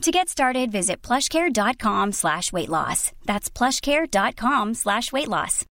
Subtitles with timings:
[0.00, 3.12] To get started, visit plushcare.com slash weight loss.
[3.26, 5.66] That's plushcare.com slash weight loss.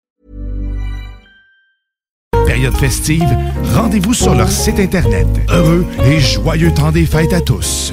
[2.47, 3.29] Période festive,
[3.75, 5.27] rendez-vous sur leur site internet.
[5.49, 7.93] Heureux et joyeux temps des fêtes à tous.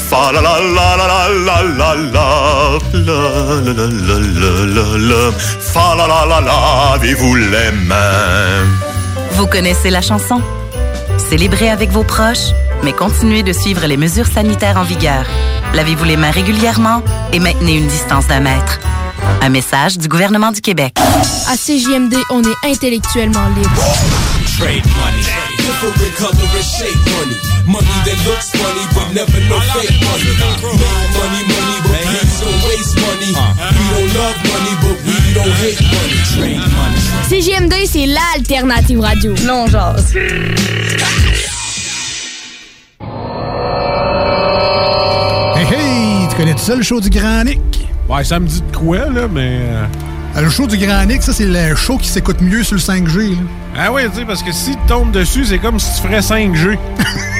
[0.11, 1.07] fa la la la la
[1.47, 2.25] la la la la
[2.91, 5.21] la la la la la la la
[5.73, 8.65] fa la la la lavez-vous les mains.
[9.37, 10.41] Vous connaissez la chanson?
[11.29, 12.49] Célébrez avec vos proches,
[12.83, 15.23] mais continuez de suivre les mesures sanitaires en vigueur.
[15.73, 18.81] Lavez-vous les mains régulièrement et maintenez une distance d'un mètre.
[19.41, 20.93] Un message du gouvernement du Québec.
[21.47, 23.81] À CJMD, on est intellectuellement libre.
[24.57, 25.50] Trade money.
[25.61, 27.37] Different color and shape money.
[27.65, 30.33] Money that looks funny, but never no fake money.
[30.41, 30.61] Make
[31.17, 33.29] money, money, but please don't waste money.
[33.29, 36.17] We don't love money, but we don't hate money.
[36.33, 36.99] Trade money.
[37.29, 39.33] CJMD, c'est l'alternative radio.
[39.45, 39.95] Non, genre.
[45.55, 46.27] Hey, hey!
[46.29, 47.59] Tu connais tout ça, le show du Grand Nick?
[48.09, 49.59] Ouais, ça me dit de quoi, là, mais.
[50.37, 52.81] Euh, Le show du Grand Nick, ça, c'est le show qui s'écoute mieux sur le
[52.81, 53.31] 5G.
[53.35, 53.41] là.
[53.77, 56.19] Ah ouais, tu sais, parce que si tu tombes dessus, c'est comme si tu ferais
[56.19, 56.77] 5G.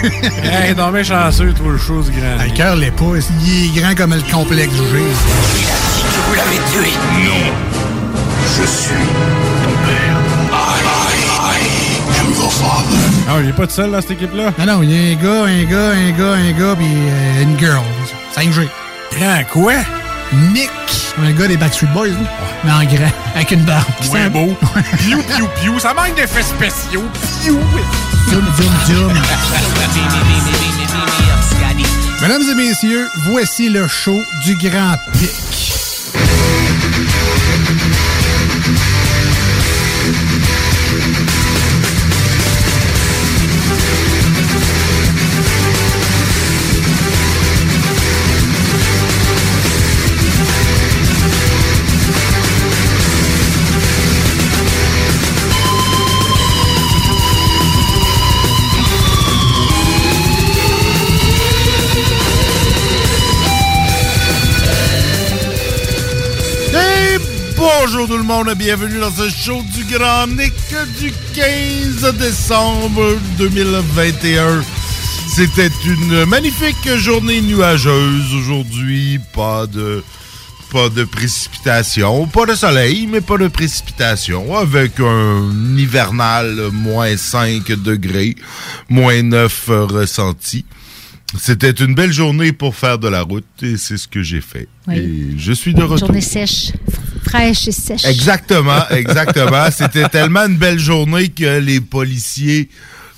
[0.44, 2.38] hey, non, mais chanceux, toi, le chose grand.
[2.40, 3.06] Ah, Le cœur l'est pas.
[3.46, 4.82] Il est grand comme le complexe G.
[6.28, 6.92] Vous l'avez tué.
[7.26, 7.54] Non.
[8.58, 8.94] Je suis
[9.64, 10.18] ton père.
[10.52, 12.98] I, I, I am your father.
[13.30, 14.54] Ah, il est pas tout seul, dans cette équipe-là?
[14.60, 17.44] Ah non, il y a un gars, un gars, un gars, un gars, puis euh,
[17.44, 17.82] une girl.
[18.36, 18.68] 5G.
[19.18, 19.74] Grand quoi?
[20.54, 20.70] Nick.
[21.22, 22.16] Un gars des Backstreet Boys, là.
[22.64, 23.86] Mais en grand, avec une barbe.
[24.12, 24.56] Ouais, sent beau?
[24.98, 25.80] Piou, piou, piou.
[25.80, 27.04] Ça manque d'effets spéciaux.
[27.42, 27.60] Piou.
[28.30, 29.14] Zoom, zoom, zoom.
[32.22, 35.61] Mesdames et messieurs, voici le show du Grand Pic.
[67.94, 70.54] Bonjour tout le monde, bienvenue dans ce show du Grand Nick
[70.98, 74.62] du 15 décembre 2021.
[75.28, 80.02] C'était une magnifique journée nuageuse aujourd'hui, pas de
[80.72, 87.74] pas de précipitation, pas de soleil, mais pas de précipitation, avec un hivernal moins 5
[87.74, 88.36] degrés,
[88.88, 90.64] moins 9 ressenti.
[91.38, 94.68] C'était une belle journée pour faire de la route et c'est ce que j'ai fait.
[94.88, 94.96] Oui.
[94.96, 96.08] Et je suis de retour.
[96.08, 96.72] Journée sèche,
[98.06, 99.66] Exactement, exactement.
[99.72, 102.70] C'était tellement une belle journée que les policiers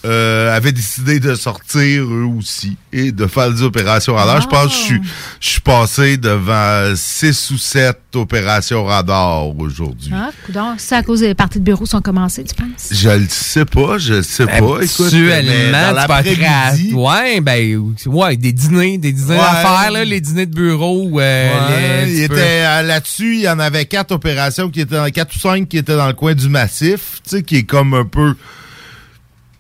[0.05, 4.41] euh, avaient décidé de sortir eux aussi et de faire des opérations radar.
[4.41, 5.01] Je pense que je suis,
[5.39, 10.11] je suis passé devant six ou sept opérations radar aujourd'hui.
[10.13, 12.89] Ah, coudonc, c'est à cause des parties de bureau sont commencées, tu penses?
[12.91, 14.59] Je le sais pas, je le sais pas.
[14.59, 19.37] Dans tu peux être l'après-midi, à- Ouais, ben, ouais, des dîners, des dîners Ouais.
[19.37, 21.09] d'affaires, là, les dîners de bureau.
[21.19, 24.81] euh, Ouais, les- il peux- était euh, là-dessus, il y en avait quatre opérations qui
[24.81, 27.57] étaient dans quatre ou cinq qui étaient dans le coin du massif, tu sais, qui
[27.57, 28.35] est comme un peu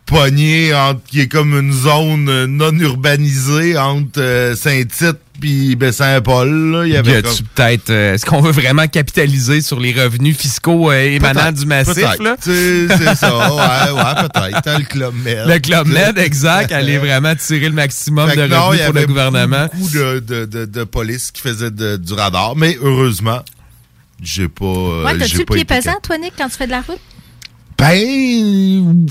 [0.05, 6.83] pogné entre, qui est comme une zone euh, non urbanisée entre euh, Saint-Tite puis Saint-Paul.
[6.85, 7.89] Il y Y avait comme- peut-être.
[7.89, 13.15] euh, Est-ce qu'on veut vraiment capitaliser sur les revenus fiscaux euh, émanant du massif, C'est
[13.15, 14.61] ça, ouais, ouais, peut-être.
[14.61, 15.47] T'as le Club Med.
[15.47, 18.85] Le Club Med, exact, aller vraiment tirer le maximum Fait de non, revenus il y
[18.85, 19.67] pour le avait gouvernement.
[19.73, 23.41] beaucoup de, de, de, de police qui faisait de- du radar, mais heureusement,
[24.21, 24.65] j'ai pas.
[24.65, 26.99] Ouais, t'as-tu le pas pied pesant, toi, Nick, quand tu fais de la route?
[27.77, 29.07] Ben.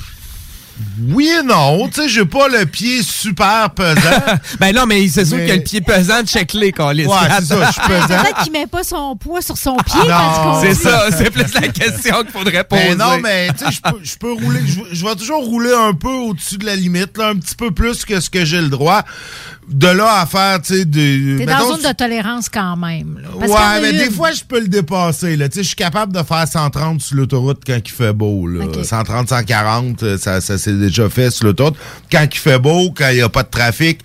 [1.09, 1.89] Oui et non.
[1.89, 4.01] Tu sais, j'ai pas le pied super pesant.
[4.61, 7.07] ben non, mais c'est sûr Mais- que le pied pesant, check-les, Calis.
[7.07, 8.23] Ouais, c'est ça, je suis pesant.
[8.23, 10.01] Peut-être qu'il met pas son poids sur son pied.
[10.01, 10.07] Non.
[10.09, 12.95] parce qu'on C'est ça, c'est plus la question qu'il faudrait poser.
[12.95, 14.61] Ben non, mais tu sais, je peux, je peux rouler.
[14.67, 17.71] Je, je vais toujours rouler un peu au-dessus de la limite, là, un petit peu
[17.71, 19.03] plus que ce que j'ai le droit.
[19.73, 21.37] De là à faire, tu sais, des.
[21.39, 23.19] T'es dans une zone de tolérance quand même.
[23.23, 23.29] là.
[23.41, 24.13] Parce ouais, mais des une.
[24.13, 25.37] fois, je peux le dépasser.
[25.37, 25.49] Là.
[25.49, 28.47] Tu sais, Je suis capable de faire 130 sur l'autoroute quand il fait beau.
[28.47, 28.65] Là.
[28.83, 31.77] 130, 140, euh, ça, ça s'est déjà fait sur l'autoroute.
[32.11, 34.01] Quand il fait beau, quand il n'y a pas de trafic,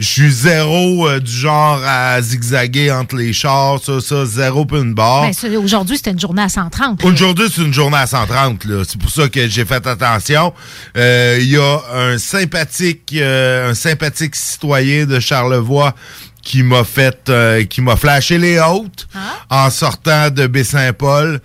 [0.00, 4.78] je suis zéro euh, du genre à zigzaguer entre les chars, ça, ça, zéro puis
[4.78, 5.30] une barre.
[5.42, 7.02] Ben, Aujourd'hui, c'était une journée à 130.
[7.02, 7.08] là.
[7.08, 8.64] Aujourd'hui, c'est une journée à 130.
[8.64, 8.82] là.
[8.88, 10.54] C'est pour ça que j'ai fait attention.
[10.96, 15.94] Euh, Il y a un sympathique, euh, un sympathique citoyen de Charlevoix
[16.42, 19.06] qui m'a fait, euh, qui m'a flashé les hautes
[19.50, 21.40] en sortant de Baie-Saint-Paul.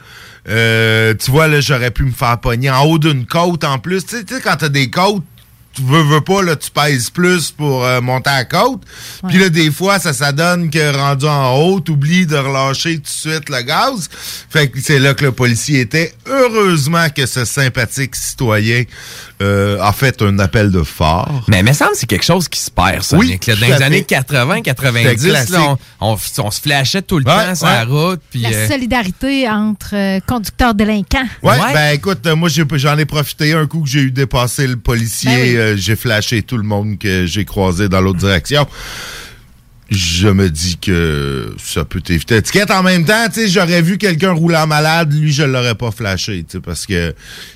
[0.48, 4.06] Euh, tu vois, là, j'aurais pu me faire pogner en haut d'une côte en plus.
[4.06, 5.24] Tu sais, tu sais, quand t'as des côtes,
[5.76, 8.82] tu veux, veux pas, là, tu pèses plus pour euh, monter à la côte.
[9.28, 13.02] Puis là, des fois, ça, ça donne que rendu en haut, t'oublies de relâcher tout
[13.04, 14.10] de suite le gaz.
[14.50, 16.14] Fait que c'est là que le policier était.
[16.28, 18.84] Heureusement que ce sympathique citoyen
[19.42, 21.44] euh, a fait un appel de phare.
[21.48, 23.56] Mais il me semble que c'est quelque chose qui se perd, ça, Oui, Nick, là.
[23.56, 23.84] tout Dans les fait.
[23.84, 25.50] années 80, 90, C'était classique.
[25.52, 28.22] là, on, on, on se flashait tout le temps sur la route.
[28.32, 31.28] Puis, La euh, solidarité entre euh, conducteurs délinquants.
[31.44, 34.78] Ouais, ben écoute, euh, moi j'en ai profité un coup que j'ai eu dépassé le
[34.78, 35.58] policier, Ben oui.
[35.58, 38.66] euh, j'ai flashé tout le monde que j'ai croisé dans l'autre direction.
[39.92, 42.38] Je me dis que ça peut t'éviter.
[42.38, 46.88] Étiquette en même temps, j'aurais vu quelqu'un rouler malade, lui je l'aurais pas flashé, parce
[46.88, 47.14] que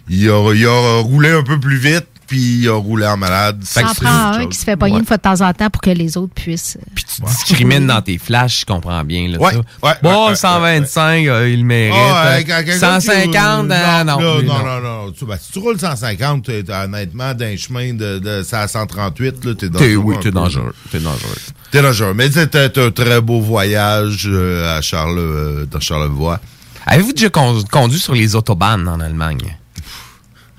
[0.10, 3.60] il a, il a roulé un peu plus vite, puis il a roulé en malade.
[3.64, 5.82] Ça en prend un qui se fait pogner une fois de temps en temps pour
[5.82, 6.78] que les autres puissent.
[6.80, 9.28] euh, tu discrimines dans tes flashs, je comprends bien.
[9.28, 9.58] Là, Ouais, ça.
[9.84, 11.96] ouais, bon, ouais, 125, euh, il le mérite.
[11.98, 14.20] Ah, ouais, Euh, 150, euh, non.
[14.20, 14.64] non, non, non.
[14.64, 15.12] non, non.
[15.12, 18.68] Tu, ben, si tu roules 150, t'es- t'es honnêtement, d'un chemin de, de ça à
[18.68, 19.88] 138, là, t'es dangereux.
[19.90, 20.76] T'es- oui, t'es dangereux.
[20.92, 21.36] T'es dangereux.
[21.72, 22.14] T'es dangereux.
[22.14, 26.40] Mais c'était un très beau voyage euh, à Charle, euh, dans Charlevoix.
[26.86, 29.58] Avez-vous déjà con- conduit sur les autobahns en Allemagne?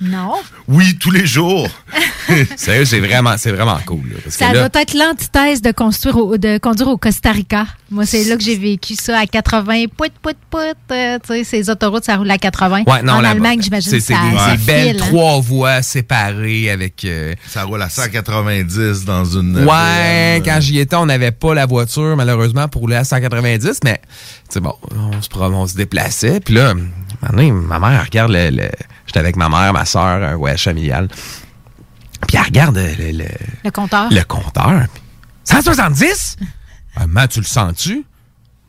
[0.01, 0.33] Non.
[0.67, 1.69] Oui, tous les jours.
[2.57, 4.01] Sérieux, c'est vraiment, c'est vraiment cool.
[4.09, 7.33] là, parce que Ça là- doit être l'antithèse de, construire au- de conduire au Costa
[7.33, 7.67] Rica.
[7.91, 9.87] Moi, c'est là que j'ai vécu ça à 80.
[9.97, 10.59] Pout, pout, pout.
[10.93, 12.85] euh, tu sais, ces autoroutes, ça roule à 80.
[12.87, 15.07] Ouais, non, en Allemagne, j'imagine que c'est ça, des, ça des belles file, hein.
[15.07, 17.05] trois voies séparées avec.
[17.05, 19.65] euh, Ça roule à 190 dans une.
[19.65, 24.01] Ouais, quand j'y étais, on n'avait pas la voiture, malheureusement, pour rouler à 190, mais,
[24.49, 26.41] c'est bon, on se, prom- on se déplaçait.
[26.41, 26.75] Puis là,
[27.33, 28.51] ma mère, elle regarde le.
[28.51, 28.71] le-
[29.11, 31.09] J'étais avec ma mère, ma soeur, un voyage familial.
[32.29, 33.25] Puis elle regarde le, le,
[33.65, 34.09] Le compteur.
[34.09, 34.85] le compteur.
[34.95, 35.03] puis,
[35.43, 36.37] 170?
[36.95, 38.05] Ah, man, tu le sens-tu?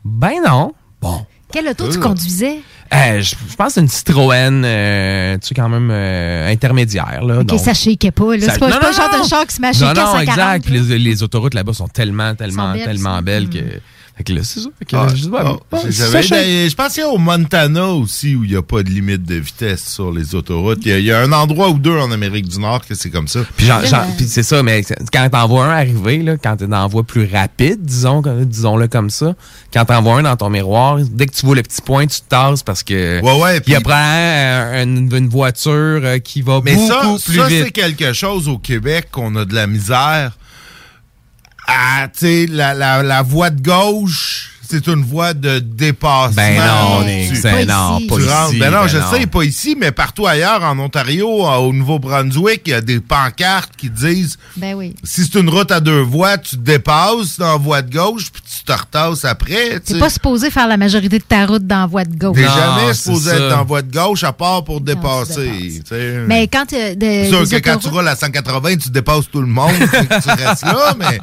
[0.04, 0.74] Ben non.
[1.00, 1.24] Bon.
[1.52, 2.00] Quel auto tu Euh.
[2.02, 2.56] conduisais?
[2.92, 7.22] Euh, je je pense une Citroën, euh, tu sais, quand même euh, intermédiaire.
[7.24, 8.36] Là, Ok, donc- ça shakeait pas.
[8.36, 8.44] là.
[8.46, 9.22] Ça- C'est pas, non, pas non, le genre non.
[9.22, 10.28] de char qui se met à Non, shaker à non, 140.
[10.28, 10.64] exact.
[10.64, 13.50] Puis les, les autoroutes là-bas sont tellement, tellement, belles, tellement belles Mm.
[13.50, 13.80] que.
[14.16, 14.68] Fait que là, c'est ça.
[14.78, 16.22] Fait que, Ah, je sais pas, ah, bon, je ça savais.
[16.22, 16.38] change.
[16.70, 19.22] Je pense qu'il y a au Montana aussi où il n'y a pas de limite
[19.24, 20.80] de vitesse sur les autoroutes.
[20.82, 22.94] Il y a- il y, a un endroit ou deux en Amérique du Nord que
[22.94, 23.40] c'est comme ça.
[23.56, 23.66] Puis,
[24.28, 27.26] c'est ça, mais quand t'en vois un arriver, là, quand t'es dans la voie plus
[27.32, 29.34] rapide, disons, disons-le comme ça,
[29.72, 32.20] quand t'en vois un dans ton miroir, dès que tu vois le petit point, tu
[32.20, 35.72] te tasses parce que Ouais, ouais, il y puis- a probablement une, une voiture
[36.04, 37.64] euh, qui va Mais beaucoup ça, plus ça vite.
[37.64, 40.36] c'est quelque chose au Québec qu'on a de la misère.
[41.66, 46.32] Ah, tu sais, la, la, la voie de gauche, c'est une voie de dépassement.
[46.36, 49.10] Ben non, Tu- ben non, pas ici, Ben non, ben je non.
[49.12, 53.72] sais, pas ici, mais partout ailleurs, en Ontario, au Nouveau-Brunswick, il y a des pancartes
[53.76, 54.94] qui disent Ben oui.
[55.04, 58.30] si c'est une route à deux voies, tu te dépasses dans la voie de gauche,
[58.32, 59.80] puis tu te retasses après.
[59.84, 62.36] tu pas supposé faire la majorité de ta route dans la voie de gauche.
[62.36, 63.36] T'es Non, jamais supposé ça.
[63.36, 65.82] être dans la voie de gauche à part pour dépasser.
[65.86, 66.24] sais.
[66.26, 69.40] Mais quand euh, de, sûr des que quand tu roules à 180, tu dépasses tout
[69.40, 71.18] le monde, tu restes là, mais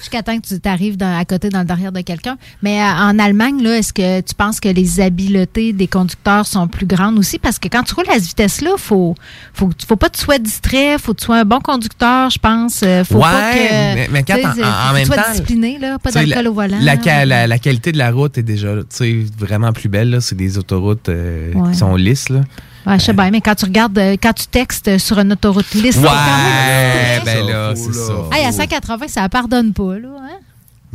[0.00, 2.25] jusqu'à temps que tu t'arrives à côté dans le derrière de quelqu'un.
[2.62, 6.68] Mais euh, en Allemagne, là, est-ce que tu penses que les habiletés des conducteurs sont
[6.68, 7.38] plus grandes aussi?
[7.38, 9.14] Parce que quand tu roules à cette vitesse-là, faut,
[9.54, 12.38] faut, faut pas que tu sois distrait, faut que tu sois un bon conducteur, je
[12.38, 12.80] pense.
[12.84, 15.02] Euh, Faut pas Ouais, que, mais- mais quand tu sais, en- faut en que même
[15.02, 16.78] tu sois temps, discipliné, là, pas d'alcool la- au volant.
[16.80, 20.10] La, la- la qualité de la route est déjà tu sais, vraiment plus belle.
[20.10, 20.20] là.
[20.20, 21.72] C'est des autoroutes euh, Ouais.
[21.72, 22.28] qui sont lisses.
[22.28, 22.40] Là.
[22.86, 25.96] Ouais, je sais bien, mais quand tu regardes, quand tu textes sur une autoroute lisse,
[25.96, 28.12] c'est quand même- Ouais, ben là, c'est ça.
[28.32, 30.08] Hey, à 180, ça pardonne pas, là.
[30.22, 30.38] Hein?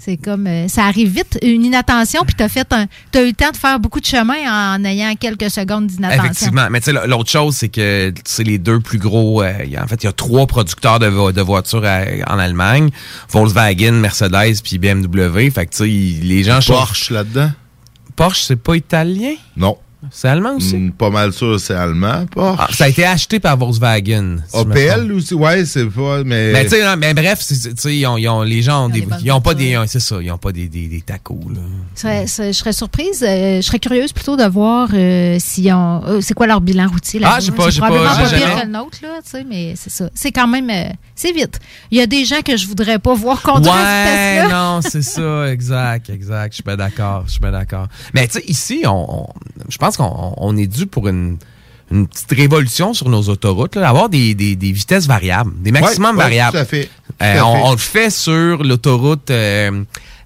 [0.04, 0.48] C'est comme.
[0.48, 3.52] euh, ça arrive vite, une inattention, puis tu as, fait un, t'as eu le temps
[3.52, 6.24] de faire beaucoup de chemin en ayant quelques secondes d'inattention.
[6.32, 6.68] Effectivement.
[6.72, 9.44] Mais tu sais, l'autre chose, c'est que c'est les deux plus gros.
[9.44, 11.86] euh, il y a- en fait, il y a trois producteurs de, vo- de voitures
[11.86, 12.90] à- en Allemagne
[13.30, 15.52] Volkswagen, Mercedes, puis BMW.
[15.52, 16.60] Fait que tu sais, les gens.
[16.66, 17.52] Porsche là-dedans?
[18.16, 19.34] Porsche, c'est pas italien?
[19.56, 19.78] Non.
[20.10, 20.76] C'est allemand aussi?
[20.78, 22.26] Mm, pas mal sûr, c'est allemand.
[22.38, 24.38] Ah, ça a été acheté par Volkswagen.
[24.48, 24.62] si je.
[24.62, 26.52] OPL aussi, ouais, c'est pas, mais...
[26.54, 29.06] Mais tu sais, non, mais bref, sais, ils ont, ils ont- les gens ont des,
[29.24, 31.60] ils ont pas des, c'est ça, ils ont pas des, des, des tacos là.
[31.96, 36.02] Ça- ça- je serais surprise, euh, je serais curieuse plutôt de voir euh, s'ils ont.
[36.06, 38.16] euh, c'est quoi leur bilan routier là Ah, je sais pas, C'est j'ai pas- probablement
[38.16, 40.10] pas, pire jamais- que le nôtre, là, tu sais, mais c'est ça.
[40.16, 40.70] C'est quand même.
[40.70, 41.60] euh, c'est vite.
[41.92, 45.04] Il y a des gens que je voudrais pas voir conduire cette Ouais, non, c'est
[45.04, 46.52] ça, exact, exact.
[46.52, 47.88] Je suis bien d'accord, je suis bien d'accord.
[48.14, 49.28] Mais tu sais, ici, on, on-
[49.70, 51.38] je pense qu'on on est dû pour une,
[51.92, 56.12] une petite révolution sur nos autoroutes, là, avoir des, des, des vitesses variables, des maximums
[56.16, 56.52] Ouais, ouais, variables.
[56.58, 57.62] tout à fait, tout Euh, à on, fait.
[57.66, 59.84] on le fait sur l'autoroute euh,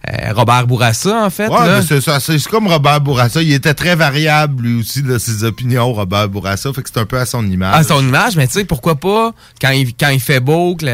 [0.07, 1.47] euh, Robert Bourassa, en fait.
[1.47, 1.81] Ouais,
[2.19, 3.41] c'est comme Robert Bourassa.
[3.41, 6.71] Il était très variable, lui aussi, de ses opinions, Robert Bourassa.
[6.73, 7.73] Fait que c'est un peu à son image.
[7.75, 10.85] Ah, son image, mais tu sais, pourquoi pas, quand il, quand il fait beau, que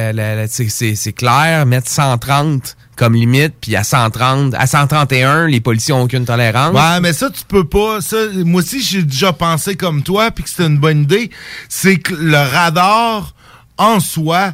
[0.47, 6.25] c'est clair, mettre 130 comme limite, puis à 130, à 131, les policiers n'ont aucune
[6.25, 6.75] tolérance.
[6.75, 8.01] Ouais, mais ça, tu peux pas.
[8.01, 11.31] Ça, moi aussi, j'ai déjà pensé comme toi, puis que c'était une bonne idée.
[11.69, 13.33] C'est que le radar,
[13.77, 14.53] en soi,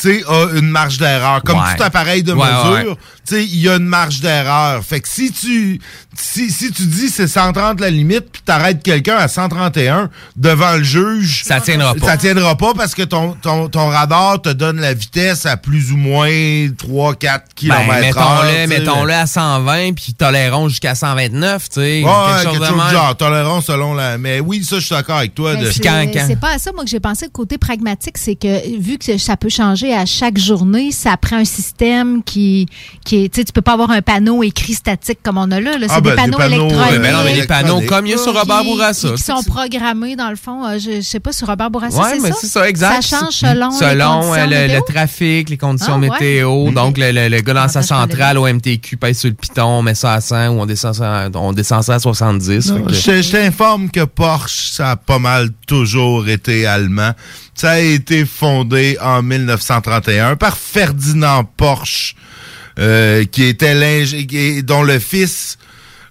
[0.00, 1.42] tu sais, a une marge d'erreur.
[1.44, 1.76] Comme Ouais.
[1.76, 2.96] tout appareil de Ouais, mesure, ouais.
[3.26, 4.82] tu sais, il y a une marge d'erreur.
[4.82, 5.80] Fait que si tu
[6.14, 10.82] si, si tu dis c'est 130 la limite, puis t'arrêtes quelqu'un à 131 devant le
[10.82, 12.06] juge, Ça tiendra pas.
[12.06, 15.92] Ça tiendra pas parce que ton, ton, ton radar te donne la vitesse à plus
[15.92, 21.80] ou moins 3-4 km Ben, mettons-le, mettons-le à 120, puis tolérons jusqu'à 129, tu sais.
[21.80, 22.86] Ouais, quelque ouais, chose quelque de chose même.
[22.88, 24.18] du genre, tolérant selon la.
[24.18, 25.54] Mais oui, ça, je suis d'accord avec toi.
[25.54, 25.82] Mais de- c'est-
[26.26, 27.26] C'est pas à ça, moi, que j'ai pensé.
[27.26, 31.36] Le côté pragmatique, c'est que vu que ça peut changer à chaque journée, ça prend
[31.36, 32.66] un système qui,
[33.04, 33.28] qui est.
[33.32, 35.78] Tu sais, tu peux pas avoir un panneau écrit statique comme on a là.
[35.78, 35.86] là.
[35.90, 36.90] Ah, des ben, panneaux des panneaux, électroniques.
[36.92, 39.12] Ouais, ben non, mais les panneaux comme il y a sur Robert Bourassa.
[39.12, 40.64] Qui, sont programmés, dans le fond.
[40.66, 42.36] euh, je, je sais pas, sur Robert Bourassa, Ouais, c'est mais ça?
[42.40, 43.02] c'est ça, exact.
[43.02, 46.66] Ça change selon, les Selon conditions euh, le, trafic, les conditions Ah, météo.
[46.66, 46.74] Mhm.
[46.74, 49.82] Donc, le, le- le gars dans sa centrale au MTQ pèse sur le piton, on
[49.82, 52.70] met ça à 100 ou on descend ça, à- on descend ça à 70.
[52.70, 57.12] Non, Fait que- Je, je t'informe que Porsche, ça a pas mal toujours été allemand.
[57.54, 62.14] Ça a été fondé en 1931 par Ferdinand Porsche,
[62.78, 65.66] euh, qui était dont le fils euh,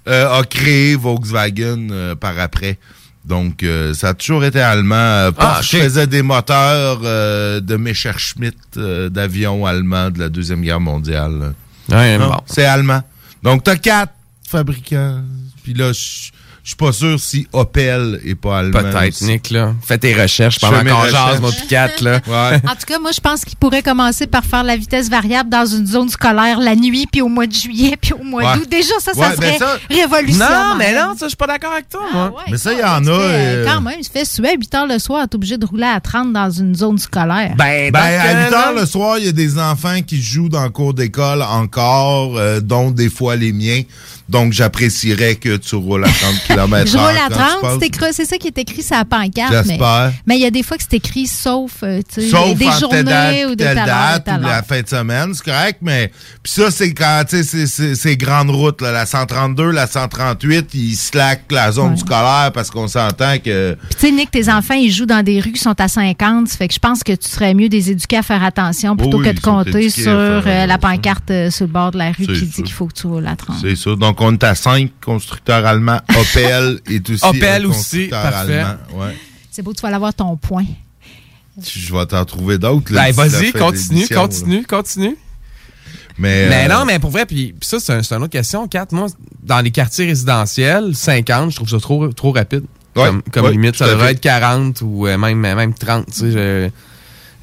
[0.06, 2.78] a créé Volkswagen euh, par après.
[3.24, 4.96] Donc, euh, ça a toujours été allemand.
[4.96, 10.62] Euh, Porsche Ah, faisait des moteurs euh, de Messerschmitt, euh, d'avions allemands de la Deuxième
[10.62, 11.54] Guerre mondiale.
[11.90, 12.38] Ouais, Non, bon.
[12.48, 13.04] C'est allemand.
[13.44, 14.14] Donc, t'as quatre
[14.48, 15.22] fabricants.
[15.64, 15.92] Puis là,
[16.64, 18.80] je suis pas sûr si Opel est pas allemand.
[18.82, 19.22] Peut-être.
[19.22, 19.74] Nick, là.
[19.84, 22.20] Fais tes recherches pendant fais qu'on jase, pis Kat, là.
[22.28, 25.66] En tout cas, moi, je pense qu'il pourrait commencer par faire la vitesse variable dans
[25.66, 28.58] une zone scolaire la nuit, puis au mois de juillet, puis au mois Ouais.
[28.60, 28.68] d'août.
[28.70, 30.70] Déjà, ça, ça Ouais, serait ça- révolutionnaire.
[30.70, 32.34] Non, mais non, ça, je suis pas d'accord avec toi, moi.
[32.50, 33.00] Mais ça, il y en a.
[33.00, 35.36] Tu fais, euh, Quand même, il se fait suer à 8 heures le soir, t'es
[35.36, 37.54] obligé de rouler à 30 dans une zone scolaire.
[37.58, 38.12] Ben, Ben, à
[38.46, 40.94] 8 cas-là, heures le soir, il y a des enfants qui jouent dans le cours
[40.94, 43.82] d'école encore, euh, dont des fois les miens.
[44.32, 47.74] Donc, j'apprécierais que tu roules à 30 km Je roule à quand tu 30, passes.
[47.80, 49.52] c'est écrit- c'est ça qui est écrit sur la pancarte.
[49.52, 50.14] Mais J'espère.
[50.26, 52.66] mais il y a des fois que c'est écrit sauf, euh, tu sais, Sauf des
[52.66, 55.80] telle date journées ou puis de telle date ou la fin de semaine, c'est correct,
[55.82, 56.12] mais
[56.42, 60.96] puis ça, c'est quand, tu sais, c'est grandes routes, là, la 132, la 138, ils
[60.96, 61.98] slackent la zone Ouais.
[61.98, 63.74] scolaire parce qu'on s'entend que...
[63.90, 66.48] Puis tu sais, Nick, tes enfants, ils jouent dans des rues qui sont à 50.
[66.48, 68.96] Ça fait que je pense que tu serais mieux de les éduquer à faire attention
[68.96, 72.12] plutôt Oui, que de compter sur euh, la pancarte euh, sur le bord de la
[72.12, 73.58] rue qui dit qu'il faut que tu roules à 30.
[73.62, 73.96] C'est ça.
[73.96, 76.00] Donc, on est à 5 constructeurs allemands.
[76.18, 77.78] Opel est aussi Opel un aussi,
[78.10, 78.58] constructeur parfait.
[78.60, 78.76] allemand.
[78.94, 79.18] Ouais.
[79.52, 80.66] C'est beau, tu vas l'avoir ton point.
[81.62, 82.94] Je vais t'en trouver d'autres.
[82.94, 84.16] Ben, vas-y, continue, là.
[84.16, 85.18] continue, continue.
[86.18, 88.32] Mais, Mais euh, non, mais pour vrai, puis puis ça, c'est un- c'est une autre
[88.32, 88.68] question.
[88.68, 89.08] 4, moi,
[89.44, 92.64] dans les quartiers résidentiels, 50, je trouve ça trop, trop rapide.
[92.96, 96.12] Ouais, comme comme ouais, limite, ça devrait être 40 ou euh, même, même 30, tu
[96.14, 96.32] sais.
[96.32, 96.70] je-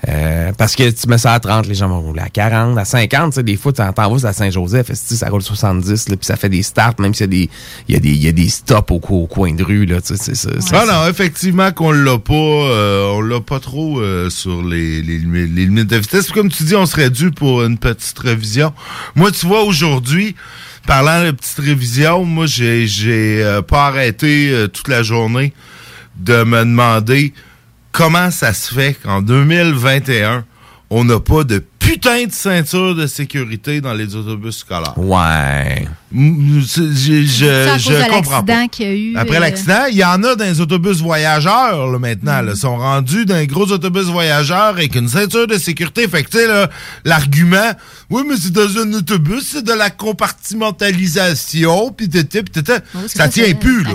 [0.07, 2.85] euh, parce que tu mets ça à 30, les gens vont rouler à 40, à
[2.85, 6.25] 50, tu sais, des fois, tu entends c'est à Saint-Joseph, ça roule 70, là, puis
[6.25, 7.50] ça fait des starts, même s'il y a des,
[7.88, 10.00] il y a des, il y a des stops au, au coin de rue, là,
[10.00, 10.50] tu sais, c'est ça.
[10.61, 10.93] c'est Ah ça.
[10.93, 15.47] non, effectivement qu'on l'a pas, euh, on l'a pas trop euh, sur les, les, les
[15.47, 16.26] limites de vitesse.
[16.26, 18.73] Puis Comme tu dis, on serait dû pour une petite révision.
[19.17, 20.37] Moi, tu vois, aujourd'hui,
[20.87, 25.52] parlant de petite révision, moi, j'ai j'ai euh, pas arrêté euh, toute la journée
[26.19, 27.33] de me demander
[27.99, 30.45] comment ça se fait qu'en 2021,
[30.88, 34.97] on n'a pas de putain de ceinture de sécurité dans les autobus scolaires?
[34.97, 35.88] Ouais.
[36.12, 38.69] Je, je, cause de comprends pas.
[38.69, 39.17] qu'il y a eu.
[39.17, 42.40] Après euh, l'accident, il y en a dans les autobus voyageurs là, maintenant.
[42.40, 42.52] là.
[42.55, 46.07] Ils sont rendus dans les gros autobus voyageurs avec une ceinture de sécurité.
[46.07, 46.71] Fait que tu sais, là,
[47.05, 47.73] l'argument,
[48.11, 52.79] oui, mais c'est dans un autobus, c'est de la compartimentalisation, puis t'étais, puis t'étais.
[52.95, 53.91] Oui, Ça ça, tient plus, là.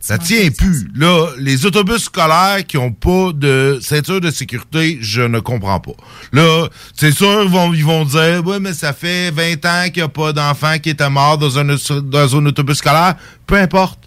[0.00, 0.88] Ça tient plus.
[0.94, 5.92] Là, les autobus scolaires qui ont pas de ceinture de sécurité, je ne comprends pas.
[6.32, 10.02] Là, c'est sûr, ils vont, ils vont dire, ouais, mais ça fait 20 ans qu'il
[10.02, 13.16] n'y a pas d'enfant qui était mort dans un, dans un autobus scolaire.
[13.46, 13.98] Peu importe.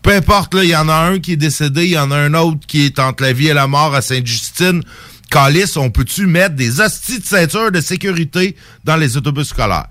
[0.00, 2.16] Peu importe, là, il y en a un qui est décédé, il y en a
[2.16, 4.84] un autre qui est entre la vie et la mort à Sainte-Justine.
[5.30, 9.88] Calice, on peut-tu mettre des hosties de de sécurité dans les autobus scolaires?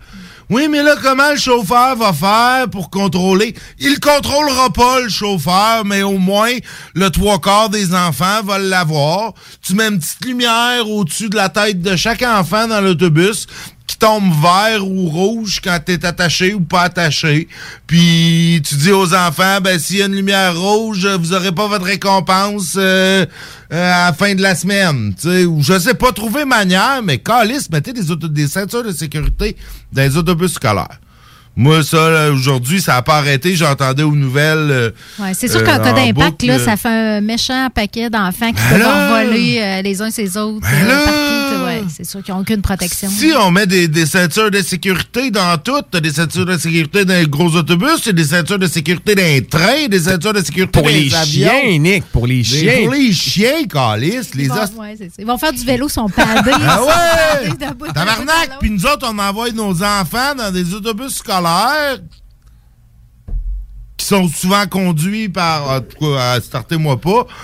[0.49, 3.53] Oui, mais là, comment le chauffeur va faire pour contrôler?
[3.79, 6.53] Il contrôlera pas, le chauffeur, mais au moins,
[6.95, 9.33] le trois quarts des enfants va l'avoir.
[9.61, 13.47] Tu mets une petite lumière au-dessus de la tête de chaque enfant dans l'autobus
[13.87, 17.47] qui tombe vert ou rouge quand t'es attaché ou pas attaché.
[17.87, 21.67] Puis tu dis aux enfants, ben s'il y a une lumière rouge, vous aurez pas
[21.67, 23.25] votre récompense euh,
[23.73, 25.13] euh, à la fin de la semaine.
[25.15, 28.83] Tu sais, ou je sais pas trouver manière, mais calice, mettez des, auto- des ceintures
[28.83, 29.55] de sécurité
[29.93, 30.99] dans les autobus scolaires.
[31.59, 33.55] Moi, ça, aujourd'hui, ça n'a pas arrêté.
[33.55, 34.69] J'entendais aux nouvelles.
[34.69, 36.87] euh, Ouais, c'est sûr euh, qu'en cas en d'impact, là, euh, ça fait
[37.17, 41.03] un méchant paquet d'enfants qui Ben peuvent voler euh, les uns ces autres Ben euh,
[41.05, 41.65] partout.
[41.65, 43.09] Ouais, c'est sûr qu'ils n'ont aucune protection.
[43.09, 47.15] Si on met des, des ceintures de sécurité dans tout, des ceintures de sécurité dans
[47.15, 50.83] les gros autobus, des ceintures de sécurité dans les trains, des ceintures de sécurité Pour
[50.83, 51.49] dans les les avions.
[51.49, 52.73] chiens, Nick, pour les Des- chiens.
[52.83, 54.95] Pour les chiens, calice, les Ils vont, ouais.
[55.17, 56.51] Ils faire du vélo, sont padés.
[56.53, 57.73] Ah ils sont ouais!
[57.73, 58.49] bout à Tabarnak!
[58.59, 61.46] Puis nous autres, on envoie nos enfants dans des autobus scolaires
[63.97, 65.69] qui sont souvent conduits par...
[65.71, 67.25] En tout cas, euh, startez-moi pas.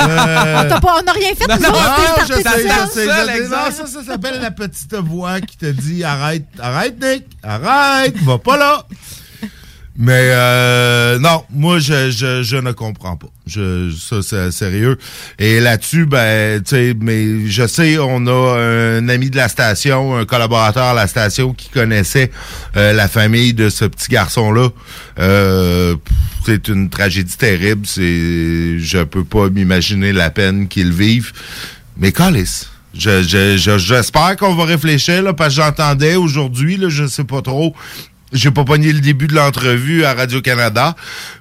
[0.00, 2.90] Euh, On t'a pas- on n'a rien fait, nous non, autres, t'es je sais, je
[2.92, 3.48] sais, je Seul, sais.
[3.48, 8.38] Non, ça, ça s'appelle la petite voix qui te dit arrête, arrête, Nick, arrête, va
[8.38, 8.84] pas là.
[10.02, 13.26] Mais euh, non, moi je, je, je ne comprends pas.
[13.46, 14.96] Je, ça c'est sérieux.
[15.38, 20.16] Et là-dessus, ben, tu sais, mais je sais, on a un ami de la station,
[20.16, 22.30] un collaborateur à la station qui connaissait
[22.78, 24.70] euh, la famille de ce petit garçon-là.
[25.18, 25.96] Euh,
[26.46, 27.86] c'est une tragédie terrible.
[27.86, 31.32] C'est, je peux pas m'imaginer la peine qu'ils vivent.
[31.98, 32.70] Mais calice.
[32.94, 37.22] Je, je, je- j'espère qu'on va réfléchir, là, parce que j'entendais aujourd'hui, là, je sais
[37.22, 37.72] pas trop.
[38.32, 40.94] J'ai pas pogné le début de l'entrevue à Radio-Canada,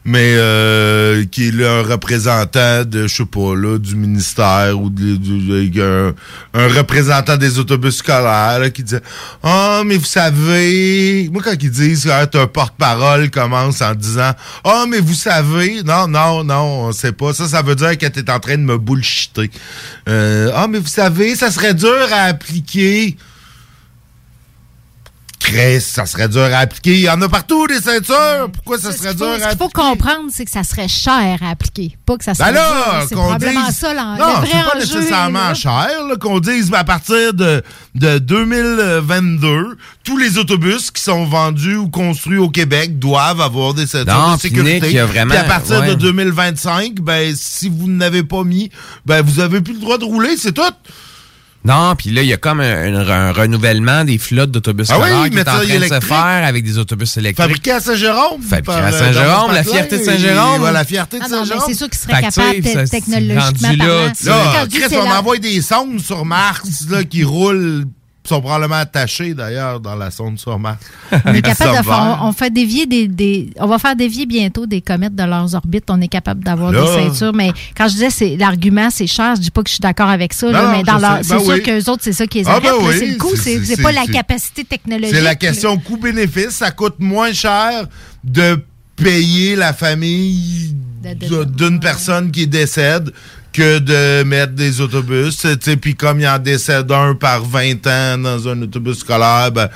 [0.06, 5.20] mais euh, qui est un représentant de, je sais pas, là, du ministère ou de,
[5.80, 6.14] un,
[6.54, 9.02] un représentant des autobus scolaires là, qui disait
[9.44, 14.32] Ah, mais vous savez, moi quand ils disent un porte-parole commence en disant
[14.64, 17.34] Ah, mais vous savez, non, non, non, on sait pas.
[17.34, 19.52] Ça, ça veut dire que t'es en train de me bullshiter.
[20.08, 23.16] Euh, ah, mais vous savez, ça serait dur à appliquer.
[25.50, 26.94] Chris, ça serait dur à appliquer.
[26.94, 28.50] Il y en a partout des ceintures.
[28.54, 31.38] Pourquoi ça serait dur à faut, ce qu'il faut comprendre, c'est que ça serait cher
[31.42, 31.98] à appliquer.
[32.06, 33.06] Pas que ça Ben serait dur.
[33.10, 33.78] C'est probablement dise...
[33.78, 35.54] ça non, c'est pas enjeu, nécessairement là.
[35.56, 37.64] cher, qu'on dise ben, à partir de,
[37.96, 43.88] de 2022, tous les autobus qui sont vendus ou construits au Québec doivent avoir des
[43.88, 44.82] ceintures Non, de sécurité.
[44.82, 45.90] Nick, il y a vraiment- Puis à partir ouais.
[45.90, 48.70] de 2025, ben, si vous n'avez pas mis,
[49.06, 50.62] ben, vous avez plus le droit de rouler, c'est tout.
[51.66, 54.98] Non, puis là, il y a comme un, un- un renouvellement des flottes d'autobus Ah
[55.00, 57.46] oui, qui est en train de se faire avec des autobus électriques.
[57.46, 58.42] Fabriqué à Saint-Jérôme.
[58.42, 60.72] Fabriqué à euh, Saint-Jérôme, la fierté de Saint-Jérôme.
[60.72, 61.64] la fierté de Ah non, mais Saint-Jérôme.
[61.68, 67.04] c'est sûr qu'ils seraient capables technologiquement là, Chris, on envoie des sondes sur Mars là,
[67.04, 67.86] qui roulent,
[68.28, 70.78] sont probablement attachées d'ailleurs dans la sonde sur Mars.
[71.26, 72.20] On est capable de faire, verts.
[72.22, 75.56] on, on fait dévier des, des- on va faire dévier bientôt des comètes de leurs
[75.56, 75.86] orbites.
[75.90, 77.34] On est capable d'avoir des ceintures.
[77.34, 80.10] Mais quand je disais c'est l'argument, c'est cher, je dis pas que je suis d'accord
[80.10, 80.52] avec ça.
[80.52, 81.64] Non, mais dans c'est Ben sûr oui.
[81.64, 82.64] qu'eux autres, c'est ça qui les Ah, arrête.
[82.64, 85.16] ben oui, c'est le coût, c'est- pas la capacité technologique.
[85.16, 86.50] C'est la question coût-bénéfice.
[86.52, 87.88] Ça coûte moins cher
[88.24, 88.62] de
[88.98, 90.76] payer la famille
[91.58, 93.12] d'une personne qui décède
[93.52, 95.46] que de mettre des autobus.
[95.82, 99.70] Puis comme il en décède un par 20 ans dans un autobus scolaire, ben,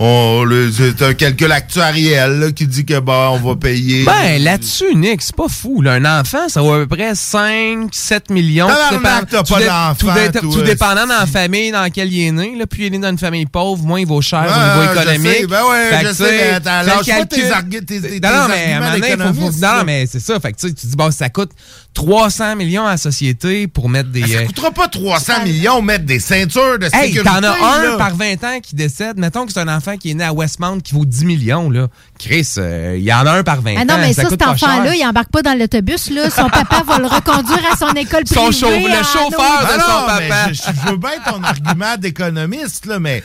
[0.00, 4.04] c'est un calcul actuariel là, qui dit que bon, on va payer.
[4.04, 5.82] Ben, là-dessus, Nick, c'est pas fou.
[5.82, 5.92] là.
[5.92, 8.66] Un enfant, ça vaut à peu près 5, 7 millions.
[8.68, 12.54] Tout dépend- t'as pas d'enfant, Tout, dépendant dans la famille dans laquelle il est né.
[12.56, 14.80] Là, plus il est né dans une famille pauvre, moins il vaut cher Ah, au
[14.80, 15.40] niveau je économique.
[15.40, 15.46] sais.
[15.46, 17.44] Ben ouais, je sais, attends, lâche pas tes calcul.
[17.52, 20.40] argu- tes- Non, non, mais arguments faut- faut- Non, non, c'est ça.
[20.40, 21.50] Fait que tu sais, tu dis, bon, ça coûte
[21.92, 24.22] 300 millions à la société pour mettre des...
[24.26, 27.22] Ça euh, coûtera pas 300 millions mettre des ceintures de Hey, sécurité.
[27.24, 27.96] t'en as un là.
[27.98, 29.18] par 20 ans qui décède.
[29.18, 31.88] Mettons que c'est un enfant qui est né à Westmount qui vaut 10 millions, là.
[32.18, 33.98] Chris, euh, il y en a un par 20 Ah non, ans.
[34.00, 36.10] mais ça, cet enfant-là, il embarque pas dans l'autobus.
[36.10, 36.30] là.
[36.30, 38.52] Son papa va le reconduire à son école Son privée.
[38.52, 40.52] chauffeur- le chauffeur de Ah son non, mais papa.
[40.52, 43.22] Je, je veux bien ton argument d'économiste, là, mais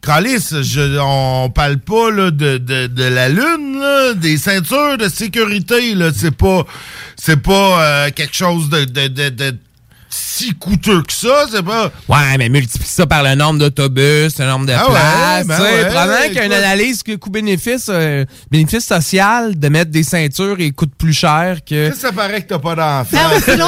[0.00, 5.08] Calice, je, on parle pas là, de, de, de la lune, là, des ceintures de
[5.08, 5.94] sécurité.
[5.94, 6.10] là.
[6.14, 6.64] C'est pas,
[7.16, 9.56] c'est pas euh, quelque chose de, de, de, de
[10.10, 11.46] si coûteux que ça.
[11.50, 11.90] C'est pas.
[12.08, 15.46] Ouais, mais multiplie ça par le nombre d'autobus, le nombre de Ah ouais, places.
[15.46, 16.08] ben tu sais.
[16.08, 20.56] ouais, qu'il y a une analyse que coût-bénéfice, euh, bénéfice social de mettre des ceintures
[20.60, 21.90] et coûte plus cher que.
[21.92, 23.30] Ça, ça paraît que t'as pas d'enfants.
[23.46, 23.58] Ben,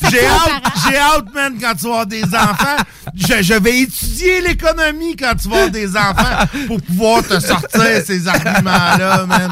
[0.10, 2.76] J'ai hâte, j'ai hâte, man, quand tu vas avoir des enfants.
[3.14, 8.02] je, je vais étudier l'économie quand tu vas avoir des enfants pour pouvoir te sortir
[8.06, 9.50] ces arguments-là, man.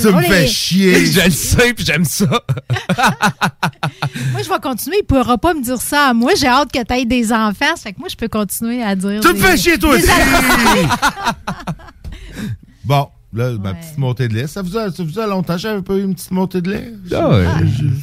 [0.00, 1.06] Tu me fais chier.
[1.06, 2.26] Je le sais, puis j'aime ça.
[2.26, 4.98] Moi, je vais continuer.
[4.98, 6.32] Il ne pourra pas me dire ça à moi.
[6.36, 7.76] J'ai hâte que tu aies des enfants.
[7.76, 9.20] Ça fait que moi, je peux continuer à dire.
[9.20, 10.08] Tu me fais chier, toi aussi!
[12.84, 14.46] Bon, là, ma petite montée de lait.
[14.46, 16.92] Ça faisait, ça faisait longtemps que j'avais pas eu une petite montée de lait.
[17.14, 17.44] Ah ouais.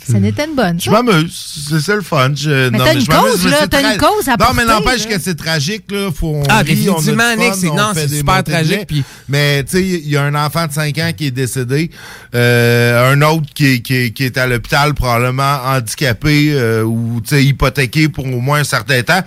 [0.07, 0.79] Ça n'était une bonne.
[0.79, 0.91] Je ça?
[1.01, 1.65] m'amuse.
[1.69, 2.29] C'est ça le fun.
[2.35, 4.53] Je- Mais non, t'as une cause, mais là, c'est t'as une tra- cause à Non,
[4.55, 6.09] mais n'empêche que c'est tragique, là.
[6.13, 8.43] Faut, on Ah, rit, on a du définitivement, fun, Nick, c'est- on non, c'est super
[8.43, 11.31] tragique, puis- Mais, tu sais, il y a un enfant de 5 ans qui est
[11.31, 11.89] décédé.
[12.35, 17.21] euh, un autre qui est, qui est, qui est à l'hôpital, probablement handicapé euh, ou,
[17.21, 19.21] tu sais, hypothéqué pour au moins un certain temps.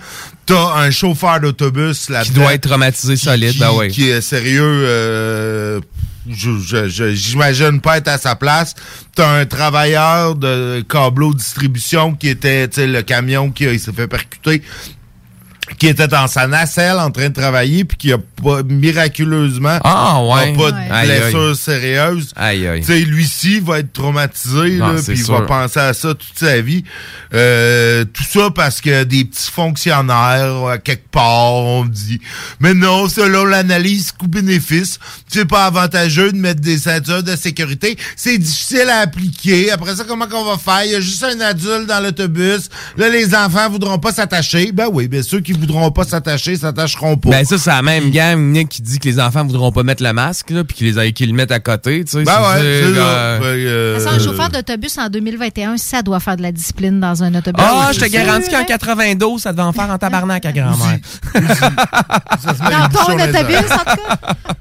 [0.49, 3.87] T'as un chauffeur d'autobus là Qui doit être traumatisé solide, qui, ben ouais.
[3.87, 4.61] qui est sérieux.
[4.63, 5.79] euh,
[6.27, 8.75] J'imagine pas être à sa place.
[9.15, 14.07] T'as un travailleur de câbleau distribution qui était, tu sais, le camion qui s'est fait
[14.07, 14.61] percuter
[15.77, 20.21] qui était dans sa nacelle en train de travailler puis qui a pas miraculeusement Ah,
[20.23, 20.53] ouais.
[20.53, 21.05] a pas de Ouais.
[21.05, 22.31] Blessure sérieuse.
[22.35, 22.79] Aïe, aïe.
[22.81, 26.83] Tu sais, lui-ci va être traumatisé, puis il va penser à ça toute sa vie.
[27.33, 32.19] Euh, tout ça parce que des petits fonctionnaires, à quelque part, on dit,
[32.59, 37.97] mais non, selon l'analyse coût-bénéfice, c'est pas avantageux de mettre des ceintures de sécurité.
[38.15, 39.71] C'est difficile à appliquer.
[39.71, 40.83] Après ça, comment qu'on va faire?
[40.85, 42.69] Il y a juste un adulte dans l'autobus.
[42.97, 44.71] Là, les enfants voudront pas s'attacher.
[44.71, 47.29] Ben oui, bien ceux qui voudront pas s'attacher, s'attacheront pas.
[47.29, 50.03] Ben ça, c'est la même gang, Nick, qui dit que les enfants voudront pas mettre
[50.03, 52.23] le masque, là, puis qu'ils les- qu'ils le mettent à côté, tu sais.
[52.23, 53.39] Ben ouais, c'est euh, ça.
[53.39, 57.21] Ben, euh, Ça, un chauffeur d'autobus en 2021, ça doit faire de la discipline dans
[57.23, 57.63] un autobus.
[57.65, 58.63] Ah, je te garantis qu'en hein?
[58.67, 60.99] 92, ça devait en faire en tabarnak à grand-mère.
[61.33, 64.53] Dans ton autobus, en tout cas.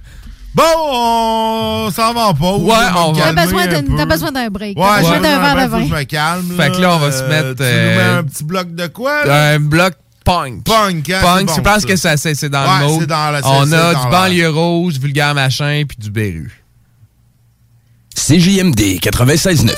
[0.54, 2.62] Bon, on s'en va en pause.
[2.62, 3.32] Ouais, on va.
[3.32, 3.66] T'as besoin un
[4.32, 4.76] d'un- break.
[4.76, 5.86] Ouais, j'ai besoin d'un verre de faut que vin.
[5.88, 6.52] je me calme.
[6.56, 8.86] Fait que là, on va se mettre, Tu nous mets euh, un petit bloc de
[8.88, 9.30] quoi?
[9.30, 9.92] Un bloc
[10.32, 10.64] punk.
[10.64, 11.88] Punk, hein, Punk, c'est bon, je pense ça.
[11.88, 13.00] que ça, c'est c'est dans Ouais, le mode?
[13.00, 16.50] c'est dans la- c'est- On a du banlieue rouge, vulgaire machin, puis du Beru.
[18.14, 19.74] CJMD 96.9.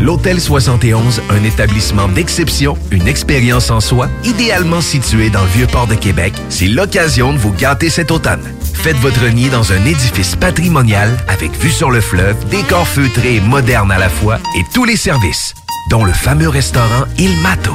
[0.00, 5.88] L'Hôtel 71, un établissement d'exception, une expérience en soi, idéalement situé dans le vieux port
[5.88, 8.44] de Québec, c'est l'occasion de vous gâter cet automne.
[8.74, 13.40] Faites votre nid dans un édifice patrimonial avec vue sur le fleuve, décor feutré et
[13.40, 15.52] moderne à la fois et tous les services,
[15.90, 17.74] dont le fameux restaurant Il Mato.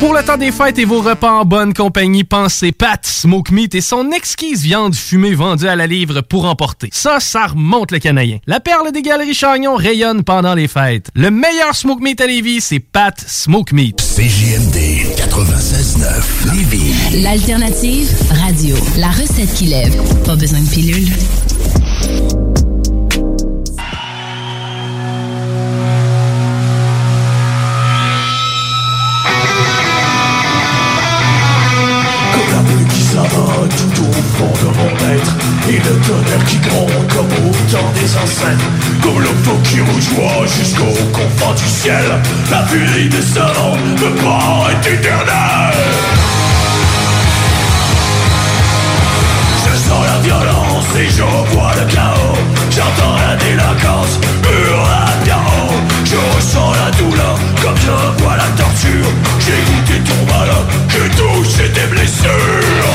[0.00, 3.74] Pour le temps des fêtes et vos repas en bonne compagnie, pensez Pat Smoke Meat
[3.74, 6.88] et son exquise viande fumée vendue à la livre pour emporter.
[6.90, 8.38] Ça, ça remonte le canadien.
[8.46, 11.10] La perle des galeries Chagnon rayonne pendant les fêtes.
[11.14, 13.98] Le meilleur Smoke Meat à Lévis, c'est Pat Smoke Meat.
[13.98, 17.22] CJMD 96.9 Lévis.
[17.22, 18.10] L'alternative
[18.42, 18.76] radio.
[18.96, 19.94] La recette qui lève.
[20.24, 21.08] Pas besoin de pilule.
[35.68, 38.70] Et le tonnerre qui gronde comme au temps des ancêtres
[39.02, 42.04] Comme le feu qui rougeoie jusqu'au confins du ciel.
[42.50, 45.76] La furie de ce monde me paraît éternelle.
[49.64, 52.38] Je sens la violence et je vois le chaos.
[52.70, 54.18] J'entends la délinquance
[55.24, 59.10] chaos Je ressens la douleur comme je vois la torture.
[59.38, 62.89] J'ai goûté ton malheur, j'ai touché tes blessures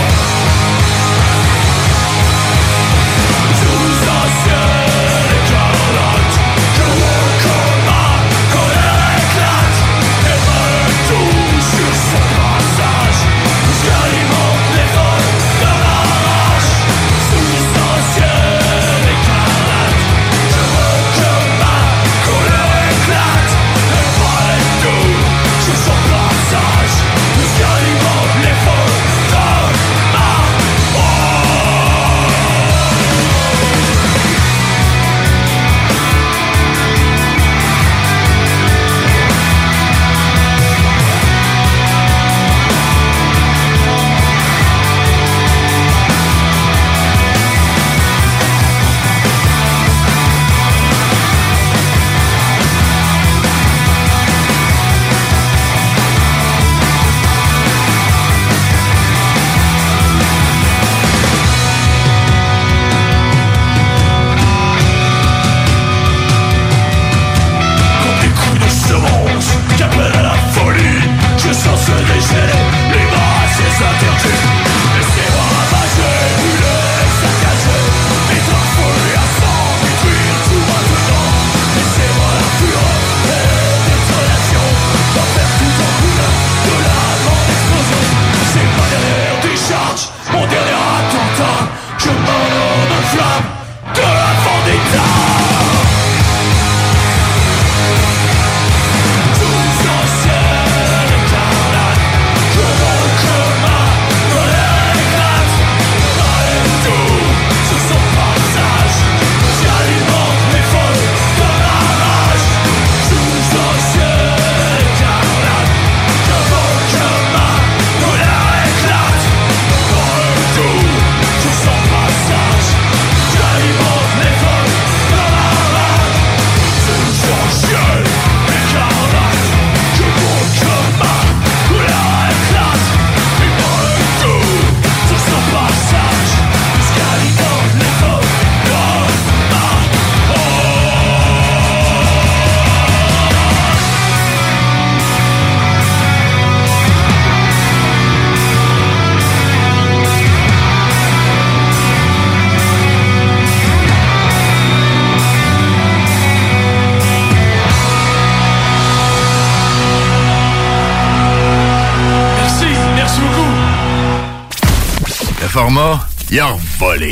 [165.42, 167.10] Le format, il a volé.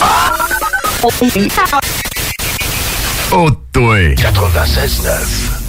[0.00, 0.32] Ah!
[3.32, 4.14] Oh, toi.
[4.14, 5.59] 96.9.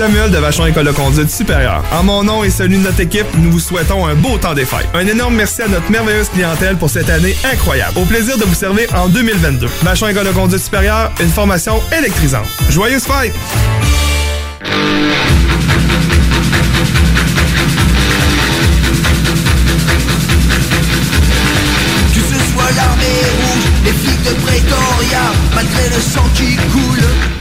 [0.00, 1.84] Samuel de Vachon École de conduite supérieure.
[1.92, 4.64] En mon nom et celui de notre équipe, nous vous souhaitons un beau temps des
[4.64, 4.88] fêtes.
[4.94, 7.98] Un énorme merci à notre merveilleuse clientèle pour cette année incroyable.
[7.98, 9.66] Au plaisir de vous servir en 2022.
[9.82, 12.46] Vachon École de conduite supérieure, une formation électrisante.
[12.70, 13.34] Joyeuses fêtes!
[22.76, 23.04] l'armée
[23.36, 27.39] rouge, les flics de Pretoria, malgré le sang qui coule.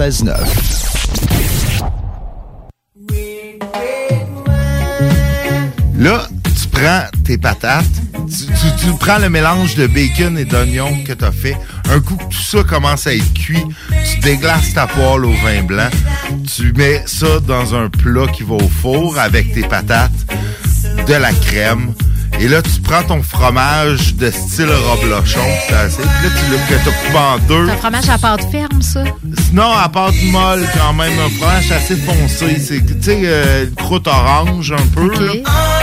[0.00, 1.50] 96.9.
[5.98, 7.84] Là, tu prends tes patates,
[8.26, 11.56] tu, tu- tu prends le mélange de bacon et d'oignon que tu as fait.
[11.90, 13.62] Un coup que tout ça commence à être cuit,
[14.10, 15.90] tu déglaces ta poêle au vin blanc,
[16.56, 20.10] tu mets ça dans un plat qui va au four avec tes patates,
[21.06, 21.92] de la crème.
[22.40, 25.96] Et là, tu prends ton fromage de style reblochon, c'est assez.
[26.00, 27.66] Puis là, tu l'as que t'as coupé en deux.
[27.66, 29.04] C'est un fromage à pâte ferme, ça.
[29.50, 32.60] Sinon, à pâte molle, quand même, un fromage assez foncé.
[32.60, 35.10] C'est, tu sais, euh, une croûte orange un peu.
[35.10, 35.34] Là.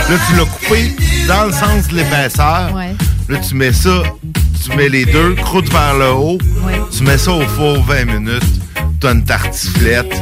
[0.08, 2.72] Là, tu l'as coupé dans le sens de l'épaisseur.
[2.74, 2.94] Ouais.
[3.28, 4.04] Là, tu mets ça,
[4.64, 6.38] tu mets les deux, croûte vers le haut.
[6.96, 8.42] Tu mets ça au four 20 minutes.
[9.00, 10.14] T'as une tartiflette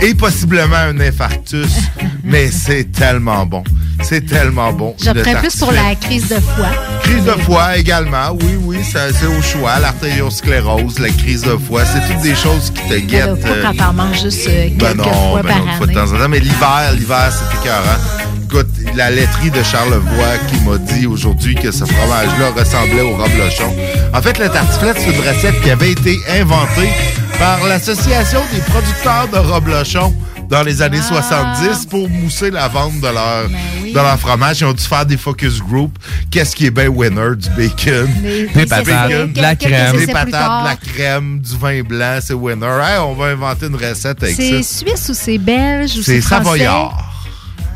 [0.00, 1.66] et possiblement un infarctus.
[2.24, 3.64] mais c'est tellement bon.
[4.02, 4.94] C'est tellement bon.
[5.02, 6.70] J'opterais plus pour la crise de foie.
[7.02, 9.78] Crise de foie également, oui, oui, c'est au choix.
[9.80, 13.40] L'artériosclérose, la crise de foie, c'est toutes des choses qui te guettent.
[13.40, 15.86] pas euh, quand t'en manges juste euh, ben quelques non, fois ben par non, fois
[15.86, 16.00] de année.
[16.00, 16.28] temps en temps.
[16.28, 17.98] Mais l'hiver, l'hiver, c'est écœurant.
[18.44, 23.74] Écoute, la laiterie de Charlevoix qui m'a dit aujourd'hui que ce fromage-là ressemblait au reblochon.
[24.14, 26.90] En fait, le tartiflette, c'est une recette qui avait été inventée
[27.38, 30.14] par l'Association des producteurs de reblochon
[30.48, 31.22] dans les années Ah.
[31.62, 34.60] 70 pour mousser la vente de leur, Ben de leur fromage.
[34.60, 35.98] Ils ont dû faire des focus group.
[36.30, 37.36] Qu'est-ce qui est bien winner?
[37.36, 38.08] Du bacon.
[38.22, 39.96] Des- patates, essais- de la crème.
[39.96, 42.66] Des patates, de la crème, du vin blanc, c'est winner.
[42.82, 44.78] Hey, on va inventer une recette avec C'est ça.
[44.78, 46.44] suisse ou c'est belge ou c'est C'est français?
[46.44, 47.12] savoyard.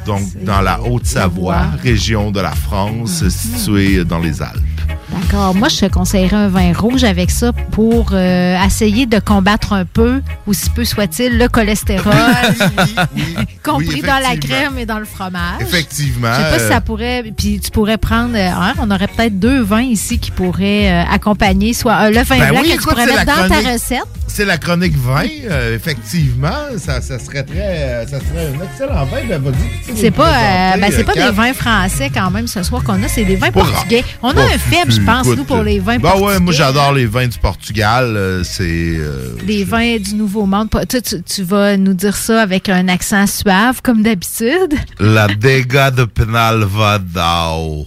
[0.06, 3.30] Donc, dans la Haute-Savoie, région de la France, Mhm.
[3.30, 4.56] située dans les Alpes.
[5.12, 5.54] D'accord.
[5.54, 9.84] Moi, je te conseillerais un vin rouge avec ça pour euh, essayer de combattre un
[9.84, 12.12] peu, aussi peu soit-il, le cholestérol,
[13.64, 15.60] compris dans la crème et dans le fromage.
[15.60, 16.32] Effectivement.
[16.32, 17.24] Je sais pas si ça pourrait.
[17.36, 18.36] Puis tu pourrais prendre.
[18.36, 22.38] hein, on aurait peut-être deux vins ici qui pourraient euh, accompagner soit euh, le vin
[22.38, 24.04] Ben blanc que tu pourrais mettre dans ta recette.
[24.32, 26.54] C'est la chronique vin, euh, effectivement.
[26.78, 29.18] Ça, ça serait très, euh, ça serait un excellent vin.
[29.28, 29.54] Ben, vas-y,
[29.84, 32.62] tu peux C'est pas, euh, ben, c'est euh, pas des vins français quand même ce
[32.62, 34.04] soir qu'on a, c'est des vins Pas portugais.
[34.22, 36.26] On a un faible, je pense, nous, pour les vins Ben portugais.
[36.26, 38.14] ouais, moi j'adore les vins du Portugal.
[38.16, 38.98] euh, c'est.
[39.44, 40.68] Des vins du Nouveau Monde.
[40.88, 44.74] Tu, tu- tu vas nous dire ça avec un accent suave, comme d'habitude.
[45.00, 47.86] la Dega de Penalvadao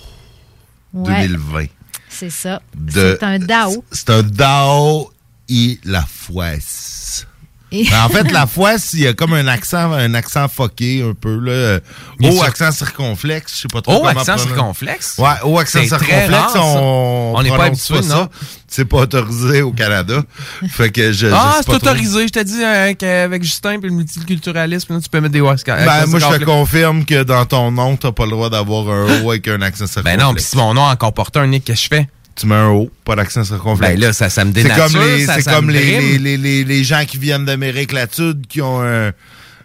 [0.93, 1.21] Ouais.
[1.27, 1.65] 2020.
[2.09, 2.61] C'est ça.
[2.77, 3.83] De- C'est un DAO.
[3.91, 5.09] C'est un Dao
[5.49, 7.27] et la fouesse.
[7.71, 11.15] Ben, en fait, la fouesse, il y a comme un accent, un accent foqué un
[11.15, 11.39] peu.
[11.39, 11.79] Là.
[12.21, 15.15] Haut accent circonflexe, je sais pas trop Haut comment accent circonflexe?
[15.17, 18.15] Ouais, haut accent circonflexe, on n'est pas habitué, ça.
[18.15, 18.29] non?
[18.67, 20.21] C'est pas autorisé au Canada.
[20.69, 21.89] fait que je, Ah, sais c'est pas trop.
[21.89, 22.27] autorisé.
[22.27, 25.77] Je t'ai dit euh, qu'avec Justin et le multiculturalisme, là, tu peux mettre des Oscars.
[25.83, 29.21] Ben, moi, je te confirme que dans ton nom, t'as pas le droit d'avoir un
[29.23, 30.17] haut avec un accent circonflexe.
[30.19, 32.07] Ben non, puis si mon nom a encore porté un nick que je fais.
[32.35, 33.93] Tu mets un haut, pas d'accent circonflexe.
[33.93, 34.85] Ben là, ça, ça me C'est dénature.
[34.91, 36.09] comme les, ça- c'est ça comme me les, brime.
[36.11, 39.11] les, les, les, les gens qui viennent d'Amérique latine qui ont un,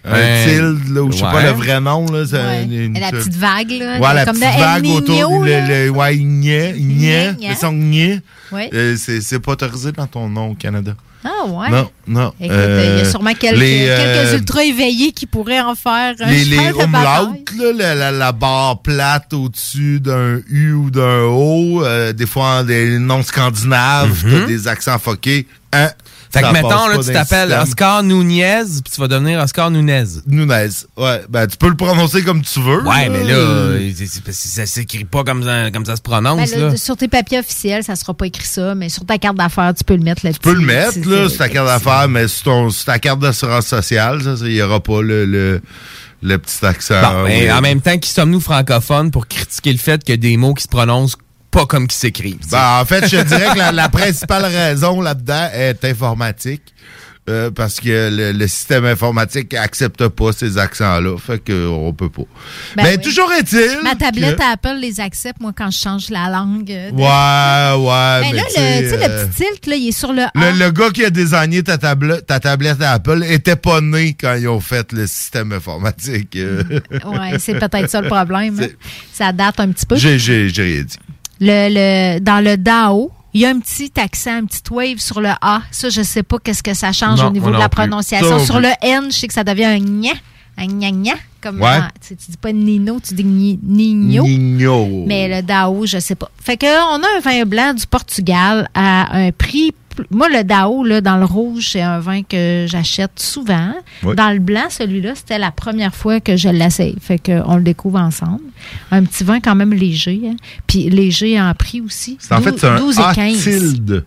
[0.05, 0.45] un Ouais.
[0.47, 2.05] tilde, là, ou je sais pas le vrai nom.
[2.13, 2.65] Là, c'est Ouais.
[2.65, 3.99] une- une- Et la petite vague, là.
[3.99, 5.67] Ouais, la comme petite vague autour du là.
[5.67, 7.49] le, le, ouais, Igné, Igné, Igné.
[7.51, 8.21] le son Igné.
[8.53, 8.69] Ouais.
[8.75, 10.95] Euh, c'est pas autorisé dans ton nom au Canada.
[11.25, 11.71] Ah, ouais.
[11.71, 12.33] Non, non.
[12.41, 15.61] Écoute, euh, il y a Euh, sûrement quelques, les, euh, quelques ultra éveillés qui pourraient
[15.61, 20.91] en faire un les, les là, la, la, la barre plate au-dessus d'un U ou
[20.91, 25.47] d'un O, euh, des fois des noms scandinaves, t'as des accents foqués.
[25.73, 25.91] Hein,
[26.33, 27.53] Fait que mettons, là, tu t'appelles.
[27.63, 30.05] Oscar Nunez, puis tu vas devenir Oscar Nunez.
[30.27, 31.23] Nunez, ouais.
[31.29, 32.83] Ben, tu peux le prononcer comme tu veux.
[32.87, 36.51] Ouais, mais là, Euh, euh, ça s'écrit pas comme ça, comme ça se Ben, prononce,
[36.55, 36.77] là, là.
[36.77, 39.85] sur tes papiers officiels, ça sera pas écrit ça, mais sur ta carte d'affaires, tu
[39.85, 42.45] peux le mettre là Tu peux le mettre, là, sur ta carte d'affaires, mais sur,
[42.45, 45.61] ton, sur ta carte d'assurance sociale, ça, il n'y aura pas le, le,
[46.23, 47.01] le petit accent.
[47.01, 47.53] Bon, mais oui.
[47.53, 50.55] en même temps, qui sommes-nous francophones pour critiquer le fait qu'il y a des mots
[50.55, 51.17] qui se prononcent
[51.51, 52.13] pas comme qui sais?
[52.51, 56.63] Ben, en fait, je dirais que la, la principale raison là-dedans est informatique.
[57.29, 61.19] euh, parce que le, le système informatique accepte pas ces accents-là.
[61.19, 62.23] Fait qu'on peut pas.
[62.75, 63.03] Ben mais oui.
[63.03, 63.81] toujours est-il.
[63.85, 66.71] Ma tablette que- Apple les accepte, moi, quand je change la langue.
[66.73, 68.21] euh, de- Ouais, ouais.
[68.23, 69.93] Ben mais là, tu sais, le, tu sais, euh, le petit tilt, là, il est
[69.93, 70.31] sur le A.
[70.35, 74.35] Le, le gars qui a désigné ta, table, ta tablette Apple était pas né quand
[74.35, 76.35] ils ont fait le système informatique.
[76.35, 78.59] Ouais, c'est peut-être ça le problème.
[78.63, 78.69] hein.
[79.13, 79.97] Ça date un petit peu.
[79.97, 80.97] J'ai j'ai- j'ai rien dit.
[81.41, 81.69] Le,
[82.17, 85.31] le, dans le DAO, il y a un petit accent, un petit wave sur le
[85.41, 85.63] A.
[85.71, 88.39] Ça, je sais pas qu'est-ce que ça change Non, au niveau de la prononciation.
[88.45, 90.13] Sur le N, je sais que ça devient un gna,
[90.57, 91.13] un gna gna.
[91.41, 91.79] Comme Ouais.
[91.79, 94.25] dans- tu, tu dis pas Nino, tu dis ni- Nino.
[94.25, 95.05] Nino.
[95.07, 96.29] Mais le DAO, je sais pas.
[96.43, 99.73] Fait que on a un vin blanc du Portugal à un prix.
[100.11, 103.73] Moi, le DAO, là, dans le rouge, c'est un vin que j'achète souvent.
[104.03, 106.97] Dans le blanc, celui-là, c'était la première fois que je l'essaye.
[107.01, 108.41] Fait que on le découvre ensemble.
[108.91, 110.21] Un petit vin quand même léger.
[110.27, 110.37] hein.
[110.67, 112.17] Puis léger en prix aussi.
[112.21, 113.49] C'est en fait, c'est un 12 et 15.
[113.49, 114.05] Atilde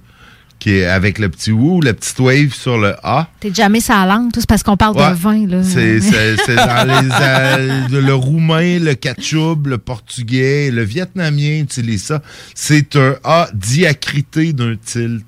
[0.59, 3.27] qui est avec le petit ou, le petit wave sur le A.
[3.39, 5.09] T'es jamais sa langue, tout, c'est parce qu'on parle Ouais.
[5.09, 5.63] de vin, là.
[5.63, 5.97] C'est
[6.55, 12.21] dans les, euh, le roumain, le ketchup, le portugais, le vietnamien utilise ça.
[12.53, 15.25] C'est un A diacrité d'un tilt.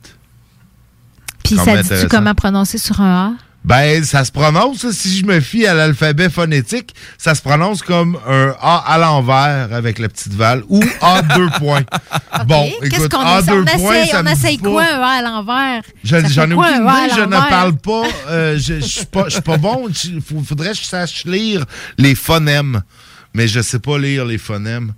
[1.55, 3.31] Puis ça dit-tu comment prononcer sur un A?
[3.65, 8.17] Ben, ça se prononce, si je me fie à l'alphabet phonétique, ça se prononce comme
[8.27, 11.83] un A à l'envers avec la petite val ou A deux points.
[12.45, 13.51] Bon, Qu'est-ce écoute, qu'on A essaie?
[13.51, 15.81] deux On points, essaye, ça on essaye quoi, un A à l'envers?
[16.03, 18.03] Je- J'en ai aucune idée, je ne parle pas.
[18.27, 19.87] euh, je je suis pas, je suis pas bon.
[20.03, 21.63] Il faudrait que je sache lire
[21.97, 22.81] les phonèmes.
[23.33, 24.91] Mais je sais pas lire les phonèmes.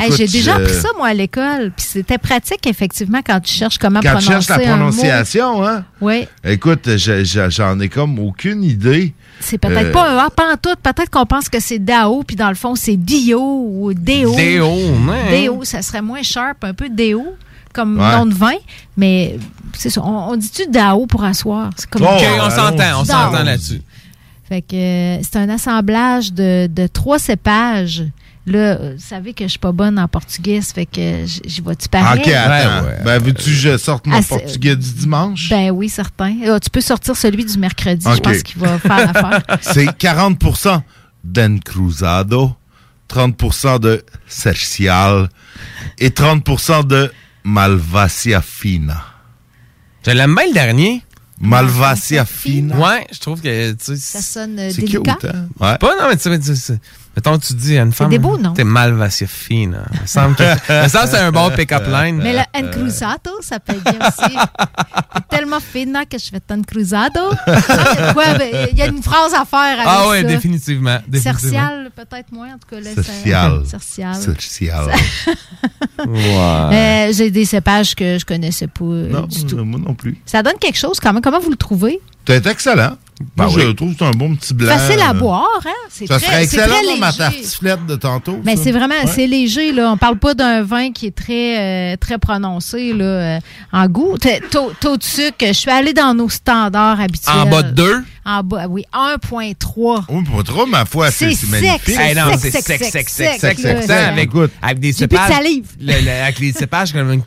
[0.00, 1.72] Hey, J'ai déjà appris ça, moi, à l'école.
[1.76, 4.64] Puis c'était pratique, effectivement, quand tu cherches comment Quand tu prononcer cherches la un mot.
[4.90, 5.84] prononciation, hein?
[6.00, 6.26] Oui.
[6.44, 9.14] Écoute, je- je- j'en ai comme aucune idée.
[9.40, 10.74] C'est peut-être Euh, pas un tout.
[10.82, 14.34] Peut-être qu'on pense que c'est DAO, puis dans le fond, c'est Dio ou Déo.
[14.34, 15.30] Déo, ouais.
[15.42, 17.34] Déo, ça serait moins sharp, un peu Déo,
[17.72, 18.16] comme Ouais.
[18.16, 18.54] nom de vin.
[18.96, 19.36] Mais
[19.76, 20.00] c'est ça.
[20.02, 21.70] On, on dit-tu DAO pour asseoir?
[21.90, 23.82] Comme OK, on s'entend, on s'entend là-dessus.
[24.48, 28.04] Fait que euh, c'est un assemblage de, de trois cépages.
[28.46, 31.62] Là, euh, vous savez que je suis pas bonne en portugais, ça fait que j'y
[31.62, 32.20] vois-tu pareil?
[32.20, 32.86] OK, attends.
[33.02, 35.48] Ben, veux-tu que je sorte mon Ah, portugais du dimanche?
[35.48, 36.36] Ben oui, certain.
[36.46, 39.42] Ah, tu peux sortir celui du mercredi, je pense qu'il va faire l'affaire.
[39.62, 40.82] C'est 40%
[41.24, 42.54] d'encruzado,
[43.08, 45.28] 30% de cercial
[45.98, 47.10] et 30% de
[47.44, 49.04] malvasia fina.
[50.06, 51.02] Je l'aime bien le dernier.
[51.40, 52.76] Malvasia fina.
[52.76, 55.14] Ouais, je trouve que tu Ça sonne euh, C'est délicat.
[55.20, 55.48] cute, hein?
[55.58, 55.76] Ouais.
[55.78, 56.80] Pas, non, mais tu sais, tu sais,
[57.16, 58.10] mettons, tu dis à une femme.
[58.10, 58.52] des beaux noms.
[58.52, 59.80] T'es Malvasia fine.
[59.94, 62.16] Il me semble que, il me semble que c'est un bon pick-up line.
[62.22, 64.36] Mais le encruzado, ça peut bien aussi.
[65.14, 67.20] T'es tellement fina que je fais encruzado.
[67.46, 70.28] Ah, quoi, ben, Il y a une phrase à faire avec Ah ouais, ça.
[70.28, 70.98] définitivement.
[71.08, 71.40] définitivement.
[71.40, 72.80] Cercial, peut-être moins, en tout cas.
[72.80, 73.62] Là, Cercial.
[73.66, 74.14] Cercial.
[74.14, 74.86] Cercial.
[76.06, 77.08] Ouais.
[77.08, 79.56] Euh, J'ai des cépages que je connaissais pas euh, Non, du tout.
[79.64, 80.18] moi non plus.
[80.26, 81.22] Ça donne quelque chose quand même.
[81.22, 82.00] Comment vous le trouvez?
[82.26, 82.96] C'est excellent.
[83.36, 83.62] Ben Moi, oui.
[83.62, 84.76] je trouve que c'est un bon petit blanc.
[84.76, 85.70] Facile à euh, boire, hein?
[85.88, 88.40] C'est Ça très- serait excellent dans ma tartiflette de tantôt.
[88.44, 88.64] Mais ça.
[88.64, 89.06] c'est vraiment, Ouais.
[89.14, 89.92] c'est léger, là.
[89.92, 93.38] On parle pas d'un vin qui est très, euh, très prononcé, là, euh,
[93.72, 94.16] en goût.
[94.50, 97.36] Taux, taux de sucre, je suis allée dans nos standards habituels.
[97.36, 98.02] En bas de deux?
[98.26, 100.04] En bas, oui, 1,3.
[100.08, 101.82] Oui, pas trop, ma foi, c'est C'est c'est sec, magnifique.
[102.40, 103.08] c'est sec, c'est sec,
[103.58, 104.50] sec, sec, avec, Écoute.
[104.62, 105.30] avec des cépages.
[105.30, 107.22] avec les cépages comme une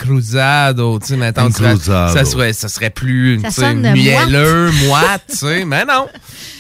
[1.00, 2.14] tu sais, mettons, tu cruzado.
[2.18, 6.08] ça serait, ça serait plus, sais, mielleux, moite, tu sais, mais non.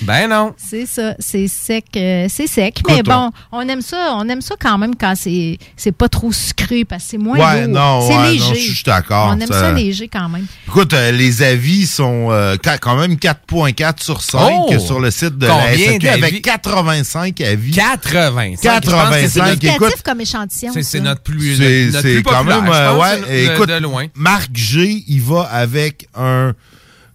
[0.03, 0.53] Ben non.
[0.57, 2.81] C'est ça, c'est sec, euh, c'est sec.
[2.88, 6.31] Mais bon, on aime ça, on aime ça quand même quand c'est, c'est pas trop
[6.31, 7.73] sucré parce que c'est moins Ouais, lourd.
[7.73, 8.45] non, c'est ouais, léger.
[8.49, 10.45] non, je suis d'accord, On aime ça- ça léger quand même.
[10.67, 14.80] Écoute, euh, les avis sont euh, qua- quand même 4.4 sur 5 Oh!
[14.80, 16.23] sur le site de Combien la SAQ d'avis?
[16.23, 17.71] avec 85 avis.
[17.71, 18.59] 85.
[18.82, 20.73] 85, C'est écoute, comme échantillon.
[20.82, 24.05] C'est notre plus, C'est quand populaire, même, je euh, pense, ouais, de, écoute, de loin.
[24.15, 26.53] Marc G, il va avec un,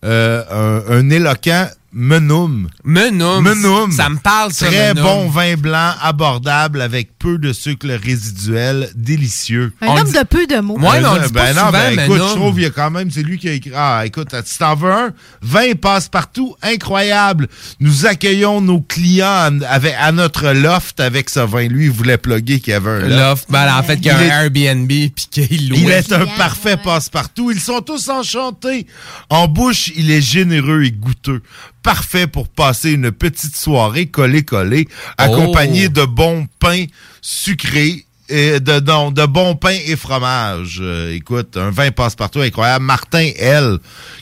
[0.05, 0.43] euh,
[0.89, 2.69] un, un éloquent Menum.
[2.85, 3.43] Menum.
[3.45, 3.93] Menum.
[3.93, 5.05] Ça me parle, ça, Très Menum.
[5.05, 9.75] bon vin blanc, abordable, avec peu de sucre résiduel, délicieux.
[9.83, 10.79] Un homme de peu de mots.
[10.79, 12.29] Ouais, mais on le Euh, dit pas ben non, souvent, ben mais écoute, non.
[12.29, 13.73] je trouve qu'il y a quand même, c'est lui qui a écrit.
[13.77, 15.11] Ah, écoute, si t'en veux un,
[15.43, 17.49] 20 passe partout, incroyable.
[17.79, 21.69] Nous accueillons nos clients à, avec- à notre loft avec ce vin.
[21.69, 23.19] Lui, il voulait plugger qu'il y avait un loft.
[23.21, 25.77] Loft, ben, en fait, qu'il y a Il un est- Airbnb puis qu'il loue.
[25.77, 27.51] Il est un parfait passe-partout.
[27.51, 28.87] Ils sont tous enchantés.
[29.29, 31.43] En bouche, il est généreux et goûteux.
[31.83, 36.87] Parfait pour passer une petite soirée collée-collée, accompagné de bons pains
[37.21, 38.07] sucrés.
[38.35, 40.79] Et de, non, de bons pains et fromage.
[40.81, 42.83] Euh, écoute, un vin passe-partout incroyable.
[42.85, 43.77] Martin L.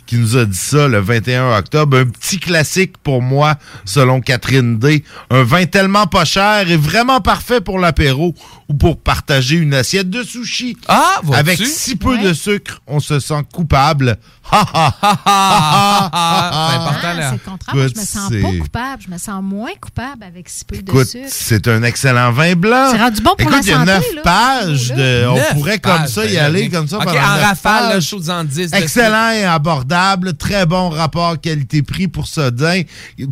[0.06, 1.96] qui nous a dit ça le 21 octobre.
[1.98, 3.54] Un petit classique pour moi,
[3.84, 5.04] selon Catherine D.
[5.30, 8.34] Un vin tellement pas cher et vraiment parfait pour l'apéro
[8.68, 10.76] ou pour partager une assiette de sushi.
[10.88, 11.40] Ah, vois-tu?
[11.40, 14.18] Avec si peu de sucre, on se sent coupable.
[14.52, 17.28] Ha ha ha ha ha C'est important, Ah, là.
[17.30, 17.74] c'est le contraire.
[17.76, 19.02] Moi, je me sens c'est- pas coupable.
[19.06, 21.26] Je me sens moins coupable avec si peu de sucre.
[21.28, 22.88] c'est un excellent vin blanc.
[22.90, 24.88] C'est rendu bon pour Écoute, la santé, neuf là, pages.
[24.92, 26.98] De, on Neuf pourrait comme pages, ça y ben, aller, comme ça.
[26.98, 28.70] Pendant en rafale, là, chaud en 10.
[28.70, 30.34] de Excellent et abordable.
[30.36, 32.82] Très bon rapport qualité-prix pour ce vin.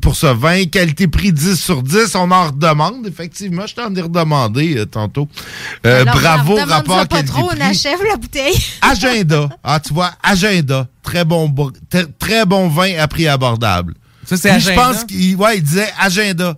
[0.01, 0.65] Pour ce vin.
[0.67, 2.15] Qualité-prix 10 sur 10.
[2.15, 3.67] On en redemande, effectivement.
[3.67, 5.29] Je t'en ai redemandé euh, tantôt.
[5.87, 7.71] Euh, Alors, bravo, rapport pas trop, on qualité-prix.
[7.71, 8.57] achève la bouteille.
[8.83, 9.49] Agenda.
[9.65, 10.87] Ah, tu vois, agenda.
[11.03, 13.95] Très bon, bo- très, très bon vin à prix abordable.
[14.25, 14.83] Ça, c'est Lui, Je agenda?
[14.93, 16.55] pense qu'il ouais, il disait agenda.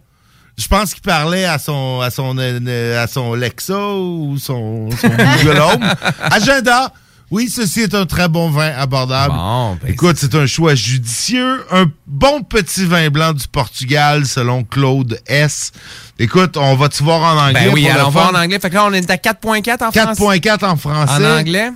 [0.61, 5.59] Je pense qu'il parlait à son à son euh, à son ou son, son Google
[5.59, 5.95] Home.
[6.31, 6.93] Agenda.
[7.31, 9.33] Oui, ceci est un très bon vin abordable.
[9.33, 11.65] Bon, ben, Écoute, c'est un choix judicieux.
[11.71, 15.71] Un bon petit vin blanc du Portugal, selon Claude S.
[16.19, 17.67] Écoute, on va te voir en anglais.
[17.67, 18.33] Ben oui, on va fun?
[18.33, 18.59] en anglais.
[18.59, 20.23] Fait que là, on est à 4.4 en français.
[20.41, 21.25] 4.4 en français.
[21.25, 21.71] En anglais?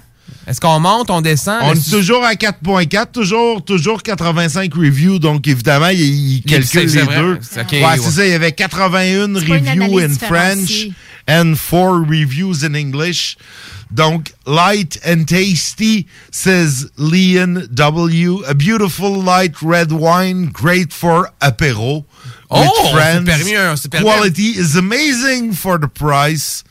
[0.47, 1.61] Est-ce qu'on monte, on descend?
[1.63, 7.03] On est toujours à 4.4, toujours, toujours 85 reviews, donc évidemment, il, il calcule les
[7.03, 7.17] vrai.
[7.17, 7.39] deux.
[7.41, 7.99] C'est- ok, ouais, ouais.
[7.99, 10.89] c'est ça, il y avait 81 C'est pas une reviews in French
[11.29, 13.37] and 4 reviews in English.
[13.91, 18.45] Donc, light and tasty, says Leon W.
[18.47, 22.05] A beautiful light red wine, great for apéro.
[22.51, 23.25] Oh, friends.
[23.25, 26.65] permis s'est permis Quality is amazing for the price.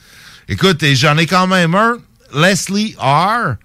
[0.49, 1.97] Écoute, j'en ai quand même un,
[2.33, 3.57] Leslie R.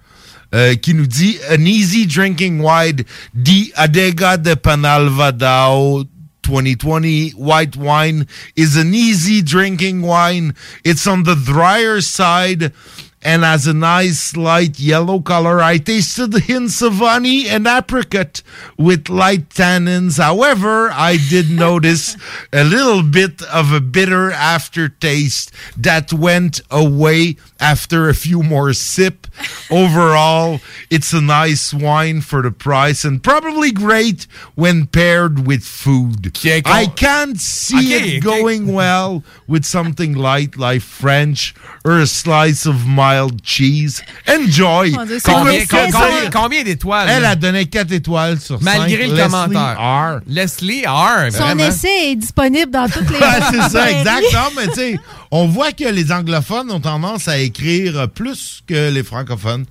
[0.53, 3.03] euh, qui nous dit An easy drinking wine,
[3.33, 6.05] Di Adega de Panalvadao
[6.43, 10.55] 2020 white wine is an easy drinking wine.
[10.83, 12.73] It's on the drier side
[13.21, 15.61] and has a nice light yellow color.
[15.61, 18.41] I tasted hints of honey and apricot
[18.77, 20.17] with light tannins.
[20.17, 22.15] However, I did notice
[22.53, 29.27] a little bit of a bitter aftertaste that went away after a few more sip.
[29.71, 36.31] Overall, it's a nice wine for the price and probably great when paired with food.
[36.65, 38.41] I can't see Okay, it okay.
[38.41, 41.53] going well with something light like French
[41.85, 44.01] or a slice of mild cheese.
[44.27, 44.89] Enjoy!
[44.89, 47.07] Dieu, Combien, combien- combien d'étoiles?
[47.09, 48.63] Elle a donné 4 étoiles sur 5.
[48.65, 49.77] Malgré le commentaire.
[49.79, 50.19] R.
[50.27, 51.31] Leslie R.
[51.31, 51.63] Son vraiment.
[51.67, 53.19] essai est disponible dans toutes les.
[53.51, 54.25] C'est ça, exact.
[54.33, 54.99] Non, mais tu sais,
[55.31, 59.65] on voit que les anglophones ont tendance à écrire plus que les francophones.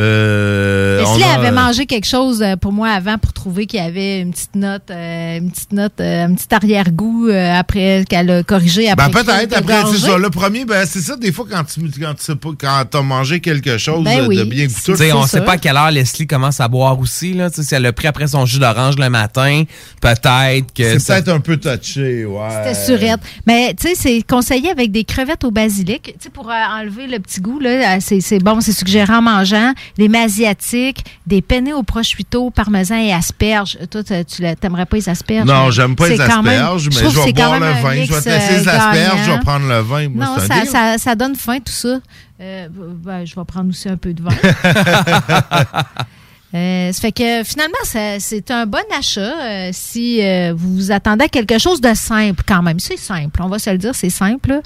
[0.00, 3.82] Euh, Leslie a- avait mangé quelque chose euh, pour moi avant pour trouver qu'il y
[3.82, 8.30] avait une petite note, euh, une petite note, euh, un petit arrière-goût euh, après qu'elle
[8.30, 9.08] a corrigé après.
[9.10, 10.16] Ben peut-être, après, c'est ça.
[10.18, 13.02] Le premier, ben c'est ça, des fois, quand tu quand tu sais pas, quand t'as
[13.02, 14.96] mangé quelque chose Ben de bien Tu goûteux.
[14.96, 17.32] sais, on sait pas à quelle heure Leslie commence à boire aussi.
[17.34, 17.50] Là.
[17.50, 19.64] Tu sais, Si elle a pris après son jus d'orange le matin,
[20.00, 20.84] peut-être que.
[20.84, 22.48] C'est ça- peut-être un peu touché, ouais.
[22.64, 23.20] C'était surette.
[23.46, 26.02] Mais tu sais, c'est conseillé avec des crevettes au basilic.
[26.04, 29.22] Tu sais, pour euh, enlever le petit goût, là, c'est c'est bon, c'est suggéré en
[29.22, 29.72] mangeant.
[29.96, 33.78] Des mets asiatiques, des penne au prosciutto, parmesan et asperges.
[33.90, 35.46] Toi, tu t'aimerais pas les asperges?
[35.46, 38.04] Non, mais j'aime pas les même- asperges, mais je vais boire le vin.
[38.04, 40.08] Je vais te laisser les asperges, je vais prendre le vin.
[40.08, 42.00] Moi, non, ça donne faim, tout ça.
[42.40, 44.30] Euh, ben, je vais prendre aussi un peu de vin.
[46.54, 51.26] Euh, ça fait que finalement, c'est un bon achat euh, si euh, vous vous attendez
[51.26, 52.80] à quelque chose de simple quand même.
[52.80, 54.48] C'est simple, on va se le dire, c'est simple.
[54.50, 54.60] là.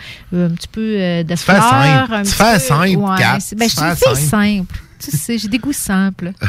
[0.47, 1.62] Un petit peu de fleurs.
[1.68, 2.14] simple.
[2.14, 3.39] un Tu petit fais peu- simple, ouais, Kat.
[3.41, 4.76] c'est- ben, Tu je fais simple.
[5.03, 6.30] Tu sais, j'ai des goûts simples.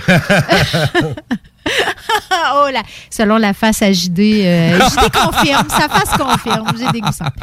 [2.56, 7.12] oh là, selon la face à JD, JD confirme, sa face confirme, j'ai des goûts
[7.12, 7.40] simples.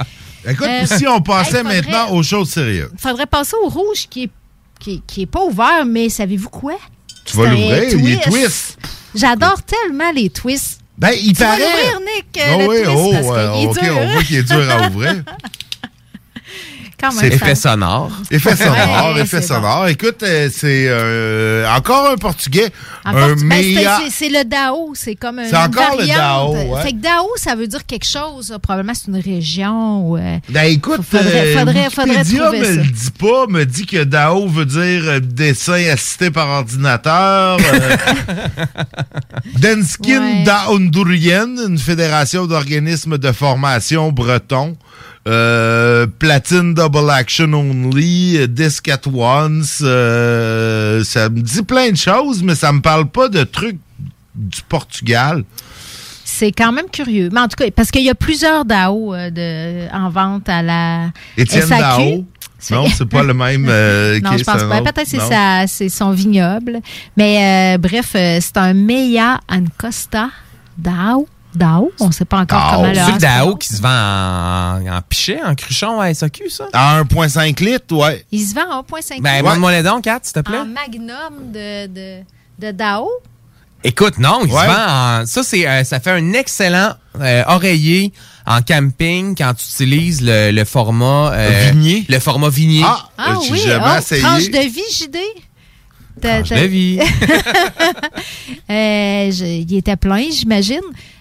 [0.47, 2.91] Écoute, si on passait hey, faudrait- maintenant aux choses sérieuses.
[2.93, 4.31] Il faudrait passer au rouge qui est,
[4.79, 6.77] qui qui est pas ouvert, mais savez-vous quoi?
[7.31, 8.79] Tu vas l'ouvrir, il est twist.
[9.15, 10.81] J'adore tellement les twists.
[10.99, 11.61] Ben, il tu vas paraît.
[11.61, 13.27] l'ouvrir, Nick, Ah le oui, twist, oh, parce
[13.79, 15.23] est dur, on voit qu'il est dur à ouvrir.
[17.01, 18.11] Quand même, C'est ça- effet sonore.
[18.31, 19.89] Effet sonore, Ouais, effet sonore.
[19.89, 22.71] Écoute, euh, c'est euh, encore un portugais.
[23.05, 23.45] En un portu- ben, c'est-
[23.75, 24.01] meilleur.
[24.05, 25.47] c'est- c'est le Dao, c'est comme un.
[25.49, 26.83] C'est encore le Dao, ouais.
[26.83, 28.55] Fait que Dao, ça veut dire quelque chose.
[28.63, 30.17] Probablement c'est une région.
[30.17, 34.47] euh, Ben écoute, Faudrait- euh, faudrait- faudrait me le dit pas, me dit que DAO
[34.49, 37.57] veut dire dessin assisté par ordinateur.
[37.73, 37.97] euh,
[39.59, 40.45] Denskin Ouais.
[40.45, 44.77] Daundurien, une fédération d'organismes de formation breton.
[45.29, 51.97] Euh, platine Double Action Only, euh, Disc at Once, euh, ça me dit plein de
[51.97, 53.79] choses, mais ça me parle pas de trucs
[54.35, 55.45] du Portugal.
[56.25, 57.29] C'est quand même curieux.
[57.33, 61.11] Mais en tout cas, parce qu'il y a plusieurs DAO de, en vente à la
[61.37, 61.81] Étienne SAQ.
[61.81, 62.25] Dao.
[62.71, 63.67] Non, c'est pas le même.
[63.69, 64.81] euh, non, je pense pas.
[64.81, 66.81] Peut-être que c'est c'est son vignoble.
[67.17, 70.31] Mais euh, bref, c'est un Meia Ancosta
[70.77, 71.29] DAO.
[71.55, 72.71] DAO, on ne sait pas encore Dao.
[72.77, 76.49] comment le C'est le DAO qui se vend en, en pichet, en cruchon à SAQ,
[76.51, 76.69] ça?
[76.73, 78.25] À 1,5 litres, ouais.
[78.31, 80.59] Il se vend à 1,5 Ben, litres montre-moi les dons, Kat, s'il te plaît.
[80.59, 82.23] en magnum de, de,
[82.59, 83.09] de DAO.
[83.83, 84.61] Écoute, non, il Ouais.
[84.61, 85.27] se vend en.
[85.27, 88.13] Ça, c'est, euh, ça fait un excellent euh, oreiller
[88.47, 91.33] en camping quand tu utilises le, le format.
[91.33, 92.05] euh, Vignier?
[92.09, 92.83] Le format vignier.
[92.85, 94.23] Ah, Ah j'ai oui, jamais oh, essayé.
[94.23, 95.17] tranche de vie, JD.
[96.21, 96.99] Tranche de vie.
[98.71, 100.81] Euh, je- il était plein, j'imagine,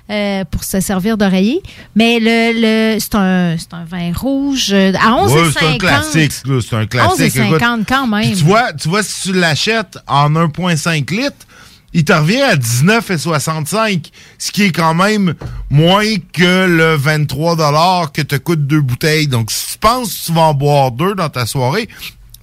[0.10, 1.62] euh, pour se servir d'oreiller.
[1.96, 5.32] Mais le, le, c'est un, c'est un vin rouge euh, à 11,50.
[5.32, 7.36] Ouais, c'est un classique, c'est un classique.
[7.36, 8.36] 11,50 quand même.
[8.36, 11.46] Tu vois, tu vois, si tu l'achètes en 1,5 litres,
[11.94, 15.34] il te revient à 19,65, ce qui est quand même
[15.70, 19.28] moins que le 23 que te coûte deux bouteilles.
[19.28, 21.90] Donc, si tu penses que tu vas en boire deux dans ta soirée,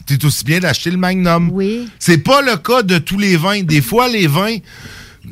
[0.07, 1.51] t'es aussi bien d'acheter le Magnum.
[1.53, 1.89] Oui.
[1.99, 3.63] C'est pas le cas de tous les vins.
[3.63, 4.57] Des fois, les vins,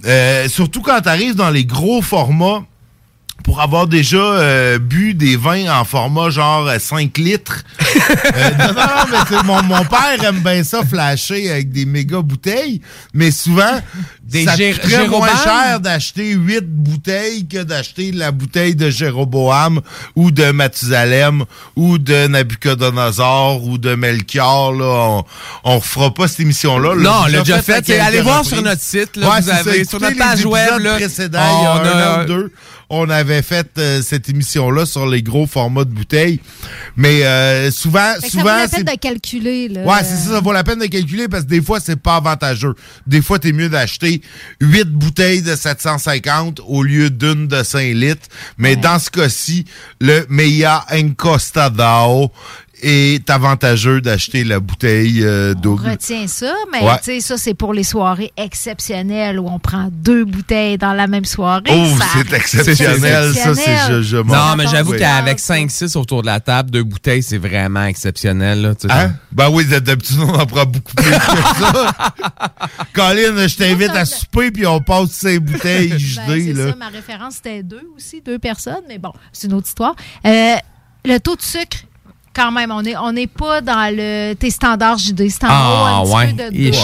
[0.05, 2.65] euh, surtout quand tu arrives dans les gros formats,
[3.45, 7.63] pour avoir déjà euh, bu des vins en format genre euh, 5 litres.
[8.37, 12.21] Euh, non, non, non, mais mon, mon père aime bien ça flasher avec des méga
[12.21, 12.81] bouteilles,
[13.13, 13.81] mais souvent,
[14.27, 19.81] Des ça coûterait moins cher d'acheter 8 bouteilles que d'acheter la bouteille de Jéroboam
[20.16, 21.45] ou de Mathusalem
[21.77, 24.72] ou de Nabucodonosor ou de Melchior.
[24.72, 24.85] Là.
[24.85, 25.25] On,
[25.64, 26.95] on refera pas cette émission-là.
[26.97, 27.85] Non, on l'a déjà fait.
[27.85, 29.91] quelques Allez voir sur notre site, là, Ouais, vous c'est avez- ça.
[29.91, 32.53] sur notre page web, là, précédents, il y a on un a- an ou deux,
[32.91, 36.39] on avait fait euh, cette émission-là sur les gros formats de bouteilles.
[36.97, 39.68] Mais euh, souvent, Fait que ça vaut souvent, la c'est peine de calculer.
[39.68, 39.81] Là.
[39.83, 42.16] Ouais, c'est ça, ça vaut la peine de calculer parce que des fois, c'est pas
[42.16, 42.75] avantageux.
[43.07, 44.14] Des fois, t'es mieux d'acheter
[44.61, 48.29] 8 bouteilles de 750 au lieu d'une de 5 litres.
[48.59, 49.65] Mais dans ce cas-ci,
[50.01, 52.33] le Meia Encostadao
[52.83, 56.99] est avantageux d'acheter la bouteille euh, On retient ça, mais Ouais.
[56.99, 61.07] tu sais, ça, c'est pour les soirées exceptionnelles où on prend deux bouteilles dans la
[61.07, 61.62] même soirée.
[61.70, 64.99] Oh, c'est exceptionnel, ça, c'est je, je Non, mais j'avoue Oui.
[64.99, 68.62] qu'avec 5-6 autour de la table, deux bouteilles, c'est vraiment exceptionnel.
[68.62, 68.93] Là, tu sais.
[68.95, 69.14] Hein?
[69.33, 71.93] Ben oui, d'habitude, on en prend beaucoup plus que ça.
[72.93, 75.89] Colin, je t'invite à souper puis on passe ces bouteilles
[76.27, 76.70] Ben, là.
[76.70, 79.95] ça, ma référence, c'était deux aussi, deux personnes, mais bon, c'est une autre histoire.
[80.27, 80.55] Euh,
[81.05, 81.79] le taux de sucre,
[82.35, 86.03] quand même, on n'est on est pas dans le tes standards JD, c'est en Ah,
[86.05, 86.26] haut un ouais.
[86.26, 86.78] petit peu de Et- deux.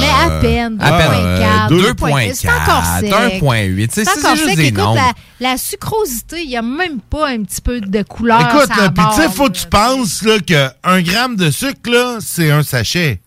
[0.00, 1.72] Mais à peine, À peine, 2.4.
[1.72, 2.34] euh, 2.4.
[2.34, 3.12] C'est encore 2.4, sec.
[3.42, 3.88] 1.8.
[3.88, 4.58] Tu sais, C'est encore sec.
[4.58, 5.12] Écoute, la,
[5.50, 8.40] la sucrosité, il n'y a même pas un petit peu de couleur.
[8.40, 12.18] Écoute, puis tu sais, faut que tu penses là, que un gramme de sucre, là,
[12.20, 13.20] c'est un sachet.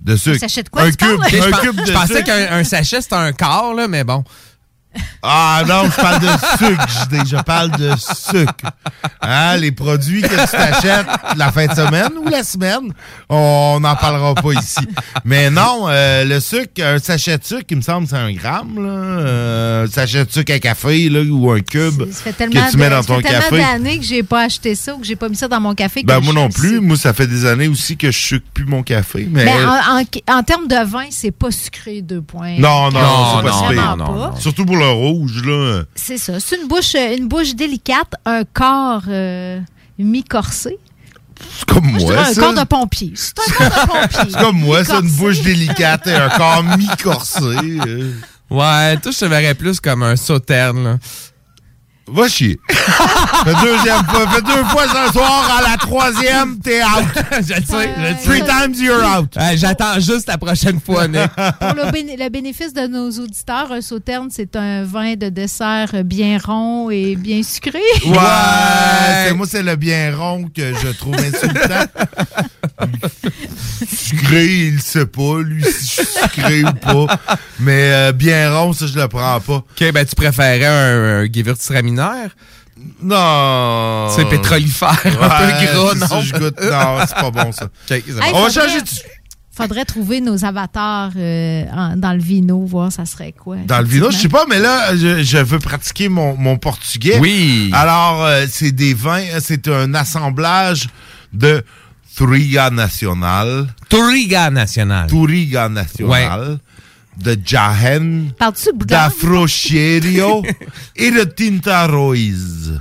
[0.00, 0.38] De sucre.
[0.40, 1.54] sachet de quoi, Un tu cube, parles?
[1.54, 4.24] Un cube de je pensais qu'un un sachet, c'était un quart, là, mais bon.
[5.22, 6.28] Ah non, je parle de
[6.58, 8.70] sucre, je, dis, je parle de sucre.
[9.22, 12.92] Hein, les produits que tu t'achètes la fin de semaine ou la semaine,
[13.28, 14.80] on n'en parlera pas ici.
[15.24, 18.76] Mais non, euh, le sucre, un sachet de sucre, il me semble, c'est un gramme.
[18.82, 18.90] Là.
[18.90, 22.70] Euh, un sachet de sucre à café là, ou un cube Ça fait tellement, que
[22.70, 24.98] tu mets de- dans ça ton fait tellement d'années que j'ai pas acheté ça ou
[25.00, 26.02] que j'ai pas mis ça dans mon café.
[26.02, 26.80] que Ben, moi non plus.
[26.80, 29.28] Moi, ça fait des années aussi que je sucre plus mon café.
[29.30, 32.56] Mais, Mais en, en- en termes de vin, c'est pas sucré, deux points.
[32.58, 34.36] non, non, Non, c'est pas non, non, non.
[34.36, 35.82] Surtout pour le rouge, là.
[35.94, 36.40] C'est ça.
[36.40, 39.60] C'est une bouche, une bouche délicate, un corps euh,
[39.98, 40.76] mi-corsé.
[41.58, 42.40] C'est comme Moi, je moi, dirais un ça.
[42.42, 43.12] corps de pompier.
[43.14, 44.30] C'est un corps de pompier.
[44.32, 47.40] C'est comme moi, c'est une bouche délicate et un corps mi-corsé.
[47.86, 48.12] euh.
[48.50, 50.98] Ouais, toi, je te verrais plus comme un sauterne, là.
[52.12, 52.58] Va chier.
[53.44, 57.04] deuxième fois, fait deux fois ce soir, à la troisième, t'es out.
[57.32, 58.24] je le sais, je le sais.
[58.24, 59.34] Three times you're out.
[59.36, 61.20] Ouais, J'attends juste la prochaine fois, Nick.
[61.60, 65.90] Pour le, béné- le bénéfice de nos auditeurs, un sauterne, c'est un vin de dessert
[66.04, 67.80] bien rond et bien sucré.
[68.06, 71.86] Ouais, moi, c'est le bien rond que je trouve insultant.
[74.16, 77.18] Sucré, il sait pas, lui, si je suis sucré ou pas.
[77.60, 79.56] Mais euh, bien rond, ça, je le prends pas.
[79.56, 82.28] OK, ben tu préférais un, un Gewürztraminer?
[83.02, 84.08] Non.
[84.14, 86.20] C'est pétrolifère, un peu gras, ça, non?
[86.22, 87.66] je goûte- non, c'est pas bon, ça.
[87.66, 87.94] Bon.
[87.94, 88.88] Hey, On va faudrait- changer de...
[89.52, 93.56] Faudrait trouver nos avatars euh, en- dans le vino, voir ça serait quoi.
[93.66, 97.18] Dans le vino, je sais pas, mais là, je, je veux pratiquer mon, mon portugais.
[97.20, 97.70] Oui.
[97.74, 100.88] Alors, euh, c'est des vins, c'est un assemblage
[101.34, 101.62] de
[102.16, 105.06] Touriga Nacional, Touriga National.
[105.08, 106.58] Touriga Nacional,
[107.16, 108.32] de Jahen,
[108.86, 110.42] d'Afrocherio
[110.96, 112.80] et de Tinta Roiz.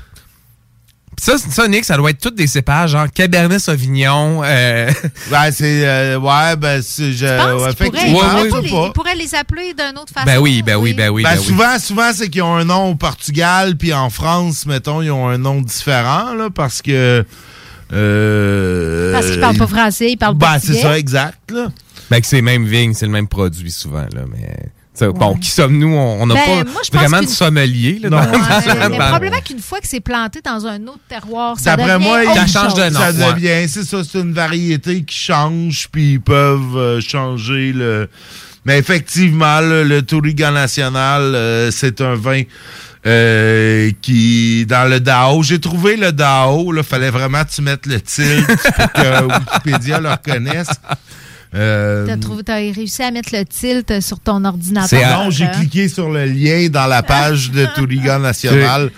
[1.22, 4.42] Ça, ça, Nick, ça doit être tous des cépages, genre Cabernet Sauvignon.
[4.44, 4.90] Euh...
[5.32, 5.86] Ouais, c'est.
[5.86, 7.12] euh, ouais, ben, c'est.
[7.12, 8.86] Je, ouais, effectivement, ils pourraient les- pas.
[8.88, 10.26] ils pourraient les appeler d'une autre façon.
[10.26, 11.24] Ben oui, ben oui, ben oui.
[11.24, 11.46] Ben, ben oui.
[11.46, 15.28] souvent, souvent c'est qu'ils ont un nom au Portugal, puis en France, mettons, ils ont
[15.28, 17.26] un nom différent, là, parce que.
[17.94, 20.74] Euh, Parce qu'ils parlent pas français, ils parlent Ben, portugais.
[20.74, 21.68] c'est ça, exact, là.
[22.10, 24.56] Ben, que c'est les mêmes vignes, c'est le même produit souvent, là, mais...
[25.14, 25.96] Bon, qui sommes-nous?
[25.96, 28.00] On n'a Ben, pas moi, vraiment de sommelier.
[28.04, 28.18] Là, Non.
[28.18, 31.94] dans- Ouais, mais probablement qu'une fois que c'est planté dans un autre terroir, ça D'après
[31.94, 33.00] devient moi, autre il- Ça change de nom.
[33.00, 33.34] Ça ouais.
[33.34, 38.10] devient, c'est ça, c'est une variété qui change, puis ils peuvent euh, changer le.
[38.66, 42.42] Mais effectivement, là, le Touriga National, euh, c'est un vin
[43.06, 47.86] euh, qui, dans le DAO, j'ai trouvé le DAO, là, fallait vraiment que tu mettes
[47.86, 49.24] le tilt pour que
[49.64, 50.70] Wikipédia le reconnaisse.
[51.56, 54.88] Euh, T'as trouvé- t'as réussi à mettre le tilt sur ton ordinateur.
[54.88, 55.52] c'est non, j'ai hein?
[55.52, 58.92] cliqué sur le lien dans la page de Touriga National.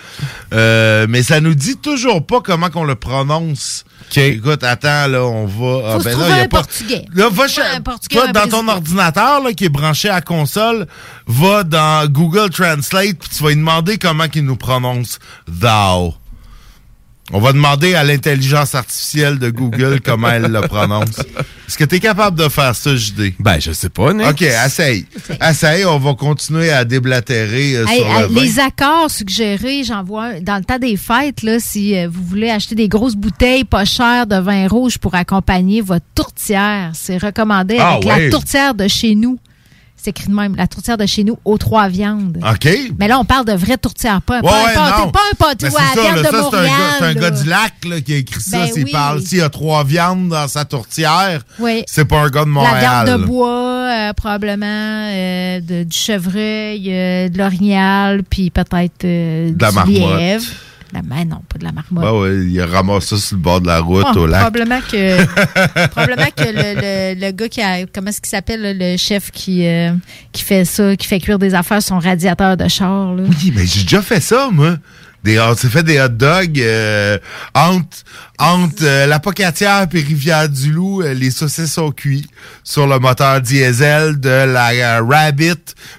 [0.52, 3.84] Euh, mais ça nous dit toujours pas comment qu'on le prononce.
[4.14, 5.82] Écoute, attends, là, on va.
[5.86, 7.06] ah, Faut se ben là, y a un pas- portugais.
[7.14, 10.86] Là, va chez- un portugais, dans ton ordinateur là, qui est branché à la console,
[11.26, 16.12] va dans Google Translate puis tu vas lui demander comment il nous prononce thou.
[17.30, 21.18] On va demander à l'intelligence artificielle de Google comment elle le prononce.
[21.68, 23.34] Est-ce que tu es capable de faire ça, JD?
[23.38, 24.26] Ben, je sais pas, Nick.
[24.28, 25.06] OK, essaye.
[25.40, 28.40] Essaye, on va continuer à déblatérer euh, Hey, sur hey, le vin.
[28.42, 32.50] les accords suggérés, j'en vois dans le temps des fêtes, là, si euh, vous voulez
[32.50, 37.76] acheter des grosses bouteilles pas chères de vin rouge pour accompagner votre tourtière, c'est recommandé
[37.78, 38.24] Ah, avec ouais.
[38.26, 39.38] la tourtière de chez nous.
[40.02, 42.38] C'est écrit de même, la tourtière de chez nous aux trois viandes.
[42.42, 42.68] OK.
[42.98, 45.34] Mais là, on parle de vraie tourtière, pas, Ouais, pas, ouais, un pâté, pas un
[45.36, 46.66] pâté Mais à ça, viande là, de ça, c'est un Montréal.
[46.66, 47.14] gars- c'est un là.
[47.14, 48.58] gars du lac là, qui a écrit ça.
[48.58, 48.90] Ben S'il oui.
[48.90, 51.84] parle, s'il a trois viandes dans sa tourtière, Oui.
[51.86, 52.78] c'est pas un gars de Montréal.
[52.82, 53.48] La viande de bois,
[53.92, 60.42] euh, probablement, euh, de- du chevreuil, euh, de l'orignal, puis peut-être De la du marmotte.
[60.92, 62.04] La, ben non, pas de la marmotte.
[62.04, 64.42] Ben ouais, il ramasse ça sur le bord de la route Oh, au lac.
[64.42, 65.24] Probablement que,
[65.88, 69.66] probablement que le, le- le gars qui a, comment est-ce qu'il s'appelle, le chef qui,
[69.66, 69.92] euh,
[70.32, 73.14] qui fait ça, qui fait cuire des affaires, son radiateur de char.
[73.14, 73.22] Là.
[73.26, 74.76] Oui, mais j'ai déjà fait ça, moi.
[75.24, 77.16] Des, on s'est fait des hot dogs euh,
[77.54, 77.98] entre,
[78.40, 81.02] entre euh, la Pocatière et Rivière-du-Loup.
[81.02, 82.26] euh, les saucisses sont cuits
[82.64, 85.54] sur le moteur diesel de la Rabbit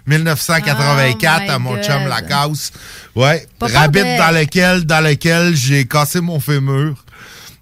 [0.08, 1.84] 1984 Oh my à mon God.
[1.84, 2.72] chum Lacasse.
[3.16, 7.04] Ouais, Rabbit de- dans lequel, dans lequel j'ai cassé mon fémur.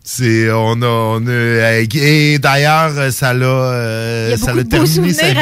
[0.04, 5.28] C'est on a on a et d'ailleurs euh, ça l'a euh, ça l'a terminé sa
[5.34, 5.40] vie.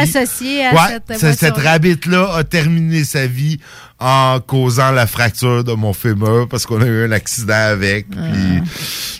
[0.63, 0.79] à Ouais,
[1.11, 1.71] cette cette voiture-là.
[1.71, 3.59] rabbit-là a terminé sa vie
[4.01, 8.05] en causant la fracture de mon fémur parce qu'on a eu un accident avec.
[8.17, 8.21] Ah.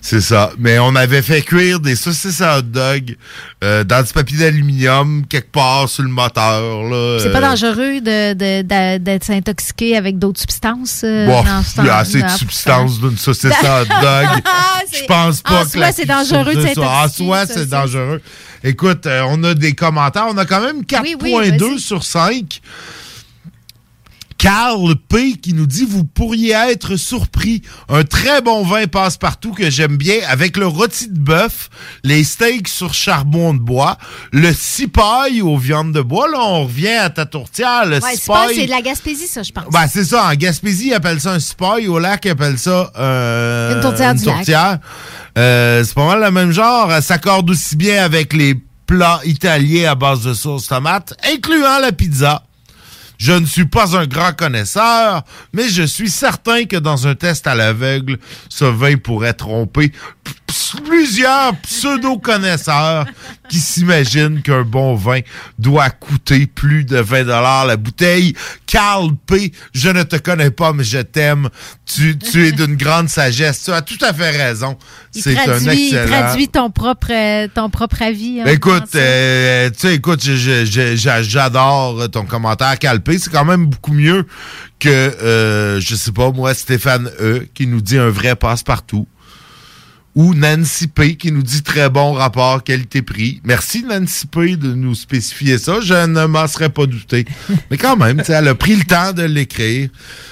[0.02, 0.52] C'est ça.
[0.58, 3.18] Mais on avait fait cuire des saucisses à hot dog
[3.64, 6.84] euh, dans du papier d'aluminium quelque part sur le moteur.
[6.84, 7.18] là.
[7.22, 11.02] C'est pas Euh, dangereux de- de- de- d'être intoxiqué avec d'autres substances.
[11.04, 11.44] euh, Bon,
[11.80, 14.44] il y a assez de dans- substances d'une saucisse à hot dog.
[14.94, 18.22] Je pense pas En que soi, c'est dangereux de En soi, c'est- dangereux.
[18.64, 20.28] Écoute, euh, on a des commentaires.
[20.30, 22.62] On a quand même 4.2 sur 5.
[24.40, 27.62] Carl P qui nous dit vous pourriez être surpris.
[27.90, 31.70] Un très bon vin passe-partout que j'aime bien avec le rôti de bœuf,
[32.06, 33.98] les steaks sur charbon de bois,
[34.32, 36.30] le cipaille aux viandes de bois.
[36.32, 37.86] Là, on revient à ta tourtière.
[37.86, 38.56] Le Ouais, c'est cipaille.
[38.56, 39.66] c'est de la Gaspésie, ça, je pense.
[39.74, 40.30] Ben, c'est ça.
[40.30, 41.90] En Gaspésie, ils appellent ça un cipaille.
[41.90, 44.36] Au lac, ils appellent ça euh, Une tourtière du lac.
[44.38, 44.80] tourtière.
[45.38, 46.94] Euh, c'est pas mal le même genre.
[46.94, 48.56] Elle s'accorde aussi bien avec les
[48.88, 52.44] plats italiens à base de sauce tomate, incluant la pizza.
[53.20, 57.48] Je ne suis pas un grand connaisseur, mais je suis certain que dans un test
[57.48, 58.18] à l'aveugle,
[58.48, 59.92] ce vin pourrait tromper
[60.78, 63.06] plusieurs pseudo-connaisseurs
[63.50, 65.20] qui s'imaginent qu'un bon vin
[65.58, 68.36] doit coûter plus de 20 la bouteille.
[68.66, 71.50] Carl P., je ne te connais pas, mais je t'aime.
[71.86, 73.64] Tu, tu es d'une grande sagesse.
[73.64, 74.78] Tu as tout à fait raison.
[75.12, 76.20] C'est un traduit, il excellent...
[76.20, 78.42] traduit ton propre, ton propre avis.
[78.42, 83.18] hein, Ben, écoute, euh, tu sais, écoute, j'adore ton commentaire calpé.
[83.18, 84.26] C'est quand même beaucoup mieux
[84.80, 89.08] que, euh, je sais pas, moi, Stéphane E, qui nous dit un vrai passe-partout.
[90.20, 93.40] Ou Nancy P, qui nous dit très bon rapport qualité-prix.
[93.46, 95.80] Merci, Nancy P, de nous spécifier ça.
[95.80, 97.24] Je ne m'en serais pas douté.
[97.72, 99.88] Mais quand même, elle a pris le temps de l'écrire.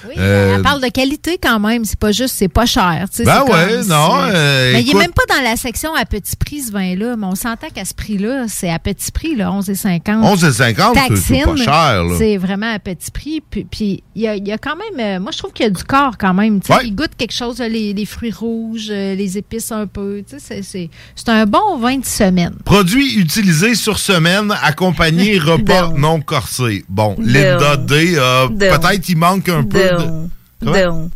[0.06, 1.86] Oui, Euh, Elle parle de qualité quand même.
[1.86, 3.06] C'est pas juste, c'est pas cher.
[3.20, 6.64] Ben ouais, non, euh, mais il est même pas dans la section à petit prix,
[6.64, 7.16] ce vin-là.
[7.16, 10.22] Mais on s'entend qu'à ce prix-là, c'est à petit prix, là, 11,50.
[10.22, 12.04] 11,50, c'est- c'est pas cher.
[12.18, 13.42] C'est vraiment à petit prix.
[13.72, 15.68] Puis, il y, a, il y a quand même, euh, moi, je trouve qu'il y
[15.68, 16.60] a du corps quand même.
[16.84, 20.24] Il goûte quelque chose, les, les fruits rouges, euh, les épices un peu.
[20.28, 22.56] tu sais, C'est, un bon vin de semaine.
[22.66, 26.86] Produits utilisés sur semaine, accompagnés repas non corsés.
[26.90, 29.80] Bon, Linda D, euh, peut-être il manque un peu
[30.62, 31.10] de...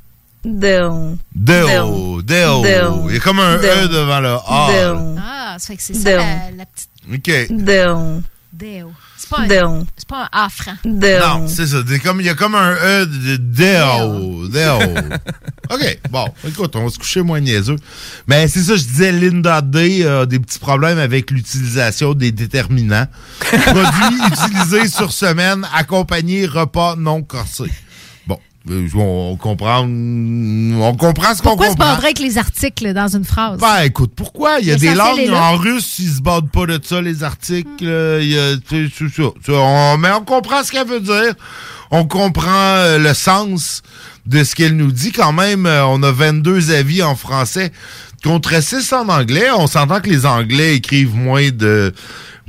[0.43, 2.63] Deo, Deo.
[2.63, 3.05] Down.
[3.09, 4.69] Il y a comme un E devant le A.
[4.73, 5.21] Down.
[5.23, 7.63] Ah, ça fait que c'est ça la, la petite OK.
[7.63, 8.23] Down.
[8.51, 8.91] déo.
[9.21, 9.85] C'est pas un, Down.
[9.95, 10.73] c'est pas un A franc.
[10.83, 11.77] Non, c'est ça.
[11.87, 14.47] C'est comme- Il y a comme un E de Deo.
[14.47, 14.79] Deo.
[15.69, 16.25] OK, bon.
[16.47, 17.75] Écoute, on va se coucher moins niaiseux.
[18.27, 23.07] Mais c'est ça, je disais, Linda D a des petits problèmes avec l'utilisation des déterminants.
[23.39, 27.71] Produits utilisés sur semaine, accompagnés repas non corsés.
[28.69, 31.93] Euh, on comprend, on comprend ce qu'on Pourquoi se comprend.
[31.93, 33.59] bandrer avec les articles dans une phrase?
[33.59, 34.59] Ben, écoute, pourquoi?
[34.59, 37.67] Il y a des langues en russe, ils se battent pas de ça, les articles.
[37.83, 39.29] euh, il y a- c'est c'est ça.
[39.43, 41.33] Ça, on- mais on comprend ce qu'elle veut dire.
[41.89, 43.81] On comprend euh, le sens
[44.27, 45.11] de ce qu'elle nous dit.
[45.11, 47.71] Quand même, on a 22 avis en français
[48.23, 49.47] contre 6 en anglais.
[49.57, 51.91] On s'entend que les Anglais écrivent moins de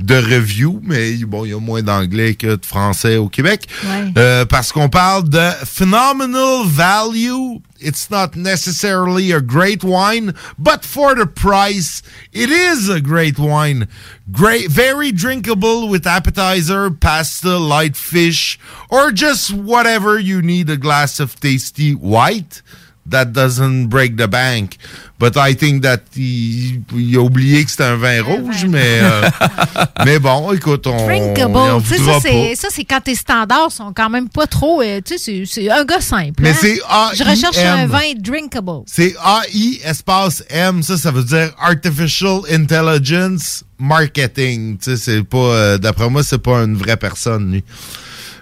[0.03, 3.67] de reviews, mais bon, il y a moins d'anglais que de français au Québec.
[3.85, 4.11] Ouais.
[4.17, 7.61] Euh, parce qu'on parle de phenomenal value.
[7.79, 12.01] It's not necessarily a great wine, but for the price,
[12.33, 13.87] it is a great wine.
[14.31, 18.57] Great, very drinkable with appetizer, pasta, light fish,
[18.89, 22.61] or just whatever you need a glass of tasty white.
[23.09, 24.77] That doesn't break the bank.
[25.19, 29.29] But I think that il, il a oublié que c'était un vin rouge, mais, euh,
[30.05, 31.05] mais bon, écoute, on.
[31.05, 31.55] Drinkable.
[31.55, 34.81] on ça, c'est, quand tes standards sont quand même pas trop.
[34.81, 36.41] euh, tu sais, c'est, un gars simple.
[36.41, 36.55] Mais hein.
[36.59, 38.83] c'est Je recherche un vin drinkable.
[38.85, 44.77] C'est AI espace M, ça, ça veut dire Artificial Intelligence Marketing.
[44.77, 47.63] Tu sais, c'est pas, euh, d'après moi, c'est pas une vraie personne, lui.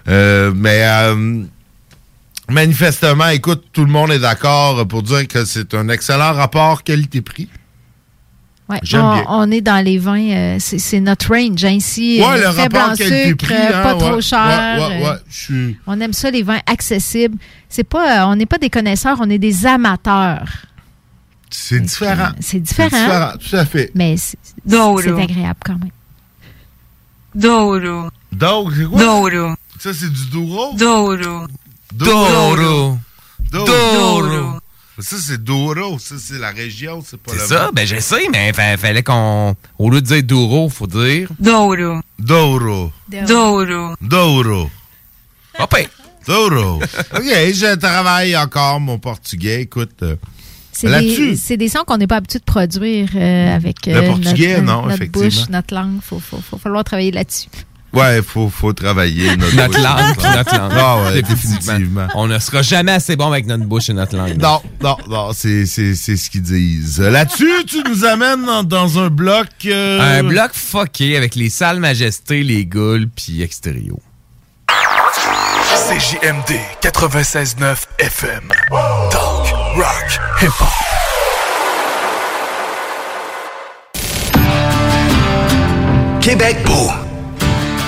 [0.08, 1.44] Euh, mais euh,
[2.52, 7.48] manifestement, écoute, tout le monde est d'accord pour dire que c'est un excellent rapport qualité-prix.
[8.68, 9.24] Ouais, J'aime on, bien.
[9.28, 11.64] on est dans les vins, euh, c'est, notre range.
[11.64, 14.78] hein, ici, Ouais, le faible rapport en sucre, qualité-prix, hein, pas ouais, trop cher.
[14.78, 17.36] ouais, ouais, euh, suis- On aime ça, les vins accessibles.
[17.68, 20.46] C'est pas, euh, on n'est pas des connaisseurs, on est des amateurs.
[21.50, 22.30] C'est différent.
[22.40, 22.88] C'est différent.
[22.90, 23.90] C'est différent, tout à fait.
[23.94, 25.90] Mais c'est, agréable quand même.
[27.34, 28.08] Douro.
[28.30, 29.00] Donc, c'est quoi?
[29.02, 29.54] Douro.
[29.78, 30.74] Ça, c'est du Douro?
[30.76, 31.46] Douro.
[31.92, 32.98] Douro.
[33.50, 33.66] Douro.
[33.66, 34.58] Douro.
[34.98, 35.98] Ça, c'est Douro.
[35.98, 39.02] Ça, c'est la région, c'est pas C'est le ça, ben je sais, mais fa- fallait
[39.02, 39.54] qu'on.
[39.78, 41.28] Au lieu de dire Douro, faut dire.
[41.38, 42.00] Douro.
[42.18, 42.92] Douro.
[43.08, 43.94] Douro.
[44.00, 44.70] Douro.
[45.58, 45.74] Hop,
[46.26, 46.76] Douro.
[47.16, 49.62] OK, je travaille encore mon portugais.
[49.62, 50.16] Écoute, euh,
[50.72, 51.30] C'est là-dessus.
[51.30, 54.60] des, c'est des sons qu'on n'est pas habitué de produire euh, avec Le euh, portugais,
[54.60, 55.28] notre, non, notre effectivement.
[55.28, 55.94] bouche, notre langue.
[55.96, 57.48] Il faut, faut, faut falloir travailler là-dessus.
[57.92, 59.82] Ouais, il faut, faut travailler notre, Notre bouche.
[59.82, 60.72] langue, notre langue.
[60.74, 61.56] Ah ouais, Définitivement.
[61.58, 62.08] définitivement.
[62.14, 64.40] On ne sera jamais assez bon avec notre bouche et notre langue.
[64.40, 67.00] Non, non, non, c'est c'est- c'est ce qu'ils disent.
[67.00, 69.48] Là-dessus, tu nous amènes dans, dans un bloc...
[69.66, 73.96] euh, Un bloc fucké avec les salles majestés, les goules, puis extérieur.
[75.88, 78.48] CJMD 96.9 FM.
[79.10, 80.68] Talk, rock, hip-hop.
[86.20, 86.90] Québec beau.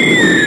[0.00, 0.39] Yeah.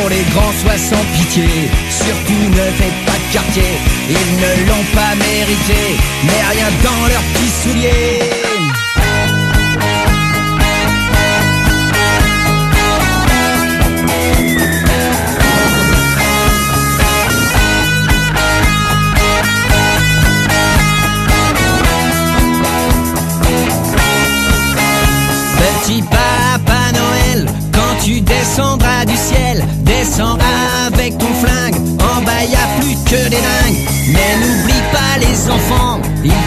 [0.00, 1.44] Pour les grands, sois sans pitié.
[1.90, 3.70] Surtout ne fais pas de quartier.
[4.08, 5.98] Ils ne l'ont pas mérité.
[6.24, 8.39] Mais rien dans leurs petits souliers.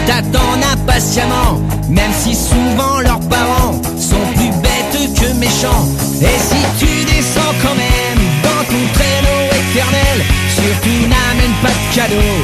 [0.06, 1.60] T'attendent impatiemment.
[1.88, 5.86] Même si souvent leurs parents sont plus bêtes que méchants.
[6.20, 12.38] Et si tu descends quand même dans ton traîneau éternel, surtout n'amène pas de cadeaux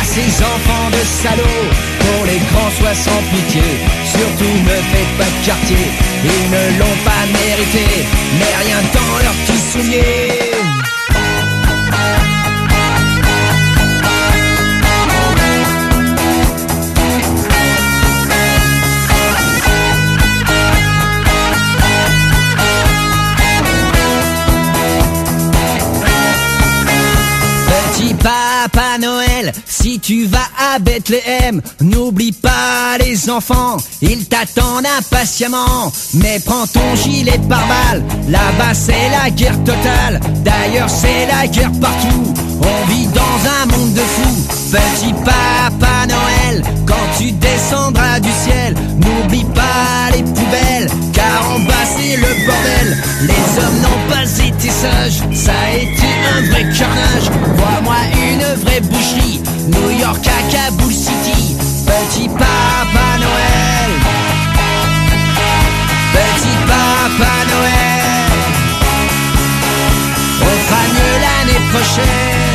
[0.00, 1.70] à ces enfants de salauds.
[2.00, 3.62] Pour les grands, sois sans pitié.
[4.04, 5.86] Surtout ne fais pas de quartier.
[6.24, 8.06] Ils ne l'ont pas mérité.
[8.38, 10.45] Mais rien dans leurs petits souliers.
[30.06, 35.92] tu vas à Bethléem, n'oublie pas les enfants, ils t'attendent impatiemment.
[36.14, 41.72] Mais prends ton gilet par balle, là-bas c'est la guerre totale, d'ailleurs c'est la guerre
[41.80, 42.34] partout.
[42.60, 48.76] On vit dans un monde de fous, petit papa Noël, quand tu descendras du ciel,
[48.98, 52.96] n'oublie pas les poubelles, car en bas c'est le bordel.
[53.22, 57.96] Les hommes n'ont pas été sages, ça a été un vrai carnage, vois-moi
[58.56, 61.56] vraie boucherie, New York à Kaboul City.
[61.86, 63.90] Petit Papa Noël,
[66.12, 67.86] Petit Papa Noël,
[70.94, 72.45] mieux l'année prochaine.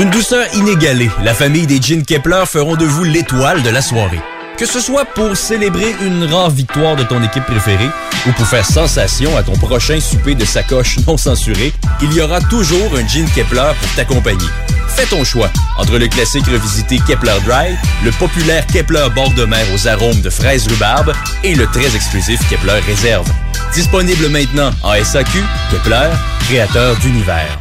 [0.00, 4.22] D'une douceur inégalée, la famille des Jeans Kepler feront de vous l'étoile de la soirée.
[4.56, 7.90] Que ce soit pour célébrer une rare victoire de ton équipe préférée
[8.26, 12.40] ou pour faire sensation à ton prochain souper de sacoche non censuré, il y aura
[12.40, 14.48] toujours un Jean Kepler pour t'accompagner.
[14.88, 19.66] Fais ton choix entre le classique revisité Kepler Dry, le populaire Kepler bord de mer
[19.74, 21.12] aux arômes de fraises rhubarbe
[21.44, 23.30] et le très exclusif Kepler Réserve.
[23.74, 26.08] Disponible maintenant en SAQ, Kepler,
[26.48, 27.60] créateur d'univers.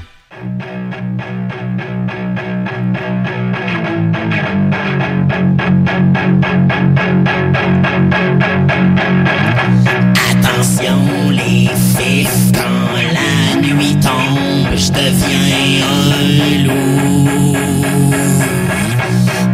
[15.02, 17.56] Deviens un loup.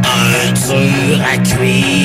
[0.04, 2.05] Un dur à cuire.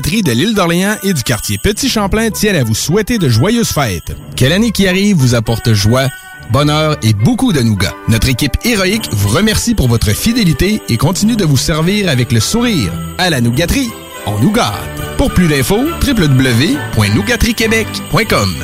[0.00, 4.14] De l'île d'Orléans et du quartier Petit Champlain tiennent à vous souhaiter de joyeuses fêtes.
[4.36, 6.06] Que l'année qui arrive vous apporte joie,
[6.52, 7.96] bonheur et beaucoup de nougats.
[8.06, 12.38] Notre équipe héroïque vous remercie pour votre fidélité et continue de vous servir avec le
[12.38, 12.92] sourire.
[13.18, 13.90] À la nougaterie,
[14.26, 14.76] on nous gâte.
[15.16, 18.54] Pour plus d'infos, www.nougateriequebec.com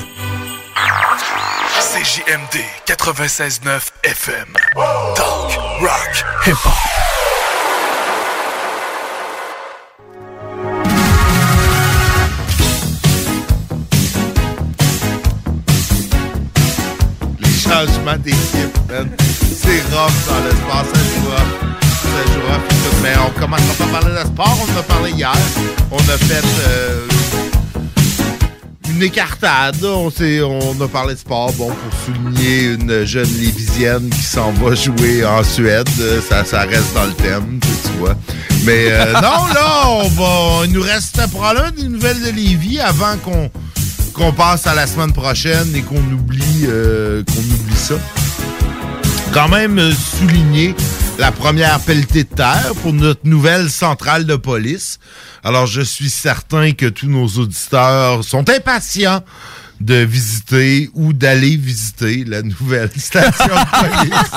[1.80, 4.54] CJMD 96.9 FM.
[5.16, 5.50] Talk,
[5.80, 6.93] rock, hip-hop.
[17.74, 19.08] Les changements d'équipe, man.
[19.18, 21.52] C'est rough dans le sport, ça joue rough.
[21.82, 22.96] Ça joue rough et tout.
[23.02, 25.32] Mais on commence pas à parler de sport, on en a parlé hier.
[25.90, 27.06] On a fait euh,
[28.90, 29.84] une écartade.
[29.84, 35.24] On, a parlé de sport, bon, pour souligner une jeune Lévisienne qui s'en va jouer
[35.24, 35.88] en Suède.
[36.28, 38.14] Ça, ça reste dans le thème, tu tu vois.
[38.64, 40.66] Mais euh, non, là, on va.
[40.66, 43.50] Il nous reste probablement des nouvelles de Lévis avant qu'on
[44.14, 47.22] qu'on passe à la semaine prochaine et qu'on oublie euh,
[47.74, 47.96] ça.
[49.32, 50.74] Quand même euh, souligner
[51.18, 54.98] la première pelletée de terre pour notre nouvelle centrale de police.
[55.42, 59.22] Alors je suis certain que tous nos auditeurs sont impatients
[59.80, 64.30] de visiter ou d'aller visiter la nouvelle station de police.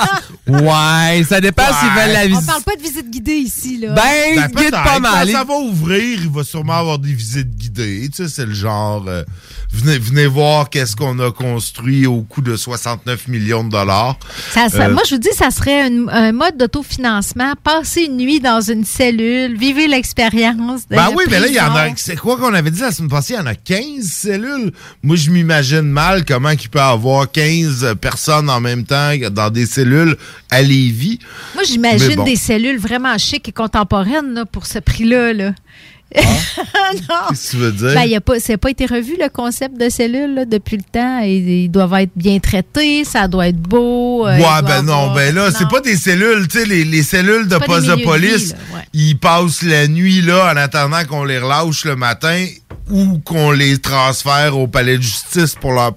[0.46, 2.46] Ouais, ça dépend s'ils veulent la On visite.
[2.46, 3.94] parle pas de visite guidée ici, là.
[3.94, 5.26] Ben, guide peut-être, pas mal.
[5.26, 8.08] Quand ça va ouvrir, il va sûrement avoir des visites guidées.
[8.14, 9.22] Tu sais, c'est le genre, euh,
[9.72, 14.18] venez, venez voir qu'est-ce qu'on a construit au coût de 69 millions de dollars.
[14.52, 17.52] Ça- ça- Euh, moi, je vous dis, ça serait un, un mode d'autofinancement.
[17.62, 20.88] Passer une nuit dans une cellule, vivez l'expérience.
[20.88, 21.88] de Ben oui, mais là, il y en a.
[21.96, 23.34] C'est quoi qu'on avait dit la semaine passée?
[23.34, 24.72] Il y en a 15 cellules.
[25.02, 29.66] Moi, je m'imagine mal comment il peut avoir 15 personnes en même temps dans des
[29.66, 30.16] cellules
[30.50, 31.18] à Lévis.
[31.54, 32.24] Moi, j'imagine bon.
[32.24, 35.32] des cellules vraiment chics et contemporaines là, pour ce prix-là.
[35.32, 35.52] Là.
[36.16, 36.22] non.
[37.28, 37.94] Qu'est-ce que tu veux dire?
[37.94, 40.82] Ben, a pas, ça n'a pas été revu, le concept de cellules, là, depuis le
[40.82, 41.20] temps.
[41.20, 44.26] Ils, ils doivent être bien traités, ça doit être beau.
[44.26, 47.02] euh, Ouais, ben non, avoir- ben là, c'est pas des cellules, tu sais, les, les
[47.02, 48.82] cellules de ouais.
[48.94, 52.46] ils passent la nuit là en attendant qu'on les relâche le matin
[52.90, 55.92] ou qu'on les transfère au palais de justice pour leur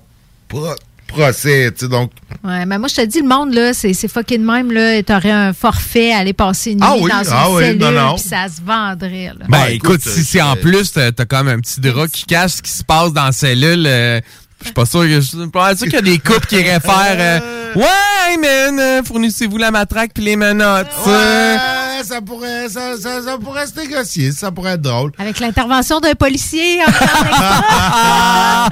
[0.47, 0.75] pro-
[1.07, 2.11] procès, tu sais, donc...
[2.43, 5.03] Ouais, mais moi, je te dis, le monde, là, c'est c'est fucking même, là.
[5.03, 7.81] T'aurais un forfait à aller passer une nuit Ah oui, dans une ah oui, cellule,
[7.81, 8.15] non, non.
[8.15, 9.45] puis ça se vendrait, là.
[9.49, 12.23] Ben, Ouais, écoute, écoute, si c'est en plus, t'as t'as comme un petit drap qui
[12.25, 13.83] cache ce qui se passe dans la cellule.
[13.85, 14.21] euh,
[14.61, 16.55] je suis pas sûr, que- je suis pas sûr qu'il y a des couples qui
[16.55, 17.39] iraient faire euh,
[17.75, 20.87] Ouais, man, euh, fournissez-vous la matraque puis les menottes.
[21.05, 21.57] Ouais,
[22.03, 25.11] ça pourrait, ça, ça- ça pourrait se négocier, ça pourrait être drôle.
[25.17, 26.91] Avec l'intervention d'un policier en.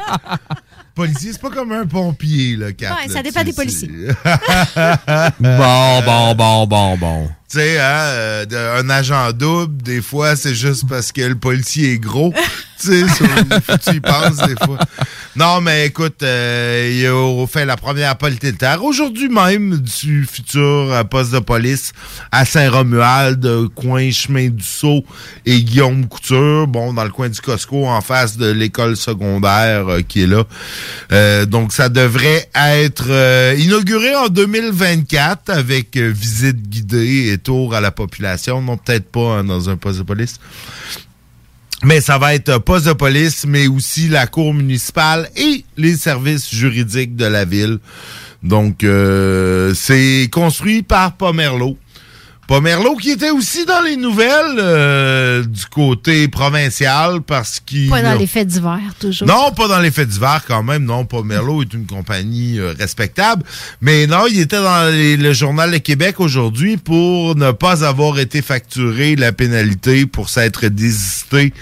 [0.95, 3.89] Policier, c'est pas comme un pompier, là, Kat, Ouais, là, ça dépend des policiers.
[5.39, 7.29] Bon, bon, bon, bon, bon.
[7.49, 11.93] Tu sais, hein, euh, un agent double, des fois, c'est juste parce que le policier
[11.93, 12.31] est gros.
[12.79, 13.05] tu sais,
[13.83, 14.77] tu y penses des fois.
[15.35, 21.03] Non, mais écoute, euh, il a fait la première politère aujourd'hui même du futur euh,
[21.03, 21.93] poste de police
[22.31, 25.05] à Saint-Romuald, euh, coin chemin du Sceau
[25.45, 30.23] et Guillaume Couture, bon, dans le coin du Costco, en face de l'école secondaire qui
[30.23, 31.45] est là.
[31.45, 38.61] Donc, ça devrait être inauguré en 2024 avec visite guidée et tour à la population.
[38.61, 40.39] Non, peut-être pas hein, dans un poste de police.
[41.83, 45.95] Mais ça va être euh, poste de police, mais aussi la cour municipale et les
[45.95, 47.79] services juridiques de la ville.
[48.43, 51.77] Donc, euh, c'est construit par Pomerleau.
[52.49, 57.87] Pomerleau qui était aussi dans les nouvelles euh, du côté provincial parce qu'il...
[57.91, 59.27] Pas dans les faits d'hiver, toujours.
[59.27, 60.83] Non, pas dans les faits d'hiver quand même.
[60.83, 63.43] Non, Pomerleau est une compagnie euh, respectable.
[63.81, 68.17] Mais non, il était dans les- le Journal de Québec aujourd'hui pour ne pas avoir
[68.17, 71.53] été facturé la pénalité pour s'être désisté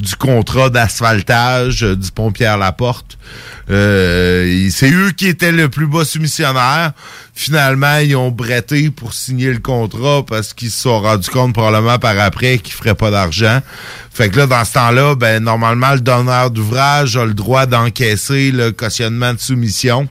[0.00, 3.16] du contrat d'asphaltage euh, du pont Pierre-Laporte.
[3.70, 6.94] Euh, c'est eux qui étaient le plus bas soumissionnaire.
[7.34, 11.98] Finalement, ils ont bretté pour signer le contrat parce qu'ils se sont rendus compte probablement
[11.98, 13.60] par après qu'ils feraient pas d'argent.
[14.12, 18.50] Fait que là, dans ce temps-là, ben normalement, le donneur d'ouvrage a le droit d'encaisser
[18.50, 20.08] le cautionnement de soumission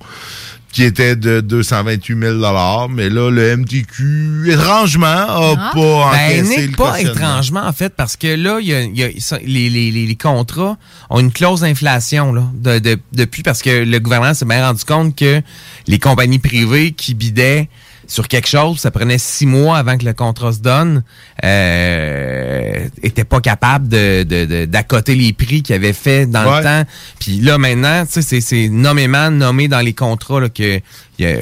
[0.71, 5.71] qui était de 228 000 Mais là, le MTQ, étrangement, a Ah.
[5.73, 9.03] pas Ben, encaissé le pas étrangement, en fait, parce que là, il y a, y
[9.03, 10.77] a- les, les- les- les contrats
[11.09, 14.83] ont une clause d'inflation là, de- de- depuis, parce que le gouvernement s'est bien rendu
[14.85, 15.41] compte que
[15.87, 17.67] les compagnies privées qui bidaient
[18.11, 21.01] sur quelque chose, ça prenait six mois avant que le contrat se donne,
[21.45, 26.57] euh, étaient pas capables de, de- de- d'accoter les prix qu'ils avaient fait dans Ouais.
[26.57, 26.83] le temps.
[27.19, 30.81] Puis là, maintenant, tu sais, c'est, c'est nommément nommé dans les contrats là, que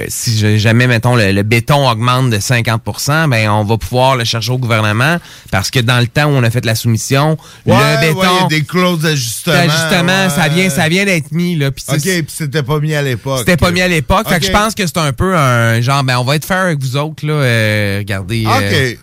[0.10, 4.52] si jamais, mettons, le, le béton augmente de 50% ben on va pouvoir le chercher
[4.52, 5.18] au gouvernement
[5.52, 8.10] parce que dans le temps où on a fait la soumission, Ouais, le ouais, il
[8.10, 8.46] y béton...
[8.46, 9.54] a des clauses d'ajustement.
[9.54, 10.30] d'ajustement, ouais.
[10.30, 11.72] ça vient, ça vient d'être mis, là.
[11.72, 13.40] Puis tu OK, puis c'était pas mis à l'époque.
[13.40, 14.28] c'était pas mis à l'époque.
[14.28, 16.64] Fait que je pense que c'est un peu un genre, ben, on va être faire
[16.66, 17.34] avec vous autres, là.
[17.34, 18.46] euh, regardez.
[18.46, 18.98] euh, OK.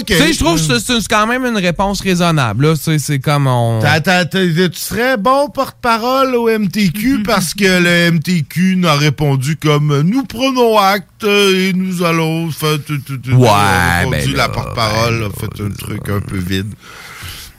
[0.00, 0.06] OK.
[0.06, 2.74] Tu sais, je trouve que c'est- quand même une réponse raisonnable, là.
[2.98, 3.80] C'est comme on.
[3.80, 10.78] Tu serais bon porte-parole au MTQ parce que le MTQ n'a répondu comme nous prenons
[10.78, 13.32] acte et nous allons faire tout, tout, tout.
[13.32, 13.48] Ouais,
[14.00, 16.72] répondu, ben la porte-parole a fait un truc un peu vide.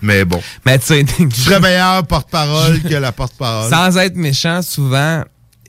[0.02, 0.42] Mais bon.
[0.66, 3.70] Mais tu sais, Je serais meilleur porte-parole que la porte-parole.
[3.70, 5.24] Sans être méchant, souvent,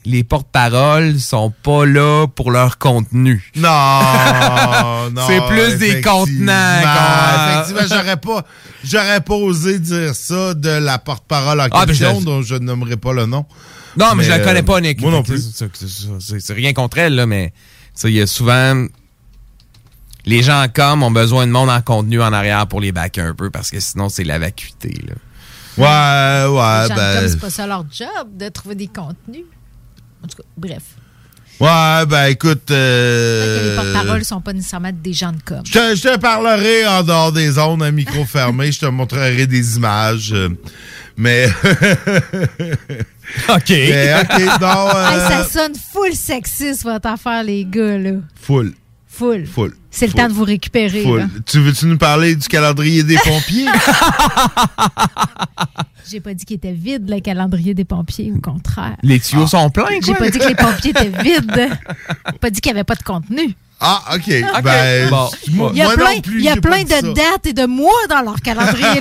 [0.05, 3.51] les porte-paroles sont pas là pour leur contenu.
[3.55, 3.69] Non,
[5.13, 5.21] non.
[5.27, 6.79] C'est plus des contenants.
[7.61, 8.45] Effectivement, j'aurais pas,
[8.83, 12.55] j'aurais pas osé dire ça de la porte-parole en Ah, ben, question, je- dont je
[12.55, 13.45] ne nommerai pas le nom.
[13.97, 15.01] Non, mais, je la euh, connais pas, Nick.
[15.01, 15.41] Moi non plus.
[16.29, 17.53] c'est- rien contre elle, là, mais
[17.93, 18.85] ça, il y a souvent.
[20.25, 23.33] Les gens comme ont besoin de monde en contenu en arrière pour les backer un
[23.33, 24.93] peu parce que sinon, c'est la vacuité.
[25.07, 25.15] Là.
[25.77, 27.19] Ouais, ouais, Les gens ben.
[27.21, 28.07] comme c'est pas ça leur job
[28.37, 29.45] de trouver des contenus.
[30.23, 30.83] En tout cas, bref.
[31.59, 32.65] Ouais, ben écoute.
[32.67, 35.61] Que Euh, les porte-paroles sont pas nécessairement des gens de com.
[35.65, 38.71] je, te, je te parlerai en dehors des zones à micro fermé.
[38.71, 40.33] je te montrerai des images.
[40.33, 40.49] euh,
[41.17, 41.47] Mais.
[43.49, 43.69] OK.
[43.69, 44.89] Mais, OK, non.
[44.89, 48.11] Hey, euh, ça sonne full sexiste, votre affaire, les gars, là.
[48.41, 48.73] Full.
[49.07, 49.45] Full.
[49.45, 49.73] Full.
[49.89, 51.03] C'est le temps de vous récupérer.
[51.03, 51.19] Full.
[51.19, 51.25] là.
[51.45, 53.67] Tu veux-tu nous parler du calendrier des pompiers?
[56.09, 58.95] J'ai pas dit qu'il était vide, le calendrier des pompiers, au contraire.
[59.03, 60.15] Les tuyaux sont pleins, J'ai quoi.
[60.15, 61.69] pas dit que les pompiers étaient vides.
[62.31, 63.55] J'ai pas dit qu'il n'y avait pas de contenu.
[63.83, 64.29] Ah, OK.
[64.63, 65.29] Ben, Bon.
[65.49, 67.01] moi, Il y a plein, non plus, il y a plein de ça.
[67.01, 68.85] dates et de mois dans leur calendrier.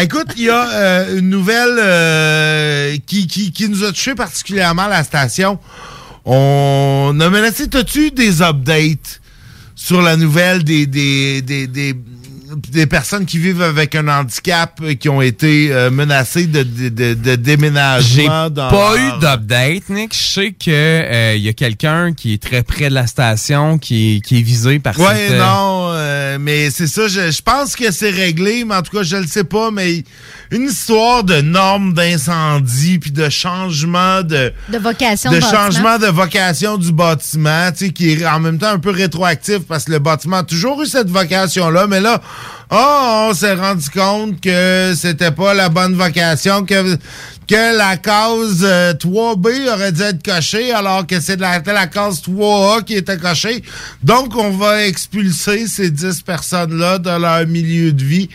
[0.00, 4.82] Écoute, il y a euh, une nouvelle euh, qui, qui, qui nous a touché particulièrement
[4.82, 5.58] à la station.
[6.24, 9.20] On a menacé, t'as-tu eu des updates
[9.74, 11.94] sur la nouvelle des, des, des, des,
[12.70, 16.88] des personnes qui vivent avec un handicap euh, qui ont été euh, menacées de, de,
[16.88, 20.14] de, de J'ai déménagement dans pas leur- eu d'update, Nick.
[20.14, 23.78] Je sais que euh, il y a quelqu'un qui est très près de la station
[23.78, 27.30] qui est, qui est visé par Ouais, cette, euh, non, euh, mais c'est ça, je,
[27.30, 30.04] je pense que c'est réglé, mais en tout cas, je le sais pas, mais
[30.50, 34.52] une histoire de normes d'incendie, puis de changement de...
[34.68, 35.58] De vocation de bâtiment.
[35.64, 39.60] changement de vocation du bâtiment, tu sais, qui est en même temps un peu rétroactif
[39.68, 42.20] parce que le bâtiment a toujours eu cette vocation-là, mais là,
[42.70, 46.96] oh, on s'est rendu compte que c'était pas la bonne vocation, que,
[47.46, 52.22] que la case euh, 3B aurait dû être cochée alors que c'est la, la case
[52.22, 53.62] 3A qui était cochée.
[54.02, 58.28] Donc, on va expulser ces 10 personnes-là de leur milieu de vie.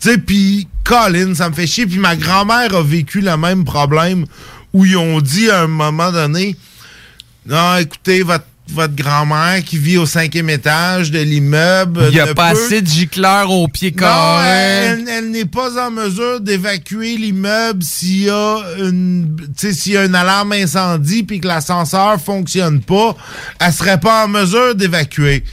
[0.00, 1.86] Tu sais, puis Colin, ça me fait chier.
[1.86, 4.26] Puis ma grand-mère a vécu le même problème
[4.72, 6.56] où ils ont dit à un moment donné,
[7.46, 12.06] non, écoutez, votre, votre grand-mère qui vit au cinquième étage de l'immeuble.
[12.10, 14.48] Il y a pas peut- assez de gicleurs au pied non, carré.
[14.48, 20.04] elle, elle n'est pas en mesure d'évacuer l'immeuble s'il y a une, s'il y a
[20.06, 23.14] une alarme incendie puis que l'ascenseur fonctionne pas.
[23.60, 25.44] Elle serait pas en mesure d'évacuer.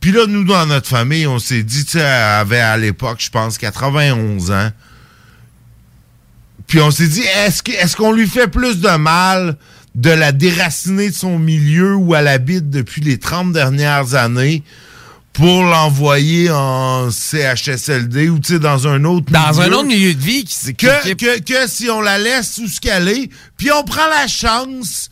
[0.00, 2.06] Puis là, nous, dans notre famille, on s'est dit, tu sais, elle
[2.40, 4.70] avait à l'époque, je pense, 91 ans.
[6.66, 9.56] Puis on s'est dit, est-ce que- est-ce qu'on lui fait plus de mal
[9.98, 14.62] de la déraciner de son milieu où elle habite depuis les 30 dernières années
[15.32, 20.20] pour l'envoyer en CHSLD ou tu sais, dans un autre Dans un autre milieu de
[20.20, 23.82] vie qui que, que, que si on la laisse où ce qu'elle est, puis on
[23.82, 25.08] prend la chance,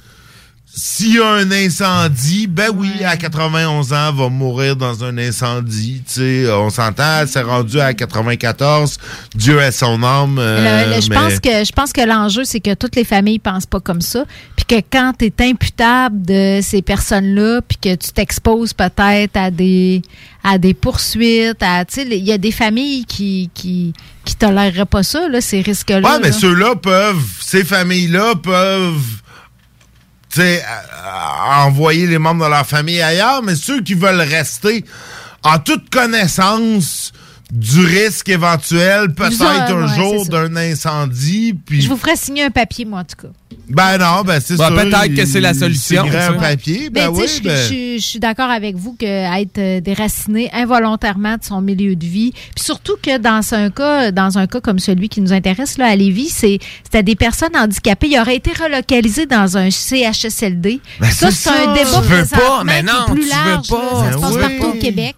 [0.79, 6.03] s'il y a un incendie, ben oui, à 91 ans, va mourir dans un incendie.
[6.07, 8.99] Tu sais, on s'entend, elle s'est rendue à 94.
[9.35, 10.37] Dieu ait son âme.
[10.39, 13.05] euh, Le- le- je, mais- pense que, je pense que l'enjeu, c'est que toutes les
[13.05, 14.25] familles pensent pas comme ça.
[14.55, 19.51] Puis que quand tu es imputable de ces personnes-là, puis que tu t'exposes peut-être à
[19.51, 20.03] des
[20.45, 23.95] à des poursuites, à tu sais, il y a des familles qui qui
[24.27, 26.01] qui toléreraient pas ça là, ces risques-là.
[26.01, 26.33] Ouais, mais là.
[26.33, 29.01] ceux-là peuvent, ces familles-là peuvent,
[30.43, 34.85] à- à envoyer les membres de leur famille ailleurs, mais ceux qui veulent rester
[35.43, 37.13] en toute connaissance
[37.53, 39.41] du risque éventuel, peut-être
[39.71, 41.81] un ouais, jour d'un incendie, puis...
[41.81, 43.33] Je vous ferai signer un papier, moi, en tout cas.
[43.69, 44.77] Ben non, ben c'est Ben, sûr.
[44.77, 48.05] peut-être que c'est la solution, un papier, ben tu oui, je- ben- je, suis- je
[48.07, 52.65] suis d'accord avec vous que être euh, déraciné involontairement de son milieu de vie, puis
[52.65, 55.97] surtout que dans un cas, dans un cas comme celui qui nous intéresse là à
[55.97, 60.81] Lévis, c'est c'était des personnes handicapées, ils auraient été relocalisés dans un CHSLD.
[61.01, 63.69] Ben, ça, c'est un débat Tu veux pas, mais non, plus tu veux large.
[63.69, 63.77] pas.
[63.77, 63.91] là.
[64.01, 64.41] ça se Ben passe oui.
[64.59, 65.17] partout au Québec.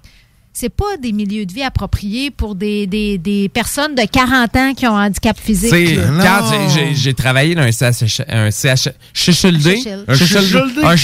[0.61, 4.75] C'est pas des milieux de vie appropriés pour des, des, des personnes de 40 ans
[4.75, 5.71] qui ont un handicap physique.
[6.21, 9.77] Quand j'ai- travaillé dans un CH, un CH, un CHLD,
[10.17, 10.81] CHLD.
[10.83, 10.97] un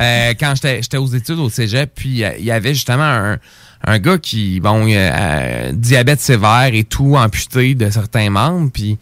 [0.00, 3.38] euh, quand j'étais j'étais aux études au cégep, puis euh, il y avait justement un,
[3.84, 8.98] un gars qui, bon, euh, diabète sévère et tout, amputé de certains membres, puis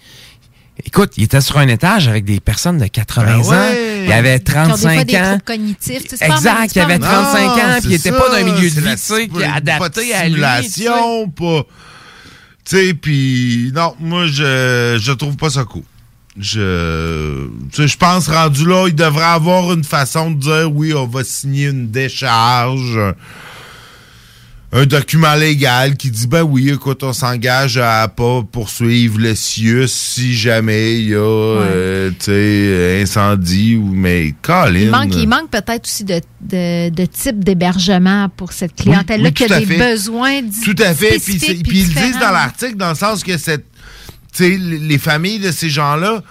[0.84, 4.04] écoute, il était sur un étage avec des personnes de 80 Ben ans, ouais.
[4.06, 5.22] il avait Qui ont des fois 35 des ans.
[5.24, 6.02] troubles cognitifs.
[6.08, 8.28] Tu sais, Exact, il avait c'est pas mal- 35 ans, puis il était ça, pas
[8.28, 10.34] dans un milieu de vie, tu sais, qui est pas de adapté à lui.
[10.34, 10.68] tu sais.
[10.68, 11.62] stimulation, pas...
[12.64, 15.82] Tu sais, puis non, moi, je, je trouve pas ça cool.
[16.38, 20.94] Je, tu sais, je pense, rendu là, il devrait avoir une façon de dire, oui,
[20.94, 22.98] on va signer une décharge,
[24.72, 29.86] un, document légal qui dit, ben oui, écoute, on s'engage à pas poursuivre le CIUS
[29.88, 34.78] si jamais il y a, euh, tu sais, incendie ou, mais, Colin.
[34.80, 39.34] Il manque, il manque peut-être aussi de, de, de type d'hébergement pour cette clientèle-là oui,
[39.34, 39.90] qui tout a des fait.
[39.92, 41.18] besoins di- Tout à fait.
[41.18, 43.66] Puis, puis ils le disent dans l'article, dans le sens que cette,
[44.34, 46.22] tu sais, les les familles de ces gens-là,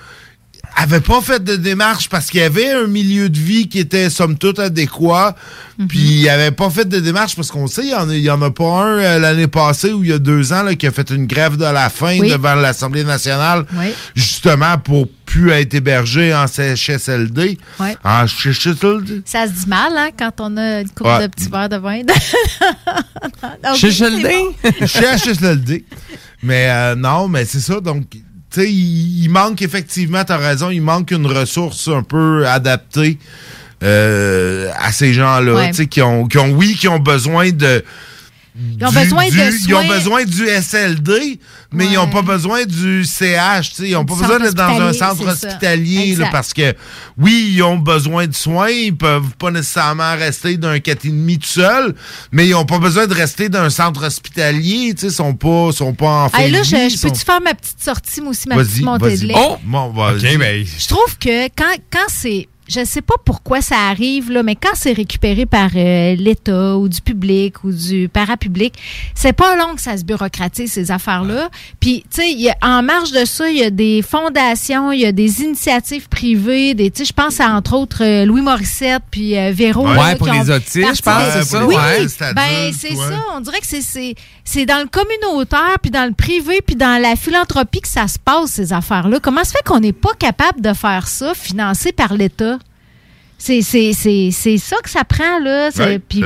[0.75, 4.09] avait pas fait de démarche parce qu'il y avait un milieu de vie qui était
[4.09, 5.35] somme toute adéquat.
[5.77, 5.87] Mhm.
[5.87, 8.21] Puis il avait pas fait de démarche parce qu'on sait, il y en a, il
[8.21, 10.75] y en a pas un euh, l'année passée ou il y a deux ans là,
[10.75, 12.29] qui a fait une grève de la faim Oui.
[12.29, 13.87] devant l'Assemblée nationale, Oui.
[14.15, 17.57] justement pour plus être hébergé en CHSLD.
[17.79, 17.95] Ouais.
[18.03, 19.21] En CHSLD.
[19.25, 21.21] Ça se dit mal, hein, quand on a une coupe Ouais.
[21.23, 22.01] de petits verres de vin.
[23.63, 24.23] Ok, Chez c'est HLD?
[24.23, 24.87] bon.
[24.87, 25.85] Chez HSLD.
[26.43, 27.79] Mais euh, non, mais c'est ça.
[27.79, 28.05] Donc,
[28.51, 32.45] tu sais, il, il manque effectivement, tu as raison, il manque une ressource un peu
[32.47, 33.17] adaptée
[33.83, 35.53] euh, à ces gens-là.
[35.53, 35.69] Ouais.
[35.69, 37.83] Tu sais, qui ont, qui ont, oui, qui ont besoin de.
[38.53, 41.39] Ils ont besoin de Ils ont soins- besoin du SLD,
[41.71, 43.69] mais ils n'ont pas besoin du CH.
[43.69, 46.73] tu sais, Ils n'ont pas Du besoin d'être dans un centre hospitalier là, parce que,
[47.17, 48.69] oui, ils ont besoin de soins.
[48.69, 51.95] Ils peuvent pas nécessairement rester d'un 4,5 tout seul,
[52.33, 54.93] mais ils n'ont pas besoin de rester d'un centre hospitalier.
[55.01, 58.19] Ils sont pas, sont pas en Hey, là, je, sont- peux-tu faire ma petite sortie,
[58.21, 59.33] moi aussi, ma petite montée de lait?
[59.37, 59.57] Oh!
[59.63, 60.35] Bon, vas-y.
[60.37, 62.49] ben, Je trouve que quand, quand c'est.
[62.73, 66.87] Je sais pas pourquoi ça arrive, là, mais quand c'est récupéré par euh, l'État ou
[66.87, 68.73] du public ou du parapublic,
[69.13, 71.49] c'est pas long que ça se bureaucratise, ces affaires-là.
[71.81, 75.11] Puis, tu sais, en marge de ça, il y a des fondations, il y a
[75.11, 79.37] des initiatives privées, des, tu sais, je pense à, entre autres, euh, Louis Morissette puis
[79.37, 79.85] euh, Véro.
[79.87, 82.07] Ouais, là, pour les autistes, je pense, c'est ça, Oui, ouais.
[82.33, 82.95] ben, c'est ouais.
[82.95, 83.19] ça.
[83.35, 87.01] On dirait que c'est- c'est c'est dans le communautaire, puis dans le privé, puis dans
[87.01, 89.19] la philanthropie que ça se passe, ces affaires-là.
[89.21, 92.57] Comment se fait qu'on n'est pas capable de faire ça, financé par l'État?
[93.43, 95.71] C'est c'est- c'est- c'est ça que ça prend, là.
[96.07, 96.19] Puis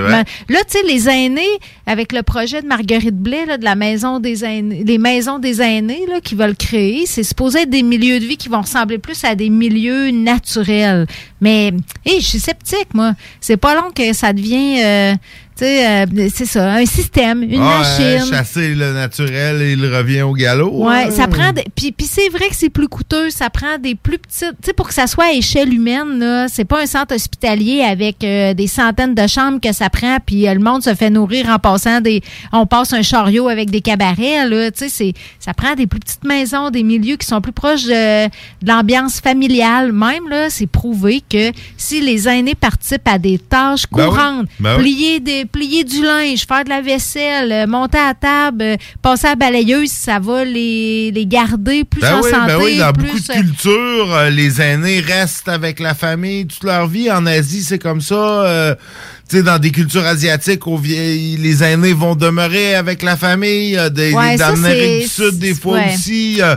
[0.50, 1.42] là, tu sais, les aînés,
[1.86, 5.62] avec le projet de Marguerite Blais, là, de la maison des aînés, les maisons des
[5.62, 8.98] aînés, là, qui veulent créer, c'est supposé être des milieux de vie qui vont ressembler
[8.98, 11.08] plus à des milieux naturels.
[11.40, 11.72] Mais,
[12.06, 13.14] hé, je suis sceptique, moi.
[13.40, 15.14] C'est pas long que ça devient, euh,
[15.62, 18.30] euh, c'est ça, un système, une Ah, euh, machine.
[18.34, 20.88] chasser le naturel et il revient au galop.
[20.90, 21.10] Hein.
[21.12, 21.52] ça prend.
[21.76, 23.30] Puis, puis c'est vrai que c'est plus coûteux.
[23.30, 24.50] Ça prend des plus petites.
[24.62, 27.82] Tu sais, pour que ça soit à échelle humaine, là, c'est pas un centre hospitalier
[27.82, 30.18] avec euh, des centaines de chambres que ça prend.
[30.26, 32.22] Puis euh, le monde se fait nourrir en passant des.
[32.52, 34.48] On passe un chariot avec des cabarets.
[34.50, 37.54] Là, tu sais, c'est ça prend des plus petites maisons, des milieux qui sont plus
[37.54, 38.32] proches de, de
[38.68, 39.92] l'ambiance familiale.
[39.94, 44.10] Même là, c'est prouvé que si les aînés participent à des tâches Ben oui.
[44.10, 44.84] courantes, Ben oui.
[44.84, 49.28] plier des plier du linge, faire de la vaisselle, euh, monter à table, euh, passer
[49.28, 52.48] à la balayeuse, ça va les, les garder plus Ben en oui, santé.
[52.48, 56.64] ben oui, dans plus, beaucoup de cultures, euh, les aînés restent avec la famille toute
[56.64, 57.12] leur vie.
[57.12, 58.16] En Asie, c'est comme ça.
[58.16, 58.76] euh,
[59.30, 63.78] tu sais, dans des cultures asiatiques, vieil- les aînés vont demeurer avec la famille.
[63.92, 65.94] des, Ouais, ça, dans l'Amérique du Sud, des fois ouais.
[65.96, 66.38] aussi.
[66.42, 66.56] euh,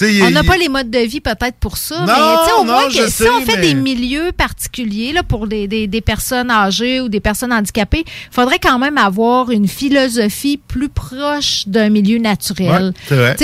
[0.00, 2.64] On n'a pas les modes de vie peut-être pour ça, Non, mais tu sais, au
[2.64, 6.00] non, que si sais, on fait mais- des milieux particuliers là, pour des, des, des
[6.00, 11.64] personnes âgées ou des personnes handicapées, il faudrait quand même avoir une philosophie plus proche
[11.68, 12.92] d'un milieu naturel.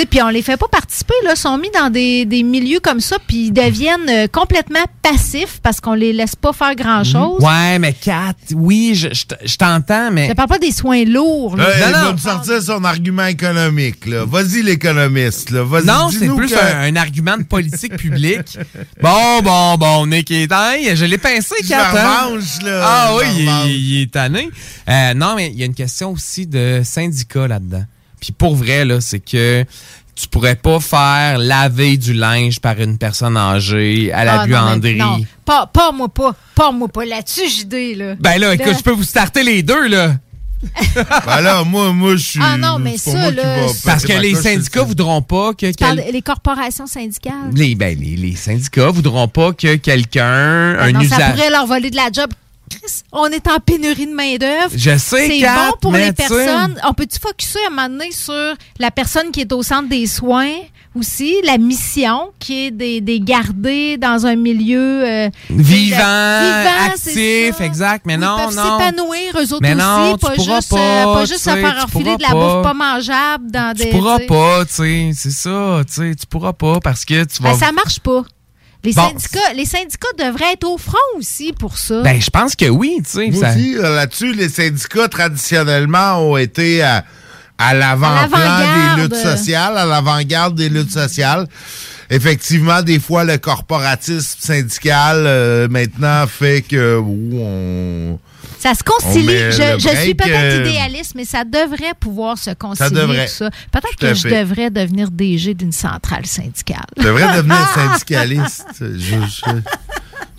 [0.09, 3.17] Puis on les fait pas participer, là, sont mis dans des, des milieux comme ça,
[3.25, 7.41] puis ils deviennent euh, complètement passifs parce qu'on les laisse pas faire grand-chose.
[7.41, 9.07] Ouais, mais Kat, oui, je,
[9.45, 10.27] je t'entends, mais.
[10.29, 11.55] Je parle pas des soins lourds.
[11.55, 11.65] là.
[11.79, 12.13] Non, va non.
[12.13, 14.05] me sortir son argument économique.
[14.05, 14.25] là.
[14.25, 15.51] Vas-y, l'économiste.
[15.51, 15.63] là.
[15.63, 18.57] Vas-y, Non, c'est dis-nous plus un, un argument de politique publique.
[19.01, 20.95] Bon, bon, bon, Nick est tanné.
[20.95, 21.89] Je l'ai pincé, Je Kat.
[21.91, 22.81] revanche, là.
[22.83, 24.49] Ah Je oui, il, est- il est tanné.
[24.87, 27.83] Euh, non, mais il y a une question aussi de syndicat là-dedans.
[28.19, 29.65] Puis pour vrai, là, c'est que
[30.13, 34.51] tu pourrais pas faire laver du linge par une personne âgée à la Ah, non,
[34.77, 35.25] buanderie.
[35.45, 36.35] Pas, pas moi pas.
[36.53, 37.05] Pas moi pas.
[37.05, 38.15] Là-dessus, JD, là.
[38.19, 40.13] Ben là, écoute, Là- je peux vous starter les deux, là.
[41.25, 42.39] Ben là, moi, moi, je suis.
[42.41, 46.13] Ah non, mais ça, là, Parce que les syndicats voudront pas que Tu parles quel-
[46.13, 47.51] les corporations syndicales?
[47.53, 51.31] les, ben, les, les syndicats voudront pas que quelqu'un, Ben un non, ça usage.
[51.35, 52.29] pourrait leur voler de la job.
[52.69, 54.71] Chris, on est en pénurie de main-d'œuvre.
[54.73, 56.79] Je sais, C'est bon pour les personnes.
[56.87, 60.05] On peut-tu focuser à un moment donné sur la personne qui est au centre des
[60.07, 60.53] soins?
[60.95, 68.05] Aussi, la mission qui est des, des garder dans un milieu euh, Vivant, actif, exact.
[68.05, 68.77] Mais Ils non, peuvent non.
[68.79, 71.55] s'épanouir, eux autres Mais aussi, non, tu pas, juste, pas, euh, pas tu juste à
[71.55, 72.61] faire enfiler de la bouffe pas.
[72.63, 73.85] pas mangeable dans des.
[73.85, 77.41] Tu pourras pas, tu sais, c'est ça, tu sais, tu pourras pas parce que tu
[77.41, 77.51] vas.
[77.51, 78.23] Ben, ça marche pas.
[78.83, 79.09] Les, Bon.
[79.09, 82.01] syndicats, les syndicats devraient être au front aussi pour ça.
[82.01, 83.31] Ben, je pense que oui, tu sais.
[83.31, 87.05] Ça- aussi, là-dessus, les syndicats, traditionnellement, ont été à,
[87.61, 88.97] à l'avant-plan l'avant-garde.
[88.97, 91.47] des luttes sociales, à l'avant-garde des luttes sociales.
[92.09, 98.19] Effectivement, des fois, le corporatisme syndical, euh, maintenant, fait que on...
[98.59, 99.27] Ça se On concilie.
[99.29, 102.89] Je, suis peut-être euh, idéaliste, mais ça devrait pouvoir se concilier.
[102.89, 103.25] devrait.
[103.25, 103.49] tout ça.
[103.71, 104.43] Peut-être que je fait.
[104.43, 106.85] devrais devenir DG d'une centrale syndicale.
[106.97, 108.67] Je devrais devenir syndicaliste.
[108.79, 109.51] Je, je,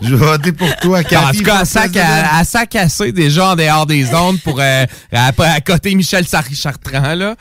[0.01, 1.37] je vais voter pour toi, En Cathy.
[1.39, 4.85] tout cas, à sac, à, à sac cassé déjà en dehors des zones pour euh,
[5.11, 7.35] à, à côté Michel Sar- Chartrand, là.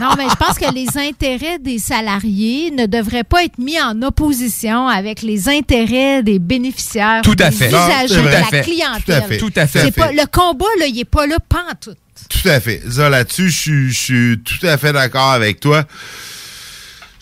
[0.00, 4.00] Non, mais je pense que les intérêts des salariés ne devraient pas être mis en
[4.02, 7.68] opposition avec les intérêts des bénéficiaires, Tout à des fait.
[7.68, 8.60] usagers, Non, de tout à la fait.
[8.62, 9.00] clientèle.
[9.04, 9.36] Tout à fait.
[9.38, 9.90] Tout à fait.
[9.92, 11.96] Pas, le combat, là, il n'est pas là pantoute.
[12.28, 12.82] Tout à fait.
[12.90, 15.84] Ça, là-dessus, je suis- je suis tout à fait d'accord avec toi.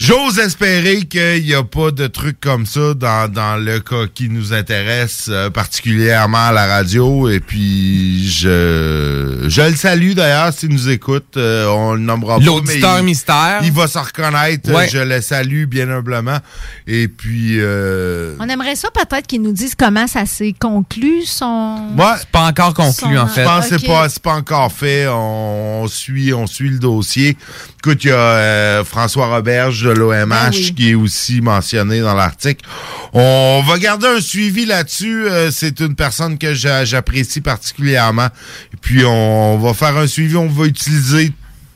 [0.02, 4.30] J'ose espérer qu'il n'y a pas de trucs comme ça dans, dans le cas qui
[4.30, 7.28] nous intéresse euh, particulièrement à la radio.
[7.28, 11.36] Et puis, je, je le salue d'ailleurs s'il nous écoute.
[11.36, 12.44] Euh, on le nommera pas.
[12.46, 13.60] L'auditeur mystère.
[13.62, 14.72] Il va se reconnaître.
[14.72, 14.88] Ouais.
[14.88, 16.38] Je le salue bien humblement.
[16.86, 17.56] Et puis...
[17.58, 21.88] euh, On aimerait ça peut-être qu'ils nous disent comment ça s'est conclu, son...
[21.98, 22.04] Ouais.
[22.20, 23.42] C'est pas encore conclu, en fait.
[23.42, 25.08] Je pense que c'est pas, c'est pas encore fait.
[25.08, 27.36] On, on suit, on suit le dossier.
[27.84, 30.74] Écoute, il y a euh, François Roberge de l'OMH Ben oui.
[30.76, 32.64] qui est aussi mentionné dans l'article.
[33.12, 35.26] On va garder un suivi là-dessus.
[35.28, 38.28] Euh, c'est une personne que j'a- j'apprécie particulièrement.
[38.72, 40.36] Et puis, on va faire un suivi.
[40.36, 41.32] On va utiliser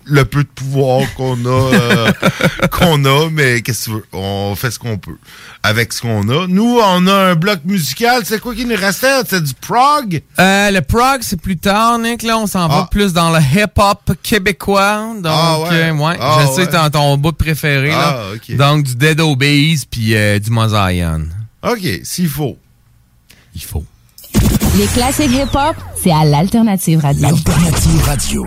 [0.06, 2.12] le peu de pouvoir qu'on a, euh,
[2.70, 4.04] qu'on a, mais qu'est-ce que tu veux?
[4.12, 5.16] On fait ce qu'on peut
[5.62, 6.46] avec ce qu'on a.
[6.46, 8.22] Nous, on a un bloc musical.
[8.24, 9.22] C'est quoi qui nous restait?
[9.28, 10.20] C'est du prog?
[10.38, 12.22] Euh, le prog, c'est plus tard, Nick.
[12.22, 15.06] Là, on s'en va plus dans le hip-hop québécois.
[15.16, 15.68] Donc, Ah ouais?
[15.72, 16.90] euh, ouais, Ah je sais ouais.
[16.90, 17.88] ton, ton bout préféré.
[17.88, 18.18] là.
[18.30, 18.56] Ah, ok.
[18.56, 21.22] Donc, du Dead Obeys puis euh, du Mosaïon.
[21.62, 22.58] OK, s'il faut.
[23.54, 23.84] Il faut.
[24.76, 27.28] Les classiques hip-hop, c'est à l'Alternative Radio.
[27.28, 28.46] Alternative Radio.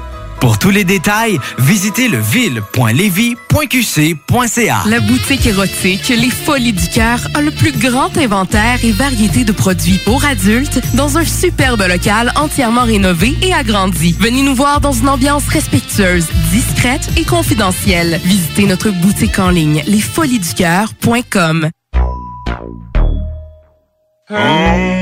[0.41, 4.83] Pour tous les détails, visitez leville.lévis.qc.ca.
[4.87, 9.51] La boutique érotique Les Folies du Cœur a le plus grand inventaire et variété de
[9.51, 14.15] produits pour adultes dans un superbe local entièrement rénové et agrandi.
[14.19, 18.19] Venez nous voir dans une ambiance respectueuse, discrète et confidentielle.
[18.23, 21.69] Visitez notre boutique en ligne lesfoliesducoeur.com.
[24.31, 25.01] Yeah,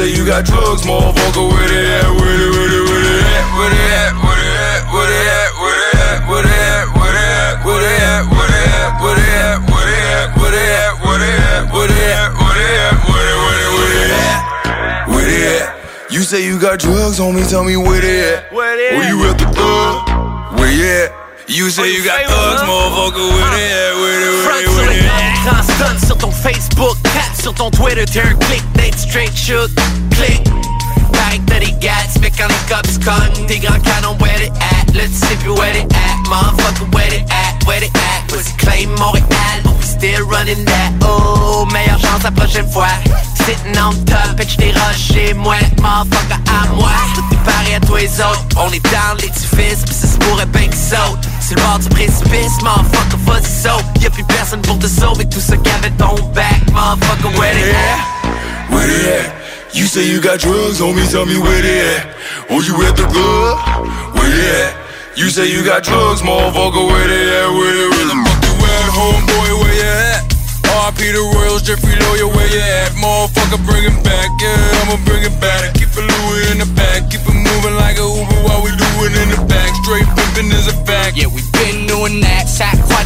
[0.00, 2.08] You say you got drugs, motherfucker, where they at?
[2.08, 3.52] Where they, where they, where they at?
[3.52, 4.16] Where they at?
[4.16, 4.88] Where they at?
[4.88, 5.52] Where they at?
[5.60, 6.24] Where they at?
[6.24, 6.88] Where they at?
[6.88, 8.24] Where they at?
[8.32, 8.88] Where they at?
[8.96, 9.60] Where they at?
[9.60, 10.24] Where they at?
[10.24, 10.32] Where they at?
[10.32, 10.88] Where they at?
[10.88, 11.68] Where they at?
[11.68, 12.32] Where they at?
[12.32, 12.96] Where they at?
[13.04, 14.40] Where they, where they, where they at?
[15.12, 15.68] Where they at?
[16.12, 18.52] You say you got drugs, homie, tell me where they at?
[18.52, 18.96] Where they at?
[18.96, 20.56] Where you at the club?
[20.58, 21.12] Where you at?
[21.50, 25.48] You say you got thugs, motherfucker, with it, yeah, with it, with it, with it.
[25.50, 29.68] Constant sur ton Facebook, cap sur ton Twitter, turn click, date straight shook,
[30.14, 30.59] click.
[31.80, 34.94] Gats, mais quand les cops cognent, tes grands canons, where they at?
[34.94, 37.66] Là, tu sais plus where they at, motherfucker, where they at?
[37.66, 38.28] Where they at?
[38.28, 40.92] Pussy claim Montréal, but we still running that.
[41.02, 42.88] Oh, meilleure chance la prochaine fois.
[43.34, 46.92] Sitting on top, et j't'ai rushé, moi, motherfucker, à moi.
[47.14, 50.46] Tout est pareil à toi les autres, on est dans l'édifice, pis ça se pourrait
[50.46, 51.26] bien qu'ils sautent.
[51.40, 53.84] C'est le bord du précipice, motherfucker, vas-y saute.
[54.00, 58.74] Y'a plus personne pour te sauver, tout ça qu'avait ton back, motherfucker, where they at?
[58.74, 59.39] Where they at?
[59.72, 62.10] You say you got drugs, homie, tell me where they at?
[62.50, 63.54] Oh, you at the club?
[64.18, 64.74] Where they at?
[65.16, 67.48] You say you got drugs, motherfucker, where they at?
[67.54, 70.26] Where they, the fuck you at, homeboy, where you at?
[70.90, 72.90] RP the Royals, Jeffrey Lawyer, where you at?
[72.98, 75.79] Motherfucker, bring it back, yeah, I'ma bring it back.
[75.90, 78.86] Keep it Louis in the back, keep it moving like a Uber while we do
[79.02, 79.74] it in the back.
[79.82, 81.16] Straight pimpin' is a fact.
[81.16, 82.46] Yeah, we been doing that.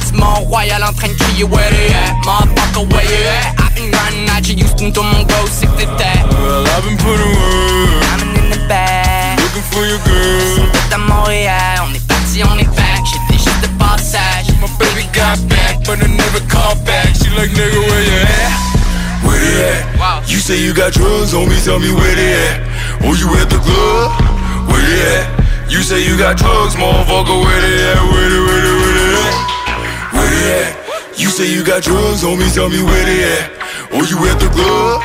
[0.04, 2.12] Du Mont-Royal en train de crier where they at.
[2.26, 3.56] Motherfucker, where you at?
[3.58, 6.20] I've been running out you Houston, tout mon go, c'est que t'étais.
[6.28, 8.04] Well, I've been putting work.
[8.12, 9.40] I'm in the back.
[9.40, 10.68] Looking for your girl.
[10.72, 13.00] Tout à Montréal, on est parti, on est back.
[13.06, 14.52] J'étais juste de passage.
[14.60, 17.16] My baby got back, but I never called back.
[17.16, 18.73] She like, nigga, where you at?
[19.24, 20.28] Where they at?
[20.28, 22.60] You say you got drugs, homie, tell me where they at?
[23.02, 24.12] Oh, you at the club?
[24.68, 25.26] Where they at?
[25.72, 28.00] You say you got drugs, motherfucker, where they at?
[28.12, 29.34] Where they, where they, where they at?
[30.14, 31.18] Where they at?
[31.18, 33.50] You say you got drugs, homie, tell me where they at?
[33.90, 35.02] Oh, you at the club?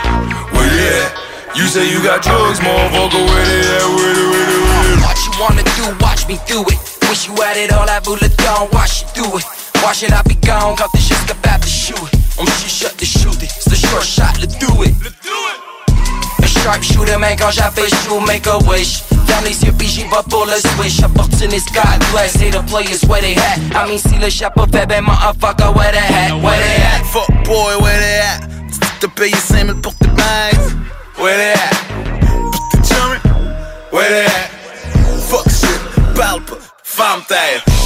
[0.54, 1.58] Where they at?
[1.58, 3.88] You say you got drugs, motherfucker, where they at?
[3.98, 5.20] Where they, where they, where they at?
[5.40, 6.80] wanna do, watch me do it.
[7.08, 9.69] Wish you had it all, I would have gone, watch you do it.
[9.84, 12.20] Watch should I be gone, quand t'es juste capable de shoot it.
[12.38, 14.94] Oh, On me chuchote de shoot it, c'est le short shot, let's do it.
[15.04, 15.30] Let's do
[16.42, 19.04] A sharp shooter, man, quand j'avais chaud, make a wish.
[19.28, 21.04] Ferme les yeux, puis j'y vais pour le swish.
[21.04, 23.60] Opportunist, God bless, hate the players where they at.
[23.74, 27.06] I mean, see le chapeau fait, ben, motherfucker, where they at, where they at.
[27.06, 28.50] Fuck boy, where they at?
[29.00, 30.76] Te payer 5000 pour tes bags.
[31.18, 31.74] Where they at?
[32.28, 33.22] Pour tes chummies.
[33.92, 34.50] Where they at?
[35.30, 36.38] Fuck shit, pas,
[36.84, 37.79] femme terre.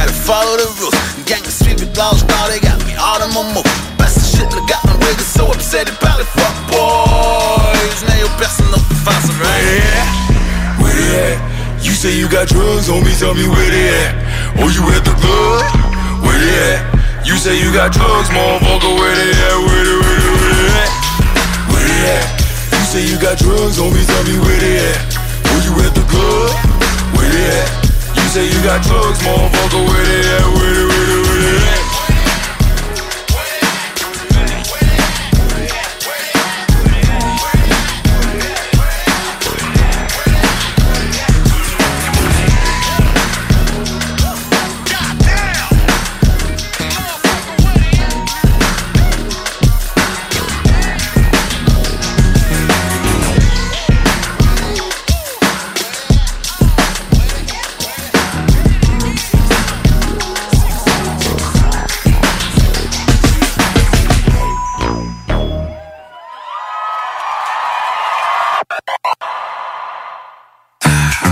[0.00, 0.96] Gotta follow the rules.
[1.28, 3.68] Gang of street with laws, now they got me all in my move.
[4.00, 6.24] Best of shit, look got my niggas so upset about it.
[6.24, 10.08] Fuck boys, now your personne d'autre face, right?
[10.80, 11.84] Where they at?
[11.84, 14.16] You say you got drugs, homie, tell me where they at.
[14.56, 15.68] Oh, you at the club?
[16.24, 16.80] Where they at?
[17.28, 19.56] You say you got drugs, motherfucker, where they at?
[19.68, 20.92] Where they, where they, where they at?
[21.68, 22.24] Where they at?
[22.72, 24.96] You say you got drugs, homie, tell me where they at.
[25.44, 26.56] Oh, you at the club?
[27.12, 27.79] Where they at?
[28.30, 30.46] Say you got drugs, motherfucker, where they at?
[30.54, 31.29] Where they, where they,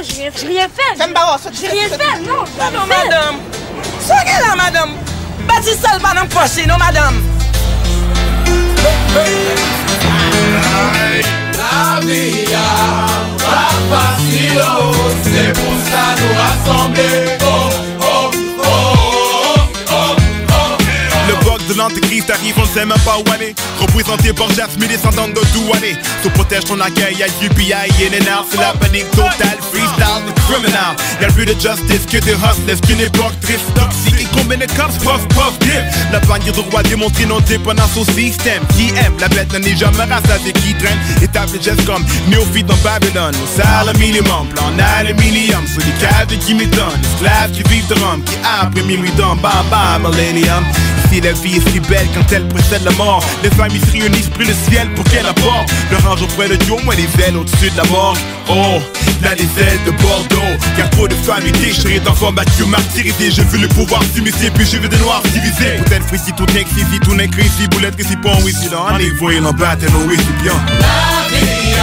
[0.00, 0.96] J'ai rien fait.
[0.96, 2.20] Fais barre, J'ai rien fait.
[2.20, 3.36] Non, non, madame.
[4.00, 4.90] Soyez là, madame.
[5.46, 7.22] Bâtisse ça, pas dans le non, madame.
[11.54, 12.44] La vie,
[13.38, 14.62] pas facile,
[15.22, 17.41] c'est pour ça nous rassembler.
[21.72, 23.54] De l'antéchrist arrive, on ne sait même pas où aller.
[23.80, 25.96] Représenté par Jasmine, descendant de Douané.
[26.22, 28.46] Se protège ton accueil, le UPI, and out.
[28.50, 30.94] C'est la panique totale, freestyle, criminal.
[31.22, 34.20] Y'a plus de justice que de hustlers, qu'une époque triste, toxique.
[34.20, 35.80] Et combien de cops, puff, puff, dip.
[36.12, 38.62] La bannière de roi démontre non dépendance au système.
[38.76, 40.98] Qui aime, la bête n'en est jamais rassasiée, qui traîne.
[41.22, 43.34] Étape de gestes comme néophyte dans Babylone.
[43.42, 45.66] Au salaire minimum, plan aluminium.
[45.66, 47.00] Sur les caves qui m'étonnent.
[47.14, 50.64] Esclaves qui vivent de rhum, qui après minuit dans bam bam, millennium.
[51.06, 53.24] Ici la vie si belle quand elle précède la mort.
[53.42, 56.74] Les familles se réunissent pris le ciel pour qu'elle apporte Le range auprès de Dieu,
[56.84, 58.16] moi les ailes au-dessus de la mort
[58.48, 58.80] Oh,
[59.22, 60.56] là les ailes de Bordeaux.
[60.76, 64.78] Car trop de familles déchirées d'enfants battus, martyrisés Je veux le pouvoir s'immiscer, puis je
[64.78, 67.28] veux des noirs civilisés Peut-être frissi, tout n'est si tout n'est
[67.68, 68.68] Boulette que si pas oui, si
[68.98, 70.52] les voyez l'en battre, non oui, c'est bien.
[70.80, 71.74] La vie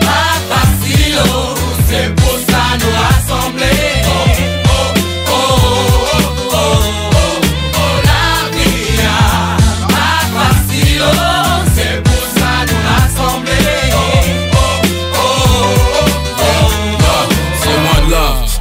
[0.00, 1.54] pas facile, oh,
[1.88, 3.87] c'est pour ça nous rassembler.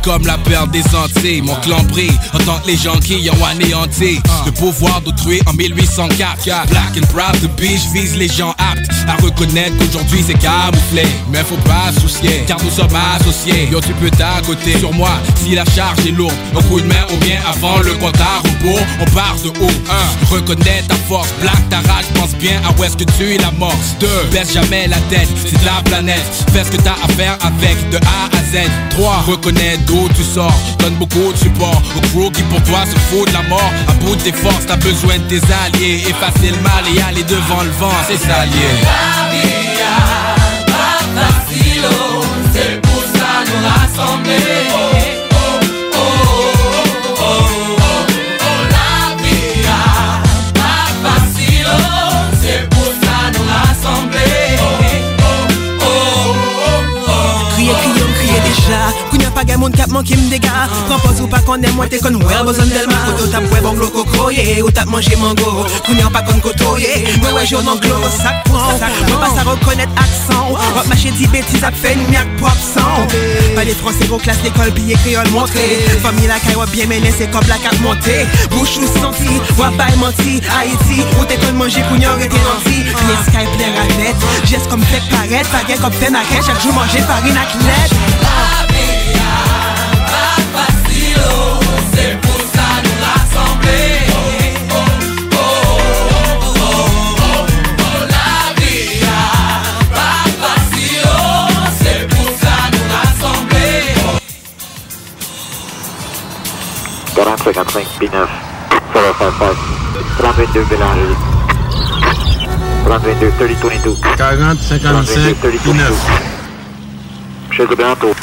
[0.07, 1.41] Comme la perte des Antilles.
[1.41, 5.53] Mon clan brille en tant que les gens qui ont anéanti le pouvoir d'autrui en
[5.53, 6.67] 1804.
[6.69, 11.03] Black and proud be, je vise les gens aptes à reconnaître qu'aujourd'hui c'est camouflé.
[11.29, 13.67] Mais faut pas soucier, car nous sommes associés.
[13.69, 15.09] Yo, tu peux t'accoter sur moi
[15.43, 16.34] si la charge est lourde.
[16.57, 19.77] Un coup de main ou bien avant le compte à rebours, on part de haut.
[19.91, 23.38] Un, reconnais ta force, black ta rage, pense bien à où est-ce que tu es
[23.39, 23.75] la mort.
[23.99, 26.23] Deux, baisse jamais la tête, c'est de la planète.
[26.53, 28.69] Fais ce que t'as à faire avec de A à Z.
[28.91, 29.23] 3.
[29.27, 33.28] Reconnais d'où tu sors, donne beaucoup de support au crew qui pour toi se fout
[33.28, 33.72] de la mort.
[33.88, 36.03] À bout de tes forces, t'as besoin de tes alliés.
[36.07, 38.72] Effacer le mal et aller devant le vent, c'est ça lié.
[42.53, 45.16] C'est pour ça nous rassembler.
[59.38, 62.14] Pa gen moun kap qui me dégare Propose ou pas qu'on aime moi t'es con
[62.15, 66.23] ouais besoin d'elle Koto tap ouais bon glo yeah Ou tap manger mango Kounyan pas
[66.23, 67.95] kon koto yeah Ouais ouais j'en anglo
[68.45, 68.57] prend.
[69.07, 70.49] Moi pas à reconnaître accent.
[70.51, 73.05] Hop marché dit bêtises à fait miak pop sang.
[73.55, 75.85] Pas les français gros classe l'école billet créole montré.
[76.01, 78.26] Famille la caille ouais bien mené c'est comme la carte montée.
[78.49, 80.41] Bouche ou senti Ouais pas menti.
[80.49, 85.01] Haïti Ou t'es con manger kounyan arrêté nanti Les Skype les ranettes Geste comme fait
[85.09, 88.56] paraître Pas gain comme fait naquet Chaque jour manger farine athlète
[107.27, 108.29] 455
[108.93, 109.57] 055
[110.17, 111.15] 32 Bélanger
[112.85, 115.35] 32 30 3022, 40 55
[115.65, 115.93] 19
[117.51, 118.15] Chez bientôt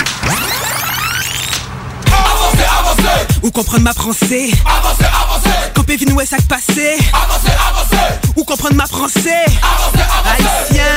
[3.45, 4.49] Ou comprendre ma français.
[4.65, 5.73] Avancez, avancez.
[5.75, 8.33] Campé vin ouais sac passé Avancez, avancez.
[8.37, 9.45] Ou comprendre ma français.
[9.61, 10.49] Avancez, avancez.
[10.73, 10.89] Haïtien.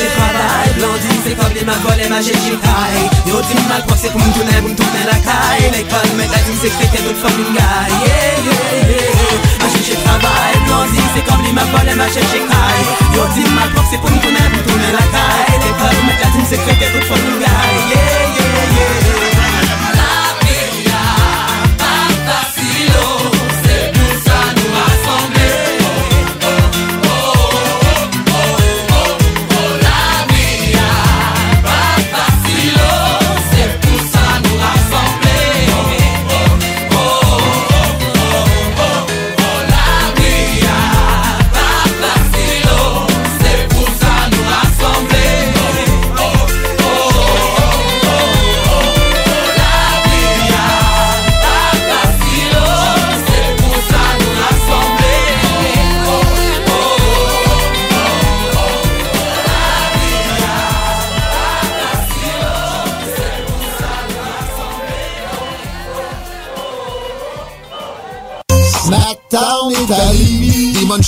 [0.00, 4.08] J'ai travail, blondine, c'est comme les ma volée, ma j'ai taille Yo, dis mal pensé
[4.08, 5.68] pour me tourner, pour me tourner la caille.
[5.76, 9.36] L'école, mais la team, c'est que t'es toute fucking guy Yeah, yeah, yeah.
[9.60, 13.68] Ma j'ai travail, blondine, c'est comme les ma volée, ma j'ai taille Yo, dis mal
[13.76, 15.60] pensé pour me tourner, pour me tourner la caille.
[15.60, 17.44] L'école, mais la team, c'est que t'es toute fucking guy
[17.92, 18.08] Yeah,
[18.40, 19.07] yeah, yeah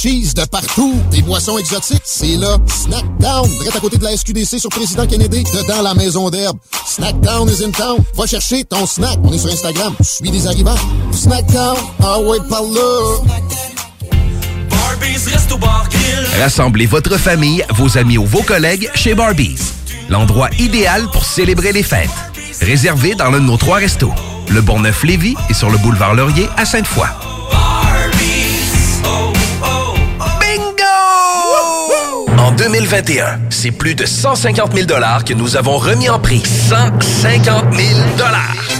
[0.03, 0.95] Munchies de partout.
[1.11, 2.03] Des boissons exotiques.
[2.05, 2.57] C'est là.
[2.67, 3.49] Snackdown.
[3.49, 5.45] Direct à côté de la SQDC sur Président Kennedy.
[5.45, 6.59] Dedans la maison d'herbe.
[6.87, 7.99] Snackdown is in town.
[8.17, 9.19] Va chercher ton snack.
[9.25, 9.95] On est sur Instagram.
[9.99, 10.77] Je suis des arrivants.
[11.13, 11.77] Snackdown.
[12.03, 12.81] Ah ouais, par là.
[16.41, 19.61] Rassemblez votre famille, vos amis ou vos collègues chez Barbies.
[20.09, 22.09] L'endroit idéal pour célébrer les fêtes.
[22.63, 24.13] Réservé dans l'un de nos trois restos.
[24.49, 27.30] Le Bonneuf-Lévis et sur le boulevard Laurier à Sainte-Foy.
[32.81, 34.87] 2021, c'est plus de 150 000
[35.27, 36.43] que nous avons remis en prix.
[36.47, 38.80] 150 000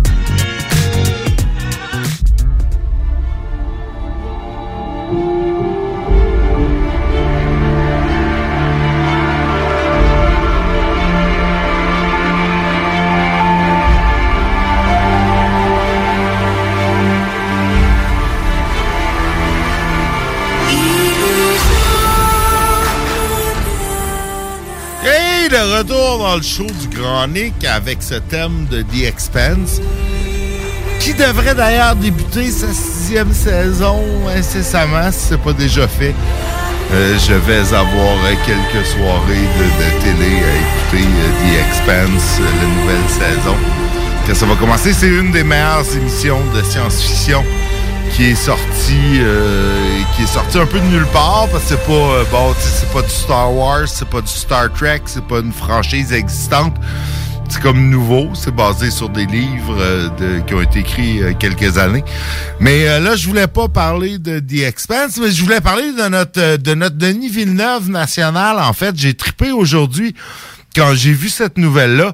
[25.81, 29.81] Retour dans le show du Grand Nick avec ce thème de The Expense,
[30.99, 33.99] qui devrait d'ailleurs débuter sa sixième saison
[34.35, 36.13] incessamment, si ce n'est pas déjà fait.
[36.93, 42.45] Euh, je vais avoir quelques soirées de, de télé à écouter euh, The Expense, euh,
[42.61, 43.55] la nouvelle saison.
[44.27, 47.43] Que ça va commencer, c'est une des meilleures émissions de science-fiction
[48.13, 51.85] qui est sortie euh, qui est sortie un peu de nulle part parce que c'est
[51.87, 55.39] pas euh, bon, c'est pas du Star Wars, c'est pas du Star Trek, c'est pas
[55.39, 56.75] une franchise existante.
[57.49, 61.33] C'est comme nouveau, c'est basé sur des livres euh, de- qui ont été écrits euh,
[61.37, 62.03] quelques années.
[62.61, 66.07] Mais euh, là, je voulais pas parler de The Expanse, mais je voulais parler de
[66.07, 68.57] notre de notre Denis Villeneuve national.
[68.59, 70.15] En fait, j'ai trippé aujourd'hui
[70.75, 72.13] quand j'ai vu cette nouvelle-là.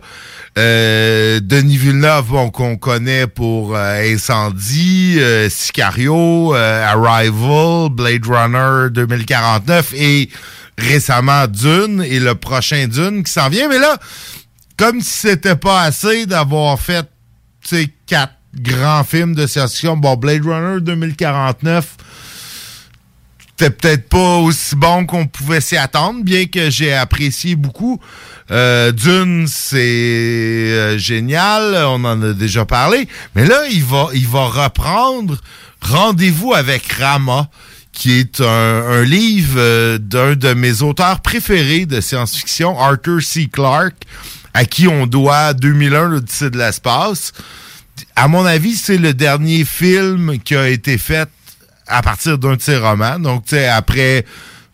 [0.58, 8.90] Euh, Denis Villeneuve, bon, qu'on connaît pour euh, Incendie, euh, Sicario, euh, Arrival, Blade Runner
[8.90, 10.30] 2049 et
[10.80, 13.70] récemment Dune et le prochain Dune qui s'en vient.
[13.70, 13.98] Mais là,
[14.78, 17.04] comme si c'était pas assez d'avoir fait,
[17.62, 19.98] tu sais, quatre grands films de science-fiction.
[19.98, 21.98] Bon, Blade Runner 2049,
[23.58, 28.00] c'était peut-être pas aussi bon qu'on pouvait s'y attendre, bien que j'ai apprécié beaucoup.
[28.52, 33.08] Euh, Dune, c'est euh, génial, on en a déjà parlé.
[33.34, 35.38] Mais là, il va, il va reprendre
[35.82, 37.50] Rendez-vous avec Rama,
[37.94, 43.50] qui est un, livre euh, d'un de mes auteurs préférés de science-fiction, Arthur C.
[43.52, 44.04] Clarke,
[44.54, 47.32] à qui on doit 2001, l'Odyssée de l'espace.
[48.16, 51.30] À mon avis, c'est le dernier film qui a été fait
[51.88, 53.20] à partir d'un de ses romans.
[53.20, 54.26] Donc, tu sais, après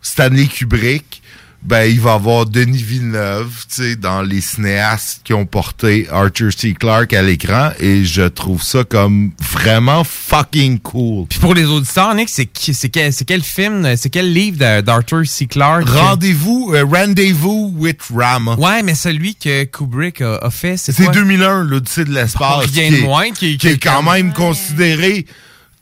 [0.02, 1.20] Stanley Kubrick,
[1.62, 6.06] ben, il va y avoir Denis Villeneuve, tu sais, dans les cinéastes qui ont porté
[6.12, 6.74] Arthur C.
[6.78, 7.70] Clarke à l'écran.
[7.80, 11.26] Et je trouve ça comme vraiment fucking cool.
[11.26, 14.58] Puis pour les auditeurs, Nick, c'est qui- c'est quel, c'est quel film, c'est quel livre
[14.58, 15.46] de- d'Arthur C.
[15.46, 15.88] Clarke?
[15.88, 18.56] Rendez-vous, euh, Rendez-vous with Rama.
[18.56, 21.14] Ouais, mais celui que Kubrick a, a fait, c'est C'est quoi?
[21.14, 22.66] 2001, l'Odyssée de l'espace.
[22.66, 25.24] Rien qui de est- moins, qui- qui est quand même considéré.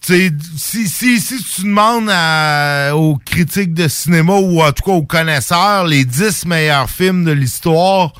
[0.05, 4.83] Tu sais, si, si, si tu demandes à- aux critiques de cinéma ou en tout
[4.83, 8.12] cas aux connaisseurs les 10 meilleurs films de l'histoire,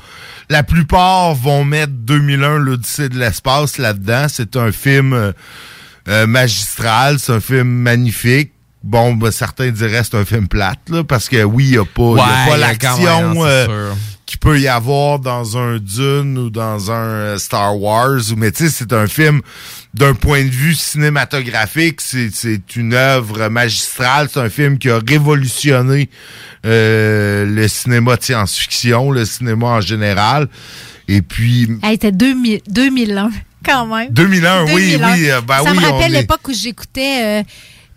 [0.49, 4.27] la plupart vont mettre 2001, l'Odyssée de l'espace là-dedans.
[4.29, 5.31] C'est un film euh,
[6.07, 8.51] euh, magistral, c'est un film magnifique.
[8.83, 11.77] Bon, ben, certains diraient que c'est un film plate, là, parce que oui, il n'y
[11.77, 13.33] a pas, y a pas l'action
[14.33, 18.19] qu'il peut y avoir dans un Dune ou dans un euh, Star Wars.
[18.31, 19.41] ou- Mais tu sais, c'est un film
[19.93, 24.27] d'un point de vue cinématographique, c'est c'est une œuvre magistrale.
[24.33, 26.09] C'est un film qui a révolutionné
[26.65, 30.47] euh, le cinéma de science-fiction, le cinéma en général.
[31.07, 33.29] Et puis, Elle était 2000 2001,
[33.65, 34.09] quand même.
[34.09, 35.13] 2001, oui, 2001.
[35.13, 37.43] oui, euh, ben Ça oui, me rappelle est- l'époque où j'écoutais euh,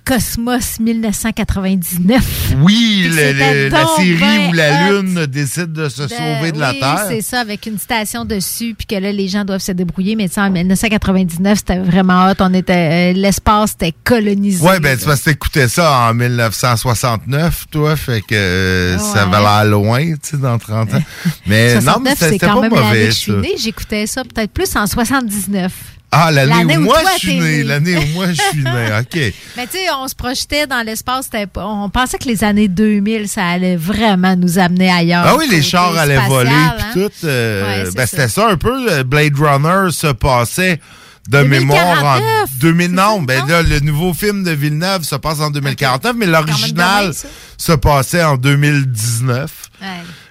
[0.07, 2.55] Cosmos 1999.
[2.63, 4.91] oui, le- le- la série ben où la.
[4.91, 7.05] Lune décide de se sauver de la oui, Terre.
[7.09, 10.15] c'est ça, avec une station dessus, puis que là, les gens doivent se débrouiller.
[10.15, 12.35] Mais en 1999, c'était vraiment hot.
[12.41, 14.65] On était, euh, l'espace était colonisé.
[14.65, 19.31] Ouais, ben, tu vas t'écouter ça en 1969, toi, fait que euh, ça Ouais.
[19.33, 21.03] va l'air loin, tu sais, dans 30 ans.
[21.47, 23.33] Mais non, 69, mais c'était pas mauvais, ça.
[23.59, 25.73] J'écoutais ça peut-être plus en 79.
[26.13, 27.63] Ah, l'année où où moi toi, je suis né, né.
[27.65, 29.35] l'année où moi je suis né, OK.
[29.57, 31.29] Mais tu sais, on se projetait dans l'espace.
[31.57, 35.25] On pensait que les années 2000, ça allait vraiment nous amener ailleurs.
[35.27, 36.77] Ah oui, les chars allaient spatial, voler hein.
[36.93, 37.13] puis tout.
[37.27, 39.03] euh, Ouais, ben, c'était ça un peu.
[39.03, 40.81] Blade Runner se passait
[41.29, 42.91] de mémoire en 2049, 2000.
[42.93, 47.13] Non, ben là, le nouveau film de Villeneuve se passe en 2049, mais l'original
[47.59, 49.51] se passait en 2019.
[49.83, 49.87] Ouais.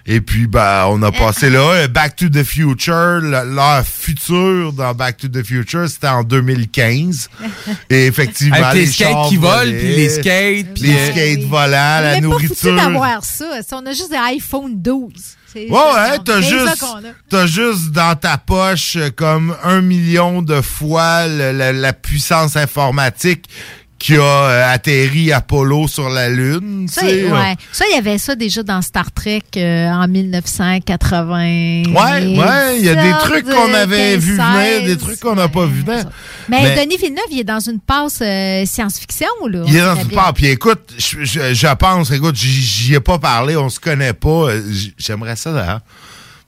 [0.07, 1.60] Et puis, ben, on a passé là.
[1.72, 7.30] Euh, Back to the Future, l'heure future dans Back to the Future, c'était en 2015.
[7.90, 11.44] Et effectivement, Avec les skates chars qui volent, puis les skates, puis, les euh, skates
[11.49, 12.56] volants, la Mais pas nourriture.
[12.56, 13.45] foutu d'avoir ça.
[13.72, 15.11] On a juste des iPhone 12.
[15.52, 17.11] C'est Ouais, ouais, t'as juste, qu'on a.
[17.30, 22.57] t'as juste dans ta poche euh, comme un million de fois le- la, la puissance
[22.57, 23.45] informatique
[23.97, 26.85] qui a euh, atterri Apollo sur la Lune.
[26.89, 27.55] Ça, ouais.
[27.89, 31.38] Il y avait ça déjà dans Star Trek euh, en 1980.
[31.38, 35.47] Ouais, ouais, il y a des trucs qu'on avait vu venir, des trucs qu'on n'a
[35.47, 36.05] pas vu venir.
[36.49, 39.63] Mais, Denis Villeneuve, il est dans une passe euh, science-fiction, là.
[39.67, 40.34] Il est dans une part.
[40.34, 44.49] Puis écoute, je, je- je pense, écoute, j'y- ai pas parlé, on se connaît pas.
[44.97, 45.81] J'aimerais ça d'ailleurs.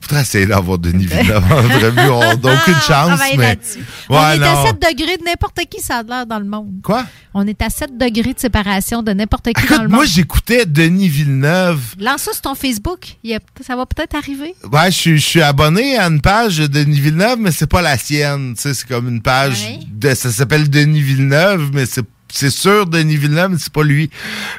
[0.00, 1.58] Faudrait essayer d'avoir Denis Villeneuve en.
[1.58, 3.48] On n'a aucune chance, mais.
[3.48, 3.78] là-dessus.
[4.08, 4.62] Ouais, on est non.
[4.64, 6.74] à 7 degrés de n'importe qui, ça a l'air dans le monde.
[6.82, 7.04] Quoi?
[7.34, 10.06] On est à 7 degrés de séparation de n'importe qui dans Écoute, le moi, monde.
[10.06, 11.80] j'écoutais Denis Villeneuve.
[11.98, 13.16] Lance ça sur ton Facebook.
[13.24, 14.54] Il y a- ça va peut-être arriver.
[14.72, 17.82] Ouais, je suis, je suis abonné à une page de Denis Villeneuve, mais c'est pas
[17.82, 18.54] la sienne.
[18.54, 22.86] Tu sais, c'est comme une page de, ça s'appelle Denis Villeneuve, mais c'est c'est sûr
[22.86, 24.10] Denis Villeneuve, mais c'est pas lui.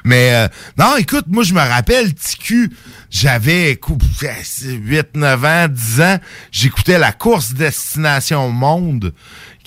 [0.04, 0.48] Mais euh,
[0.80, 2.72] non, écoute, moi je me rappelle TQ,
[3.10, 4.02] j'avais écoute,
[4.64, 6.18] 8 9 ans, 10 ans,
[6.52, 9.14] j'écoutais la course Destination Monde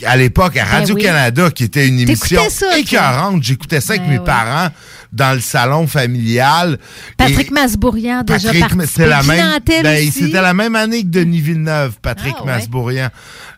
[0.05, 4.02] à l'époque à Ben Radio Canada qui était une émission ça, écœurante, j'écoutais ça avec
[4.05, 4.24] Ben mes oui.
[4.24, 4.69] parents
[5.12, 6.78] dans le salon familial.
[7.16, 9.06] Patrick Et- Masbourian, déjà Patrick, participé.
[9.06, 9.59] la même.
[9.82, 12.52] Ben, c'était la même année que Denis Villeneuve, Patrick Ah, ouais.
[12.52, 13.09] Masbourian.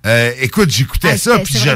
[0.07, 1.71] Euh, écoute, j'écoutais Ah, ça, puis je,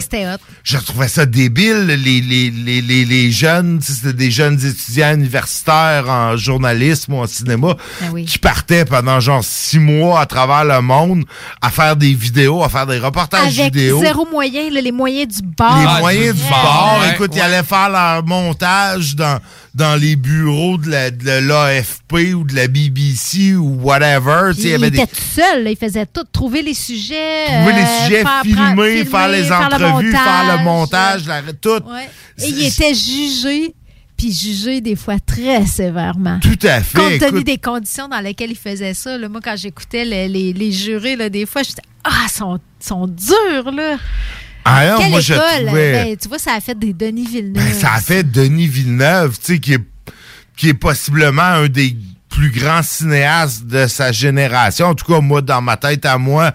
[0.65, 1.87] je trouvais ça débile.
[1.87, 7.15] Les, les, les, les, les jeunes, tu sais, c'était des jeunes étudiants universitaires en journalisme
[7.15, 8.25] ou en cinéma Ben oui.
[8.27, 11.25] qui partaient pendant genre six mois à travers le monde
[11.63, 14.01] à faire des vidéos, à faire des reportages Avec vidéo.
[14.01, 15.79] zéro moyen, là, les moyens du bord.
[15.79, 16.99] Les moyens du bord.
[17.01, 19.39] Ouais, Écoute, ils allaient faire leur montage dans,
[19.74, 24.53] dans les bureaux de la- de l'AFP ou de la BBC ou whatever.
[24.57, 27.73] Il, il avait des était tout seul, là, il faisait tout, trouver les sujets, trouver
[27.74, 31.27] les euh, sujets, faire, filmer, prendre- faire les faire le entrevues, faire le montage.
[31.27, 31.69] la- tout.
[31.70, 32.09] Ouais.
[32.39, 33.74] Et il était jugé,
[34.16, 36.39] puis jugé des fois très sévèrement.
[36.40, 36.99] Tout à fait.
[36.99, 37.47] Compte tenu écoute.
[37.47, 41.15] des conditions dans lesquelles il faisait ça, là, moi, quand j'éctais le- les, les jurés,
[41.16, 43.97] là, des fois, je disais Ah, ils sont, sont durs, là.
[44.70, 45.65] Ah non, Quelle moi, je école?
[45.66, 47.65] trouvais- Ben, tu vois, ça a fait des Denis Villeneuve.
[47.65, 49.85] Ben, ça a fait Denis Villeneuve, tu sais, qui est,
[50.57, 51.97] qui est possiblement un des
[52.28, 54.86] plus grands cinéastes de sa génération.
[54.89, 56.53] En tout cas, moi, dans ma tête à moi,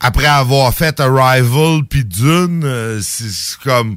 [0.00, 3.96] après avoir fait Arrival puis Dune, euh, c'est comme...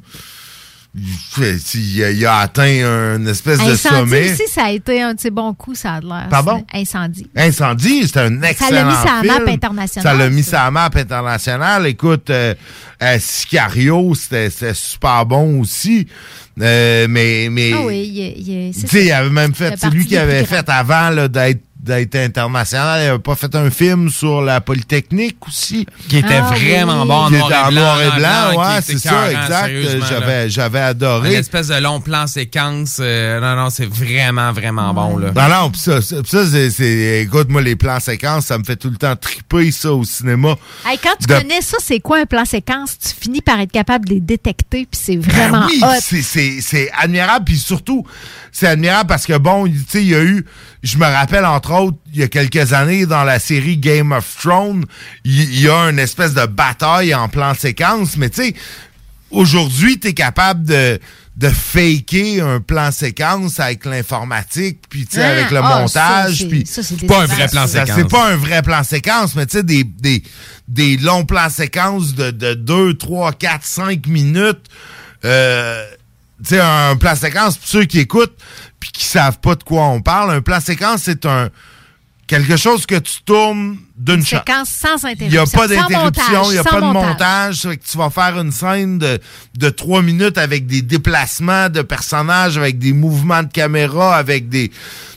[1.75, 4.31] Il a, il a atteint une espèce de Incendie sommet.
[4.31, 6.27] aussi, ça a été un de ses bons coups, ça a l'air.
[6.29, 6.65] Pardon?
[6.73, 7.27] Incendie.
[7.35, 9.49] Incendie, c'était un excellent Ça l'a mis sur la map film.
[9.49, 11.85] internationale, Ça l'a mis sur la map internationale.
[11.87, 12.55] Écoute, euh,
[13.03, 16.07] euh, Sicario, c'était super bon aussi.
[16.61, 19.17] Euh, mais, mais Ah oui, il, il- c'est tu sais, il ça.
[19.19, 23.01] avait même fait c'est lui qui avait fait avant là, d'être d'être international.
[23.01, 25.85] Il avait pas fait un film sur la Polytechnique aussi.
[26.09, 27.07] Qui était Ah vraiment oui.
[27.07, 29.31] bon en Qui noir était et en blanc, noir et blanc, blanc, ouais, c'est ça,
[29.31, 29.71] exact.
[30.09, 31.33] J'avais, j'avais Une adoré.
[31.35, 32.97] espèce de long plan séquence.
[32.99, 35.17] euh, non, non, c'est vraiment, vraiment bon.
[35.17, 35.31] Là.
[35.33, 38.57] Non, non, pis ça, ça, pis ça, c'est, c'est- écoute, moi, les plans séquences, ça
[38.57, 40.55] me fait tout le temps triper, ça, au cinéma.
[40.85, 42.97] Hey, quand tu De- connais ça, c'est quoi un plan séquence?
[42.99, 45.87] Tu finis par être capable de les détecter, puis c'est Ben vraiment oui, hot.
[46.01, 46.21] c'est-
[46.61, 48.05] c'est c'est admirable, puis surtout,
[48.51, 50.45] c'est admirable parce que, bon, tu sais, il y a eu,
[50.83, 54.37] je me rappelle, entre autres, il y a quelques années, dans la série Game of
[54.41, 54.85] Thrones,
[55.25, 58.53] il y, a une espèce de bataille en plan séquence, mais tu sais,
[59.31, 60.99] aujourd'hui, tu es capable de
[61.37, 66.47] de faker un plan séquence avec l'informatique, puis tu sais, Ah, avec le ah, montage,
[66.49, 67.85] puis ça, c'est pas un vrai plan ça.
[67.85, 67.95] séquence.
[67.95, 70.23] C'est pas un vrai plan séquence, mais tu sais, des, des,
[70.67, 74.65] des longs plans séquences de, de 2, 3, 4, 5 minutes.
[75.25, 75.85] Euh,
[76.43, 78.37] sais, un plan séquence, pour ceux qui écoutent
[78.79, 81.49] puis qui savent pas de quoi on parle, un plan séquence, c'est un
[82.27, 84.37] quelque chose que tu tournes d'une shot.
[84.65, 85.25] Sans interruption.
[85.27, 87.67] Il n'y a pas d'interruption, il n'y a pas de montage.
[87.89, 89.19] Tu vas faire une scène de,
[89.57, 94.71] de trois minutes avec des déplacements de personnages, avec des mouvements de caméra, avec des,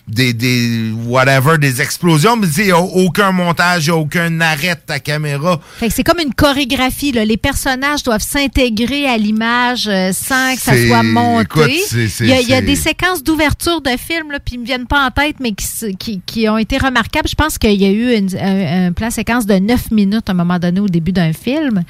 [0.08, 2.36] des, des whatever, des explosions.
[2.36, 5.60] Mais il n'y a aucun montage, il n'y a aucun arrêt de ta caméra.
[5.90, 7.12] C'est comme une chorégraphie.
[7.12, 7.24] Là.
[7.24, 11.80] Les personnages doivent s'intégrer à l'image euh, sans que ça soit monté.
[12.20, 15.06] il, y a, y des séquences d'ouverture de films, là, puis ils me viennent pas
[15.06, 15.66] en tête, mais qui,
[15.98, 17.28] qui, qui ont été remarquables.
[17.28, 20.32] Je pense qu'il y a eu une- un, un plan séquence de 9 minutes à
[20.32, 21.84] un moment donné au début d'un film.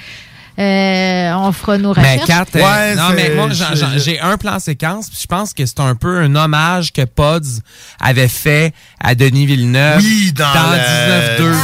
[0.60, 2.26] Euh, on fera nos Mais recherches.
[2.26, 3.48] Kat, euh, non, mais moi,
[3.96, 7.62] j'ai un plan séquence, puis je pense que c'est un peu un hommage que Pods
[7.98, 10.02] avait fait à Denis Villeneuve.
[10.02, 11.54] Oui, dans le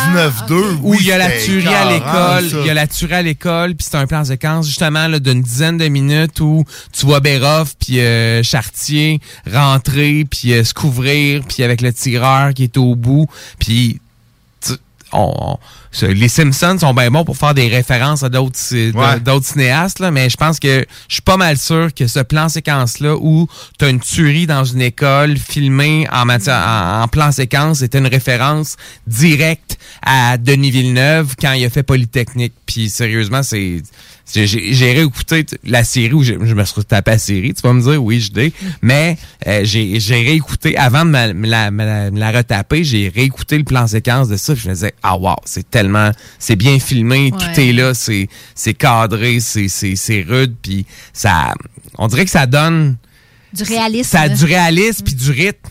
[0.49, 0.49] 19-2.
[0.49, 3.15] 19-2, Où oui, il y a la tuerie à l'école, il y a la tuerie
[3.15, 7.05] à l'école, puis c'est un plan séquence justement là, d'une dizaine de minutes où tu
[7.05, 9.21] vois Béroff puis euh, Chartier
[9.53, 13.27] rentrer puis euh, se couvrir puis avec le tireur qui est au bout,
[13.59, 14.01] puis
[15.17, 15.59] on, on-
[15.93, 19.43] ce- les Simpsons sont bien bons pour faire des références à d'autres Ouais.
[19.43, 23.01] cinéastes là, mais je pense que je suis pas mal sûr que ce plan séquence
[23.01, 23.49] là où
[23.79, 27.99] tu as une tuerie dans une école filmée en matière en, en plan séquence c'était
[27.99, 28.77] une référence
[29.07, 32.53] directe à Denis Villeneuve quand il a fait Polytechnique.
[32.67, 33.83] Puis sérieusement, c'est-
[34.35, 37.81] j'ai réécouté la série où je, je me suis tapé la série, tu vas me
[37.81, 39.17] dire oui, je dis, mais
[39.47, 44.29] euh, j'ai réécouté avant de me, la, la- la retaper, j'ai réécouté le plan séquence
[44.29, 47.73] de ça, puis je me disais ah wow, c'est tellement c'est bien filmé, tout est
[47.73, 51.55] là, c'est c'est cadré, c'est c'est c'est rude puis ça
[51.99, 52.97] on dirait que ça donne
[53.53, 54.11] Du réalisme.
[54.11, 55.71] ça a du réalisme puis du rythme.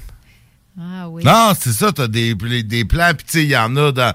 [0.77, 1.23] Ah oui.
[1.23, 4.14] Non, c'est ça, t'as des, des plans, puis tu sais, il y en a dans...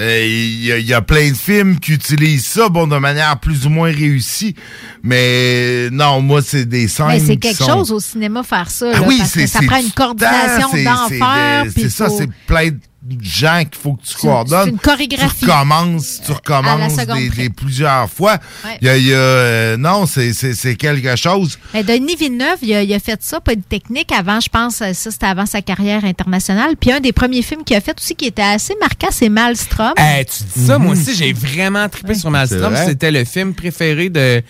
[0.00, 3.66] euh, Il y, y a plein de films qui utilisent ça, bon, de manière plus
[3.66, 4.56] ou moins réussie,
[5.04, 8.90] mais non, moi, c'est des scènes Mais c'est quelque sont- chose au cinéma faire ça.
[8.94, 11.66] Ah là, oui, parce que c'est ça c'est prend une coordination d'enfer.
[11.72, 12.78] c'est ça, faut- c'est plein de
[13.20, 14.64] gens qu'il faut que tu C'est- coordonnes.
[14.64, 15.36] c'est une chorégraphie.
[15.44, 18.38] Tu recommences, tu recommences des, plusieurs fois.
[18.64, 18.78] Ouais.
[18.80, 21.58] Il y a, il y a, euh, non, c'est- quelque chose.
[21.74, 25.26] Mais Denis Villeneuve, il a, il a fait ça, Polytechnique, avant, je pense, ça, c'était
[25.26, 26.76] avant sa carrière internationale.
[26.80, 29.92] Puis un des premiers films qu'il a fait aussi qui était assez marquant, c'est Maelstrom.
[29.98, 32.86] Eh, tu dis ça, moi aussi, j'ai vraiment trippé sur vrai.
[32.86, 34.42] C'était le film préféré de,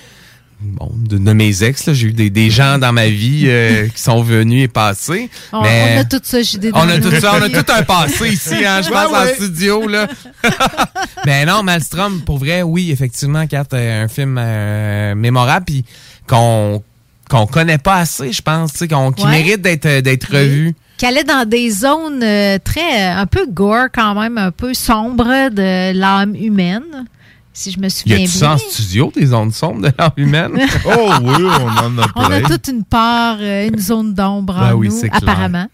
[0.63, 1.93] bon, de, de mes ex.
[1.93, 5.29] J'ai eu des, des gens dans ma vie euh, qui sont venus et passés.
[5.53, 6.71] on, mais on a tout ça, JD.
[6.75, 9.31] on a tout ça, on a tout un passé ici, hein, je pense, ouais.
[9.33, 9.87] en studio.
[9.89, 10.07] Là.
[11.27, 15.85] mais non, Maelstrom, pour vrai, oui, effectivement, Kat, euh, un film euh, mémorable, puis
[16.27, 16.83] qu'on
[17.29, 19.31] qu'on connaît pas assez, je pense, qui Ouais.
[19.31, 20.75] mérite d'être revu.
[20.99, 24.75] Qui allait dans des zones euh, très, euh, un peu gore quand même, un peu
[24.75, 27.07] sombres de l'âme humaine,
[27.53, 28.55] si je me Y souviens a-tu ça bien.
[28.55, 30.53] en studio, des ondes sombres de l'âme humaine?
[30.87, 32.43] Oh oui, on en a On a plein.
[32.49, 35.23] toute une part, euh, une zone d'ombre Ben en oui, nous, c'est clair.
[35.23, 35.67] apparemment.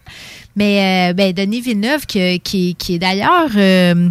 [0.55, 4.09] Mais euh, ben, Denis Villeneuve, qui, qui, qui est d'ailleurs euh,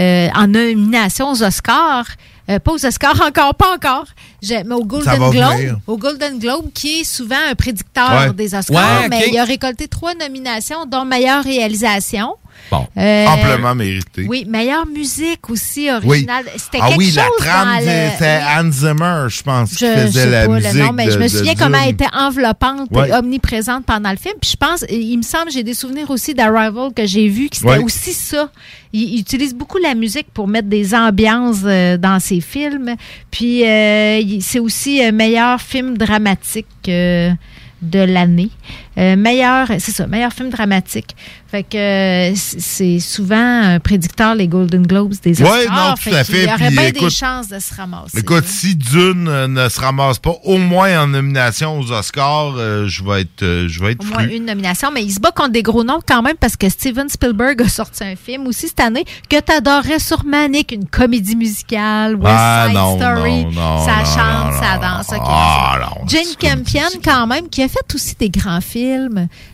[0.00, 2.06] euh, en nomination aux Oscars,
[2.50, 4.06] euh, pas aux Oscars encore, pas encore,
[4.42, 8.10] Je- mais au Ça Golden va Globe, au Golden Globe, qui est souvent un prédicteur
[8.28, 8.32] Ouais.
[8.32, 12.34] des Oscars, Ouais, mais il a récolté trois nominations, dont meilleure réalisation.
[12.70, 12.86] Bon.
[12.96, 14.24] Euh, Amplement mérité.
[14.28, 15.90] Oui, meilleure musique aussi Oui.
[15.90, 16.44] originale.
[16.56, 20.30] C'était Ah quelque oui, la trame, c'était Hans Zimmer, je pense, qui Je faisait sais
[20.30, 20.74] la pas musique.
[20.74, 23.10] nom, mais je me souviens comment elle était enveloppante Ouais.
[23.10, 24.34] et omniprésente pendant le film.
[24.40, 27.58] Puis je pense, il me semble, j'ai des souvenirs aussi d'Arrival que j'ai vu, qui
[27.60, 27.84] c'était Ouais.
[27.84, 28.50] aussi ça.
[28.92, 32.94] Il, il utilise beaucoup la musique pour mettre des ambiances euh, dans ses films.
[33.30, 38.50] Puis euh, c'est aussi meilleur film dramatique de l'année.
[38.96, 41.16] Euh, meilleur, c'est ça, meilleur film dramatique.
[41.50, 45.52] Fait que euh, c'est souvent un prédicteur, les Golden Globes des Oscars.
[45.56, 46.44] Ouais, non, tout à fait.
[46.44, 48.18] y aurait bien écoute, des chances de se ramasser.
[48.18, 52.86] Écoute, si Dune euh, ne se ramasse pas au moins en nomination aux Oscars, euh,
[52.88, 54.36] je vais être, euh, je vais être Au moins fru.
[54.36, 57.08] une nomination, mais il se bat contre des gros noms quand même parce que Steven
[57.08, 62.14] Spielberg a sorti un film aussi cette année que t'adorerais sûrement, Nick, une comédie musicale,
[62.16, 63.44] West Ah, Side non, Story.
[63.44, 65.06] non, non, ça chante, ça danse.
[65.20, 68.83] Ah, Jane Campion, quand même, qui a fait aussi des grands films.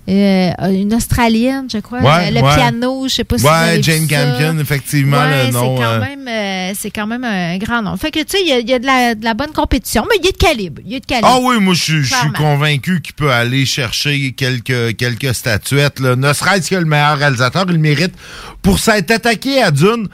[0.08, 2.00] Euh, une Australienne, je crois.
[2.00, 2.54] Ouais, le ouais.
[2.54, 4.16] piano, je sais pas si Ouais, Jane ça.
[4.16, 7.82] Campion, effectivement, Ouais, le nom, C'est quand, euh, même, euh, c'est quand même un grand
[7.82, 7.96] nom.
[7.96, 9.52] Fait que, tu sais, il y a, il y a de, la, de la bonne
[9.52, 10.82] compétition, mais il y a de calibre.
[10.84, 11.28] Il y a de calibre.
[11.30, 16.00] Ah oui, moi, je suis- convaincu qu'il peut aller chercher quelques, quelques statuettes.
[16.00, 16.16] Là.
[16.16, 18.14] Ne serait-ce que le meilleur réalisateur, il mérite
[18.62, 20.08] pour s'être attaqué à Dune,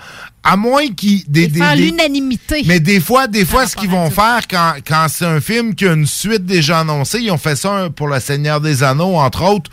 [0.47, 1.23] à moins qu'il...
[1.29, 2.63] Des, des- Faire des- l'unanimité.
[2.67, 5.87] Mais des fois, des fois, ce qu'ils vont faire quand, quand c'est un film qui
[5.87, 9.43] a une suite déjà annoncée, ils ont fait ça pour Le Seigneur des Anneaux, entre
[9.45, 9.71] autres,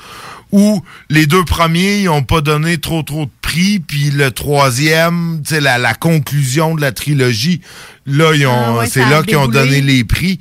[0.53, 5.41] où les deux premiers, ils n'ont pas donné trop, trop de prix, puis le troisième,
[5.49, 7.59] la, la conclusion de la trilogie,
[8.05, 10.37] là, ils ont, Ah ouais, c'est là qu'ils ont donné les prix.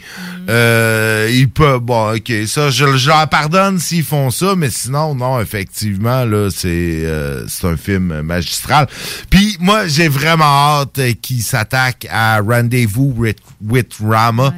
[0.50, 5.14] Euh, ils peuvent, bon, ok, ça, je, je leur pardonne s'ils font ça, mais sinon,
[5.14, 8.88] non, effectivement, là, c'est, euh, c'est un film magistral.
[9.30, 14.54] Puis moi, j'ai vraiment hâte qu'ils s'attaquent à Rendezvous with, with Rama.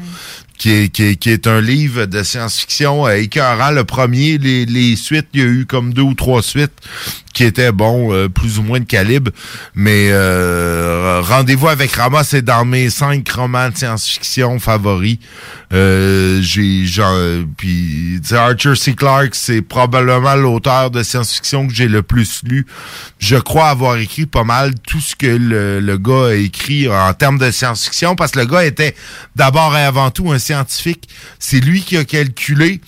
[0.56, 3.70] Qui est, un livre de science-fiction euh, écœurant.
[3.70, 6.72] Le premier, les, les suites, il y a eu comme deux ou trois suites
[7.34, 9.30] qui étaient, bon, euh, plus ou moins de calibre.
[9.74, 15.18] Mais euh, Rendez-vous avec Rama, c'est dans mes cinq romans de science-fiction favoris.
[15.72, 17.16] Euh, j'ai genre
[17.56, 18.94] puis Arthur C.
[18.94, 22.64] Clarke c'est probablement l'auteur de science-fiction que j'ai le plus lu
[23.18, 27.12] je crois avoir écrit pas mal tout ce que le, le gars a écrit en
[27.14, 28.94] termes de science-fiction parce que le gars était
[29.34, 31.08] d'abord et avant tout un scientifique
[31.40, 32.80] c'est lui qui a calculé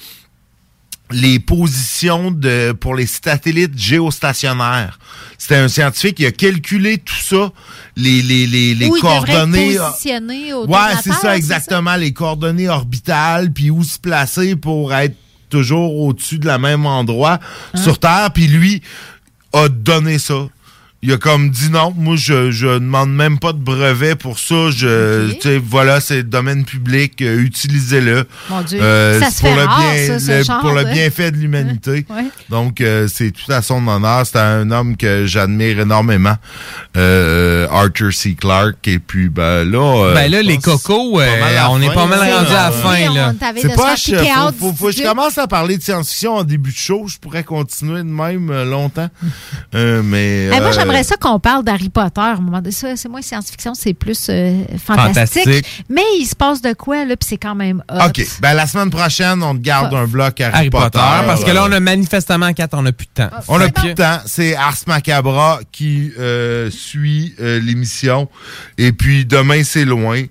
[1.10, 4.98] les positions de pour les satellites géostationnaires.
[5.38, 7.52] C'était un scientifique qui a calculé tout ça,
[7.96, 9.74] les, les, les, les Où coordonnées.
[9.74, 11.94] être positionné autour de Ouais, c'est ça, exactement.
[11.96, 15.14] Les coordonnées orbitales, puis où se placer pour être
[15.48, 17.38] toujours au-dessus de la même endroit
[17.74, 17.82] Hein?
[17.82, 18.30] sur Terre.
[18.34, 18.82] Puis lui
[19.52, 20.48] a donné ça.
[21.06, 24.70] Il a comme dit non, moi je je demande même pas de brevet pour ça.
[24.74, 28.24] Je, tu sais, voilà, c'est le domaine public, euh, utilisez-le.
[28.50, 30.72] Mon Dieu, Euh, ça se pour fait le rare, bien, ça, ce le- genre pour
[30.72, 32.04] le bienfait de l'humanité.
[32.10, 32.24] Ouais.
[32.50, 34.26] Donc euh, c'est tout à son honneur.
[34.26, 36.34] C'est un homme que j'admire énormément,
[36.96, 38.34] euh, Arthur C.
[38.38, 38.88] Clarke.
[38.88, 41.26] Et puis ben là, euh, Ben là, les cocos, euh,
[41.70, 43.32] on est pas mal rendu à la fin, là.
[43.60, 44.16] C'est pas, je,
[44.58, 47.06] faut, faut, faut commence à parler de science-fiction en début de show.
[47.06, 49.08] Je pourrais continuer de même longtemps.
[49.74, 52.20] Euh, mais Hey, moi, euh, j'aimerais ça qu'on parle d'Harry Potter.
[52.20, 52.70] À un moment donné.
[52.72, 55.44] Ça, c'est moins science-fiction, c'est plus euh, fantastique.
[55.44, 55.84] Fantastique.
[55.88, 58.06] Mais il se passe de quoi, là, puis c'est quand même hot.
[58.08, 58.24] OK.
[58.40, 59.98] Ben, la semaine prochaine, on te garde Ah.
[60.00, 63.06] un bloc Harry, Harry Potter, parce que là, on a manifestement quatre, on a plus
[63.06, 63.30] de temps.
[63.48, 64.18] On a plus de temps.
[64.26, 68.28] C'est Ars Macabra qui euh, suit euh, l'émission.
[68.78, 70.22] Et puis demain, c'est loin.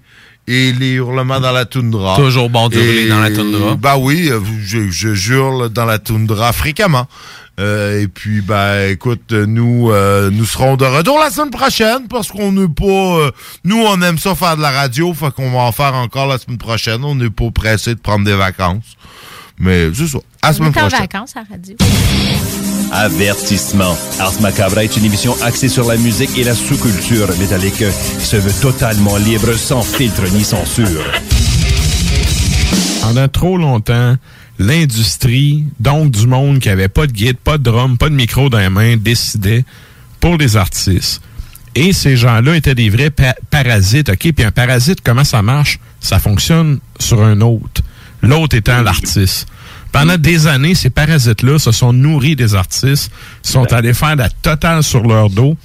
[0.48, 2.16] Et les hurlements dans la toundra.
[2.18, 3.76] Toujours bon d'hurler Et- dans la toundra.
[3.76, 4.30] Ben oui,
[4.64, 7.08] je, je hurle dans la toundra fréquemment.
[7.60, 12.28] Euh, et puis, ben, écoute, nous, euh, nous serons de retour la semaine prochaine parce
[12.30, 12.84] qu'on n'est pas.
[12.86, 13.32] euh,
[13.64, 16.38] nous, on aime ça faire de la radio, fait qu'on va en faire encore la
[16.38, 17.04] semaine prochaine.
[17.06, 18.98] On n'est pas pressé de prendre des vacances.
[19.58, 20.18] Mais c'est ça.
[20.42, 21.00] À la On semaine est en prochaine.
[21.00, 21.76] vacances à la radio.
[22.92, 23.98] Avertissement.
[24.20, 27.84] Ars Macabra est une émission axée sur la musique et la sous-culture métallique
[28.20, 31.04] qui se veut totalement libre, sans filtre ni censure.
[33.02, 34.16] Pendant trop longtemps,
[34.60, 38.50] l'industrie, donc du monde qui avait pas de guide, pas de drum, pas de micro
[38.50, 39.66] dans les mains, décidait
[40.20, 41.22] pour les artistes.
[41.76, 44.32] Et ces gens-là étaient des vrais pa- parasites, OK?
[44.34, 45.80] Puis un parasite, comment ça marche?
[46.00, 47.82] Ça fonctionne sur un autre.
[48.22, 49.48] L'autre étant l'artiste.
[49.96, 53.10] Pendant des années, ces parasites-là se sont nourris des artistes,
[53.42, 55.56] sont allés faire la totale sur leur dos.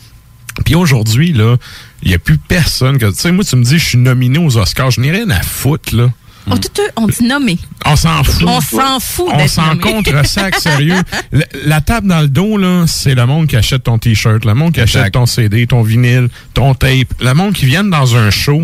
[0.65, 1.57] Puis aujourd'hui, là,
[2.05, 3.07] il n'y a plus personne que.
[3.07, 4.93] Tu sais, moi, tu me dis, je suis nominé aux Oscars.
[4.93, 6.11] Je n'ai rien à foutre, là.
[6.47, 7.59] On, tout, on dit nommé.
[7.85, 8.45] On s'en fout.
[8.47, 11.03] On s'en fout On s'en contre sac, sérieux.
[11.33, 14.55] La, la table dans le dos, là, c'est le monde qui achète ton T-shirt, le
[14.55, 17.13] monde qui achète ton CD, ton vinyle, ton tape.
[17.21, 18.63] Le monde qui viennent dans un show,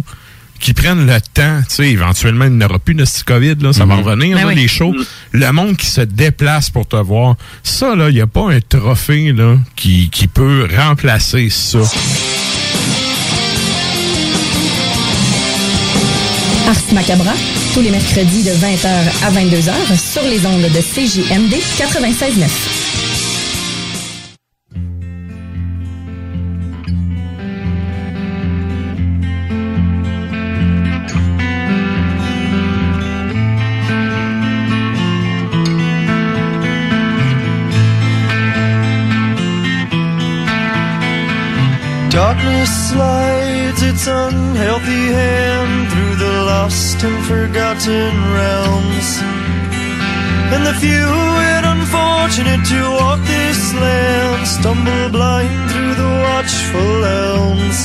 [0.61, 3.73] qui prennent le temps, tu sais, éventuellement, il n'y aura plus de ce COVID, là,
[3.73, 4.55] ça va revenir, Ben là, oui.
[4.55, 4.95] les shows.
[5.33, 8.61] Le monde qui se déplace pour te voir, ça, là, il n'y a pas un
[8.61, 11.79] trophée, là, qui, qui peut remplacer ça.
[16.69, 17.33] Ars Macabra,
[17.75, 18.89] tous les mercredis de 20h
[19.25, 22.76] à 22h sur les ondes de CJMD 96.9.
[42.17, 49.09] Darkness slides its unhealthy hand through the lost and forgotten realms.
[50.55, 51.09] And the few
[51.45, 57.79] yet unfortunate to walk this land stumble blind through the watchful elms.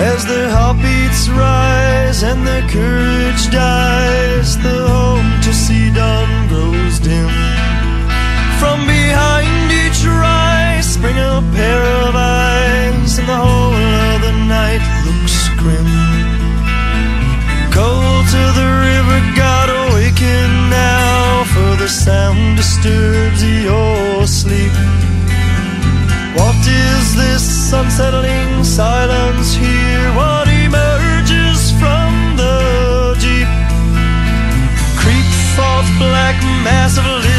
[0.00, 7.28] As their heartbeats rise and their courage dies, the home to see dawn grows dim.
[8.58, 12.49] From behind each rise spring a pair of eyes,
[15.60, 15.88] grim.
[17.70, 24.72] Cold to the river, God awaken now, for the sound disturbs your sleep.
[26.40, 30.08] What is this unsettling silence here?
[30.20, 32.10] What emerges from
[32.40, 32.58] the
[33.20, 33.50] deep?
[35.00, 37.29] Creep forth black mass of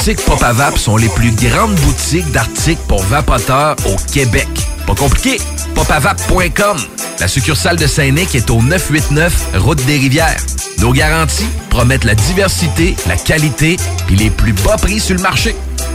[0.00, 4.48] boutiques Pop à Vap sont les plus grandes boutiques d'articles pour vapoteurs au Québec.
[4.86, 5.38] Pas compliqué,
[5.74, 6.78] popavap.com.
[7.18, 10.38] La succursale de Saint-Nic est au 989 Route des Rivières.
[10.78, 13.76] Nos garanties promettent la diversité, la qualité
[14.10, 15.54] et les plus bas prix sur le marché.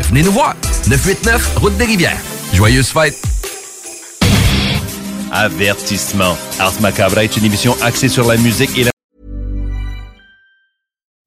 [0.10, 0.54] Venez nous voir.
[0.88, 2.20] 989 Route des Rivières.
[2.54, 3.20] Joyeuses fêtes.
[5.32, 6.38] Avertissement.
[6.60, 8.95] Ars Macabra est une émission axée sur la musique et la